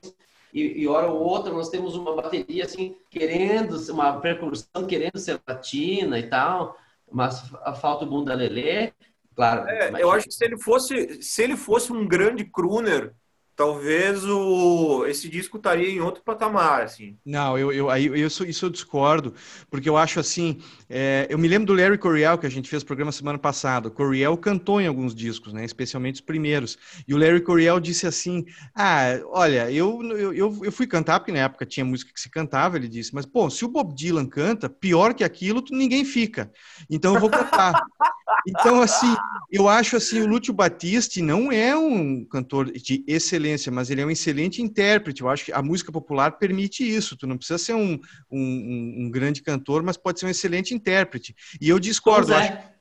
e, 0.52 0.82
e 0.82 0.88
hora 0.88 1.08
ou 1.08 1.20
outra 1.20 1.52
nós 1.52 1.68
temos 1.68 1.96
uma 1.96 2.14
bateria 2.14 2.64
assim, 2.64 2.96
querendo, 3.10 3.76
uma 3.92 4.20
percussão 4.20 4.86
querendo 4.86 5.18
ser 5.18 5.40
latina 5.46 6.18
e 6.18 6.28
tal, 6.28 6.76
mas 7.10 7.42
falta 7.80 8.04
o 8.04 8.08
bunda 8.08 8.34
lelê, 8.34 8.92
claro. 9.34 9.68
É, 9.68 10.02
eu 10.02 10.10
acho 10.10 10.26
que 10.26 10.34
se 10.34 10.44
ele 10.44 10.58
fosse, 10.58 11.22
se 11.22 11.42
ele 11.42 11.56
fosse 11.56 11.92
um 11.92 12.06
grande 12.06 12.44
crooner, 12.44 13.14
talvez 13.62 14.24
o, 14.24 15.06
esse 15.06 15.28
disco 15.28 15.56
estaria 15.56 15.88
em 15.88 16.00
outro 16.00 16.20
patamar, 16.24 16.82
assim. 16.82 17.16
Não, 17.24 17.56
eu, 17.56 17.72
eu, 17.72 17.88
eu, 17.90 18.16
isso, 18.16 18.44
isso 18.44 18.66
eu 18.66 18.70
discordo, 18.70 19.32
porque 19.70 19.88
eu 19.88 19.96
acho 19.96 20.18
assim, 20.18 20.60
é, 20.90 21.28
eu 21.30 21.38
me 21.38 21.46
lembro 21.46 21.66
do 21.66 21.80
Larry 21.80 21.96
Coryell, 21.96 22.36
que 22.38 22.46
a 22.46 22.50
gente 22.50 22.68
fez 22.68 22.82
o 22.82 22.86
programa 22.86 23.12
semana 23.12 23.38
passada, 23.38 23.86
o 23.86 23.90
Coryell 23.92 24.36
cantou 24.36 24.80
em 24.80 24.88
alguns 24.88 25.14
discos, 25.14 25.52
né, 25.52 25.64
especialmente 25.64 26.16
os 26.16 26.20
primeiros, 26.20 26.76
e 27.06 27.14
o 27.14 27.16
Larry 27.16 27.40
Coryell 27.40 27.78
disse 27.78 28.04
assim, 28.04 28.44
ah, 28.74 29.20
olha, 29.26 29.70
eu, 29.70 30.02
eu, 30.32 30.64
eu 30.64 30.72
fui 30.72 30.88
cantar, 30.88 31.20
porque 31.20 31.30
na 31.30 31.38
época 31.38 31.64
tinha 31.64 31.84
música 31.84 32.12
que 32.12 32.20
se 32.20 32.28
cantava, 32.28 32.76
ele 32.76 32.88
disse, 32.88 33.14
mas, 33.14 33.24
pô, 33.24 33.48
se 33.48 33.64
o 33.64 33.68
Bob 33.68 33.94
Dylan 33.94 34.26
canta, 34.26 34.68
pior 34.68 35.14
que 35.14 35.22
aquilo, 35.22 35.62
ninguém 35.70 36.04
fica, 36.04 36.50
então 36.90 37.14
eu 37.14 37.20
vou 37.20 37.30
cantar. 37.30 37.80
Então, 38.44 38.82
assim, 38.82 39.14
eu 39.52 39.68
acho 39.68 39.96
assim, 39.96 40.22
o 40.22 40.26
Lúcio 40.26 40.54
Batiste 40.54 41.20
não 41.20 41.52
é 41.52 41.76
um 41.76 42.24
cantor 42.24 42.72
de 42.72 43.04
excelência, 43.06 43.70
mas 43.70 43.90
ele 43.90 44.00
é 44.00 44.06
um 44.06 44.10
excelente 44.10 44.62
intérprete. 44.62 45.20
Eu 45.20 45.28
acho 45.28 45.44
que 45.44 45.52
a 45.52 45.60
música 45.60 45.92
popular 45.92 46.38
permite 46.38 46.82
isso. 46.82 47.18
Tu 47.18 47.26
não 47.26 47.36
precisa 47.36 47.58
ser 47.58 47.74
um, 47.74 48.00
um, 48.30 48.94
um 49.00 49.10
grande 49.10 49.42
cantor, 49.42 49.82
mas 49.82 49.98
pode 49.98 50.18
ser 50.18 50.24
um 50.24 50.30
excelente 50.30 50.72
intérprete. 50.72 51.36
E 51.60 51.68
eu 51.68 51.78
discordo. 51.78 52.32
Com 52.32 52.38
Zé, 52.38 52.72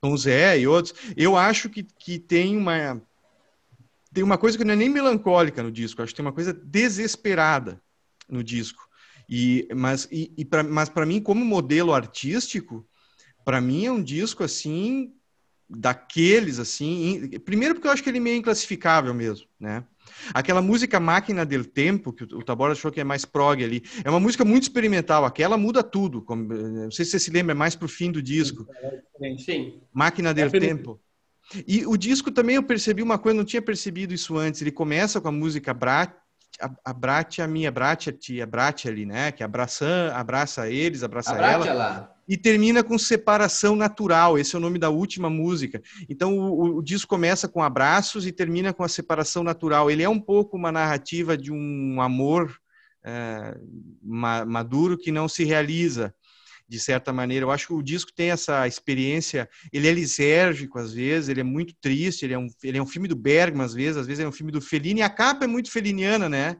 com 0.00 0.16
Zé 0.16 0.58
e 0.58 0.66
outros. 0.66 0.94
Eu 1.14 1.36
acho 1.36 1.68
que, 1.68 1.82
que 1.82 2.18
tem 2.18 2.56
uma 2.56 3.02
tem 4.10 4.24
uma 4.24 4.38
coisa 4.38 4.56
que 4.56 4.64
não 4.64 4.72
é 4.72 4.76
nem 4.76 4.88
melancólica 4.88 5.62
no 5.62 5.70
disco. 5.70 6.00
Acho 6.00 6.14
que 6.14 6.16
tem 6.16 6.24
uma 6.24 6.32
coisa 6.32 6.54
desesperada 6.54 7.82
no 8.26 8.42
disco. 8.42 8.88
E, 9.28 9.68
mas 9.76 10.08
e, 10.10 10.32
e 10.38 10.42
pra, 10.42 10.62
mas 10.62 10.88
para 10.88 11.04
mim, 11.04 11.20
como 11.20 11.44
modelo 11.44 11.92
artístico, 11.92 12.88
para 13.44 13.60
mim 13.60 13.84
é 13.84 13.92
um 13.92 14.02
disco 14.02 14.42
assim 14.42 15.12
daqueles 15.68 16.58
assim, 16.58 17.28
primeiro 17.44 17.74
porque 17.74 17.86
eu 17.86 17.92
acho 17.92 18.02
que 18.02 18.08
ele 18.08 18.18
é 18.18 18.20
meio 18.20 18.36
inclassificável 18.36 19.12
mesmo, 19.12 19.46
né? 19.60 19.84
Aquela 20.32 20.62
música 20.62 20.98
Máquina 20.98 21.44
del 21.44 21.64
Tempo, 21.64 22.12
que 22.12 22.24
o 22.24 22.42
Tabora 22.42 22.72
achou 22.72 22.90
que 22.90 23.00
é 23.00 23.04
mais 23.04 23.24
prog 23.24 23.62
ali, 23.62 23.82
é 24.02 24.08
uma 24.08 24.18
música 24.18 24.44
muito 24.44 24.62
experimental, 24.62 25.24
aquela 25.24 25.58
muda 25.58 25.82
tudo, 25.82 26.22
como, 26.22 26.42
não 26.44 26.90
sei 26.90 27.04
se 27.04 27.12
você 27.12 27.18
se 27.18 27.30
lembra, 27.30 27.52
é 27.52 27.54
mais 27.54 27.76
pro 27.76 27.88
fim 27.88 28.10
do 28.10 28.22
disco. 28.22 28.66
Sim. 29.44 29.80
Máquina 29.92 30.32
del 30.32 30.46
é 30.48 30.50
Tempo. 30.50 30.98
E 31.66 31.86
o 31.86 31.96
disco 31.96 32.30
também 32.30 32.56
eu 32.56 32.62
percebi 32.62 33.02
uma 33.02 33.18
coisa, 33.18 33.36
não 33.36 33.44
tinha 33.44 33.62
percebido 33.62 34.14
isso 34.14 34.36
antes, 34.36 34.60
ele 34.62 34.72
começa 34.72 35.20
com 35.20 35.28
a 35.28 35.32
música 35.32 35.72
Brat, 35.74 36.12
a, 36.60 36.90
a 36.90 37.44
a 37.44 37.46
minha, 37.46 37.70
Bratia, 37.70 38.12
tia, 38.12 38.46
Bratia 38.46 38.90
ali, 38.90 39.06
né? 39.06 39.32
Que 39.32 39.42
abraça, 39.42 40.12
abraça 40.14 40.68
eles, 40.68 41.02
abraça 41.02 41.34
a 41.34 41.52
ela. 41.52 41.72
Lá 41.72 42.18
e 42.28 42.36
termina 42.36 42.84
com 42.84 42.98
separação 42.98 43.74
natural. 43.74 44.38
Esse 44.38 44.54
é 44.54 44.58
o 44.58 44.60
nome 44.60 44.78
da 44.78 44.90
última 44.90 45.30
música. 45.30 45.80
Então 46.08 46.38
o, 46.38 46.76
o, 46.76 46.82
disco 46.82 47.08
começa 47.08 47.48
com 47.48 47.62
abraços 47.62 48.26
e 48.26 48.32
termina 48.32 48.72
com 48.74 48.84
a 48.84 48.88
separação 48.88 49.42
natural. 49.42 49.90
Ele 49.90 50.02
é 50.02 50.08
um 50.08 50.20
pouco 50.20 50.56
uma 50.56 50.70
narrativa 50.70 51.38
de 51.38 51.50
um 51.50 52.02
amor 52.02 52.54
é, 53.02 53.56
maduro 54.02 54.98
que 54.98 55.10
não 55.10 55.26
se 55.26 55.42
realiza 55.42 56.14
de 56.68 56.78
certa 56.78 57.12
maneira. 57.12 57.44
Eu 57.44 57.50
acho 57.50 57.68
que 57.68 57.72
o 57.72 57.82
disco 57.82 58.12
tem 58.12 58.30
essa 58.30 58.66
experiência, 58.66 59.48
ele 59.72 59.88
é 59.88 59.92
lisérgico 59.92 60.78
às 60.78 60.92
vezes, 60.92 61.28
ele 61.28 61.40
é 61.40 61.44
muito 61.44 61.74
triste, 61.80 62.24
ele 62.24 62.34
é 62.34 62.38
um, 62.38 62.48
ele 62.62 62.78
é 62.78 62.82
um 62.82 62.86
filme 62.86 63.08
do 63.08 63.16
Bergman 63.16 63.64
às 63.64 63.74
vezes, 63.74 63.96
às 63.96 64.06
vezes 64.06 64.24
é 64.24 64.28
um 64.28 64.32
filme 64.32 64.52
do 64.52 64.60
Fellini, 64.60 65.00
e 65.00 65.02
a 65.02 65.10
capa 65.10 65.44
é 65.44 65.48
muito 65.48 65.70
feliniana, 65.70 66.28
né? 66.28 66.56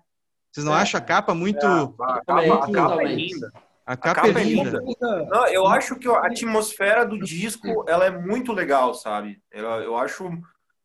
Vocês 0.50 0.64
não 0.64 0.74
é. 0.74 0.80
acham 0.80 0.98
a 0.98 1.04
capa 1.04 1.34
muito... 1.34 1.64
É, 1.64 1.68
a, 1.68 2.20
capa, 2.24 2.54
a 2.54 2.72
capa 2.72 3.02
é 3.02 3.14
linda. 3.14 3.52
A 3.84 3.96
capa, 3.96 4.20
a 4.20 4.26
capa 4.26 4.40
é, 4.40 4.44
linda. 4.44 4.80
linda. 4.80 5.26
Não, 5.30 5.46
eu 5.48 5.66
acho 5.66 5.96
que 5.96 6.08
a 6.08 6.26
atmosfera 6.26 7.04
do 7.04 7.18
disco 7.18 7.84
ela 7.86 8.06
é 8.06 8.10
muito 8.10 8.52
legal, 8.52 8.94
sabe? 8.94 9.40
Eu, 9.52 9.64
eu 9.66 9.96
acho 9.96 10.30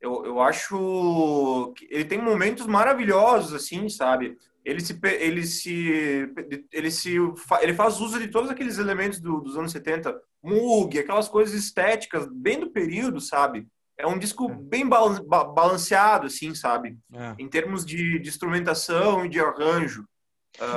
eu, 0.03 0.26
eu 0.26 0.41
acho 0.41 1.74
que 1.78 1.88
ele 1.89 2.03
tem 2.03 2.21
momentos 2.21 2.67
maravilhosos 2.67 3.53
assim, 3.53 3.88
sabe? 3.88 4.38
Ele 4.66 4.80
se 4.82 4.97
ele 5.03 5.45
se 5.45 6.34
ele 6.72 6.91
se 6.91 7.16
ele 7.61 7.74
faz 7.74 7.99
uso 7.99 8.20
de 8.20 8.30
todos 8.30 8.49
aqueles 8.49 8.78
elementos 8.78 9.20
do, 9.20 9.41
dos 9.41 9.57
anos 9.57 9.72
70, 9.72 10.16
Moog, 10.41 10.97
aquelas 10.97 11.28
coisas 11.28 11.53
estéticas 11.53 12.28
bem 12.32 12.59
do 12.59 12.72
período, 12.72 13.20
sabe? 13.20 13.68
É 13.97 14.07
um 14.07 14.18
disco 14.18 14.49
é. 14.49 14.55
bem 14.55 14.88
balanceado, 14.88 16.28
assim, 16.28 16.55
sabe? 16.55 16.97
É. 17.14 17.36
Em 17.38 17.47
termos 17.47 17.86
de, 17.86 18.20
de, 18.20 18.30
instrumentação 18.30 19.26
e 19.26 19.30
de 19.30 19.39
arranjo. 19.39 20.05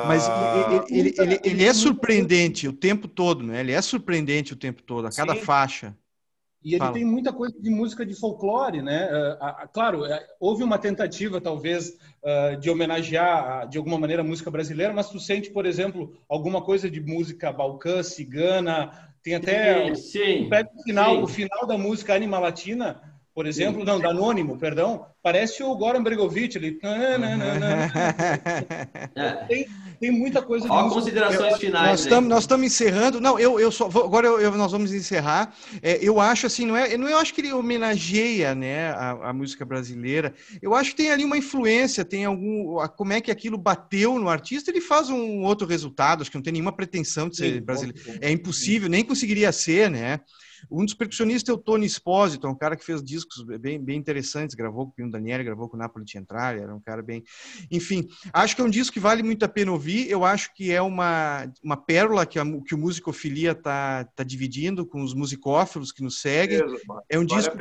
Mas 0.06 0.26
uh... 0.26 0.30
ele, 0.90 1.00
ele, 1.00 1.14
ele, 1.18 1.40
ele, 1.44 1.64
é 1.64 1.72
surpreendente 1.72 2.66
o 2.68 2.72
tempo 2.72 3.08
todo, 3.08 3.44
né? 3.44 3.60
Ele 3.60 3.72
é 3.72 3.80
surpreendente 3.80 4.52
o 4.52 4.56
tempo 4.56 4.82
todo, 4.82 5.06
a 5.06 5.10
cada 5.10 5.34
Sim. 5.34 5.42
faixa. 5.42 5.96
E 6.66 6.70
ele 6.70 6.80
Fala. 6.80 6.94
tem 6.94 7.04
muita 7.04 7.32
coisa 7.32 7.54
de 7.60 7.70
música 7.70 8.04
de 8.04 8.12
folclore, 8.12 8.82
né? 8.82 9.08
Uh, 9.08 9.68
claro, 9.72 10.04
é, 10.04 10.26
houve 10.40 10.64
uma 10.64 10.76
tentativa, 10.76 11.40
talvez, 11.40 11.96
uh, 12.24 12.56
de 12.58 12.68
homenagear, 12.68 13.68
de 13.68 13.78
alguma 13.78 13.96
maneira, 13.96 14.22
a 14.22 14.24
música 14.24 14.50
brasileira, 14.50 14.92
mas 14.92 15.08
tu 15.08 15.20
sente, 15.20 15.48
por 15.48 15.64
exemplo, 15.64 16.18
alguma 16.28 16.60
coisa 16.60 16.90
de 16.90 17.00
música 17.00 17.52
balcã, 17.52 18.02
cigana, 18.02 18.90
tem 19.22 19.36
até 19.36 19.94
sim, 19.94 20.50
o, 20.50 20.80
o 20.80 20.82
final, 20.82 21.14
sim. 21.14 21.22
o 21.22 21.26
final 21.28 21.66
da 21.68 21.78
música 21.78 22.16
Anima 22.16 22.40
Latina, 22.40 23.00
por 23.36 23.46
exemplo, 23.46 23.80
sim. 23.80 23.86
não, 23.86 24.00
da 24.00 24.08
Anônimo, 24.08 24.56
perdão, 24.56 25.04
parece 25.22 25.62
o 25.62 25.76
Goran 25.76 26.02
Bregovic, 26.02 26.56
ele... 26.56 26.80
tem, 29.46 29.66
tem 30.00 30.10
muita 30.10 30.40
coisa. 30.40 30.66
Ó, 30.72 30.88
considerações 30.88 31.52
eu, 31.52 31.58
finais. 31.58 31.86
Nós 31.86 32.00
estamos, 32.00 32.30
nós 32.30 32.50
encerrando. 32.64 33.20
Não, 33.20 33.38
eu, 33.38 33.60
eu 33.60 33.70
só 33.70 33.88
agora 33.88 34.26
eu, 34.26 34.50
nós 34.52 34.72
vamos 34.72 34.94
encerrar. 34.94 35.54
É, 35.82 35.98
eu 36.00 36.18
acho 36.18 36.46
assim, 36.46 36.64
não 36.64 36.74
é, 36.74 36.96
não 36.96 37.06
eu 37.06 37.18
acho 37.18 37.34
que 37.34 37.42
ele 37.42 37.52
homenageia, 37.52 38.54
né, 38.54 38.88
a, 38.92 39.28
a, 39.28 39.32
música 39.34 39.66
brasileira. 39.66 40.32
Eu 40.62 40.74
acho 40.74 40.92
que 40.92 40.96
tem 40.96 41.10
ali 41.10 41.22
uma 41.22 41.36
influência, 41.36 42.06
tem 42.06 42.24
algum, 42.24 42.78
a, 42.78 42.88
como 42.88 43.12
é 43.12 43.20
que 43.20 43.30
aquilo 43.30 43.58
bateu 43.58 44.18
no 44.18 44.30
artista. 44.30 44.70
Ele 44.70 44.80
faz 44.80 45.10
um 45.10 45.42
outro 45.42 45.66
resultado. 45.66 46.22
Acho 46.22 46.30
que 46.30 46.38
não 46.38 46.42
tem 46.42 46.54
nenhuma 46.54 46.72
pretensão 46.72 47.28
de 47.28 47.36
ser 47.36 47.52
Sim, 47.52 47.60
brasileiro. 47.60 48.00
É 48.22 48.30
impossível, 48.30 48.88
nem 48.88 49.04
conseguiria 49.04 49.52
ser, 49.52 49.90
né? 49.90 50.20
Um 50.70 50.84
dos 50.84 50.94
percussionistas 50.94 51.52
é 51.52 51.56
o 51.56 51.60
Tony 51.60 51.86
Esposito, 51.86 52.48
um 52.48 52.54
cara 52.54 52.76
que 52.76 52.84
fez 52.84 53.02
discos 53.02 53.42
bem, 53.58 53.82
bem 53.82 53.98
interessantes, 53.98 54.54
gravou 54.54 54.86
com 54.86 54.92
o 54.92 54.94
Pino 54.94 55.10
Daniele, 55.10 55.44
gravou 55.44 55.68
com 55.68 55.76
o 55.76 55.78
Napoli 55.78 56.08
Central, 56.08 56.54
era 56.54 56.74
um 56.74 56.80
cara 56.80 57.02
bem... 57.02 57.22
Enfim, 57.70 58.08
acho 58.32 58.54
que 58.54 58.62
é 58.62 58.64
um 58.64 58.70
disco 58.70 58.94
que 58.94 59.00
vale 59.00 59.22
muito 59.22 59.44
a 59.44 59.48
pena 59.48 59.72
ouvir, 59.72 60.10
eu 60.10 60.24
acho 60.24 60.54
que 60.54 60.72
é 60.72 60.80
uma, 60.80 61.50
uma 61.62 61.76
pérola 61.76 62.26
que, 62.26 62.38
a, 62.38 62.44
que 62.66 62.74
o 62.74 62.78
Musicofilia 62.78 63.52
está 63.52 64.04
tá 64.04 64.22
dividindo 64.22 64.86
com 64.86 65.02
os 65.02 65.14
musicófilos 65.14 65.92
que 65.92 66.02
nos 66.02 66.20
seguem. 66.20 66.60
É 67.08 67.18
um 67.18 67.26
vale 67.26 67.40
disco 67.40 67.56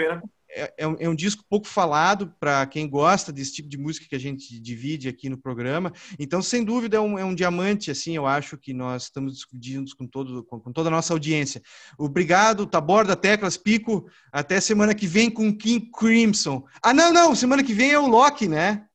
é, 0.56 0.74
é, 0.78 0.88
um, 0.88 0.95
é, 0.99 1.10
um, 1.10 1.16
disco 1.16 1.43
pouco 1.49 1.68
falado 1.68 2.34
para 2.39 2.66
quem 2.66 2.89
gosta 2.89 3.32
desse 3.32 3.53
tipo 3.53 3.68
de 3.68 3.78
música 3.78 4.08
que 4.10 4.16
a 4.16 4.20
gente 4.20 4.58
divide 4.60 5.10
aqui 5.10 5.30
no 5.30 5.38
programa. 5.38 5.91
Então, 6.18 6.41
sem 6.41 6.64
dúvida, 6.64 6.95
é 6.95 6.99
um, 6.99 7.20
é 7.20 7.26
um 7.26 7.36
diamante, 7.36 7.91
assim, 7.91 8.16
eu 8.16 8.26
acho 8.26 8.58
que 8.58 8.74
nós 8.74 9.03
estamos 9.03 9.34
discutindo 9.34 9.93
com, 9.97 10.08
todo, 10.08 10.43
com, 10.45 10.60
com, 10.60 10.72
toda 10.72 10.88
a 10.88 10.91
nossa 10.91 11.14
audiência. 11.14 11.62
Obrigado, 11.97 12.66
Taborda, 12.66 13.16
Teclas, 13.16 13.58
Pico. 13.58 14.10
Até 14.32 14.62
semana 14.62 14.95
que 14.95 15.06
vem 15.06 15.30
com 15.30 15.56
King 15.56 15.89
Crimson. 15.91 16.64
Ah, 16.82 16.93
não, 16.93 17.12
não, 17.12 17.36
semana 17.36 17.64
que 17.64 17.74
vem 17.74 17.91
é 17.91 17.99
o 17.99 18.08
Loki, 18.08 18.47
né? 18.47 18.86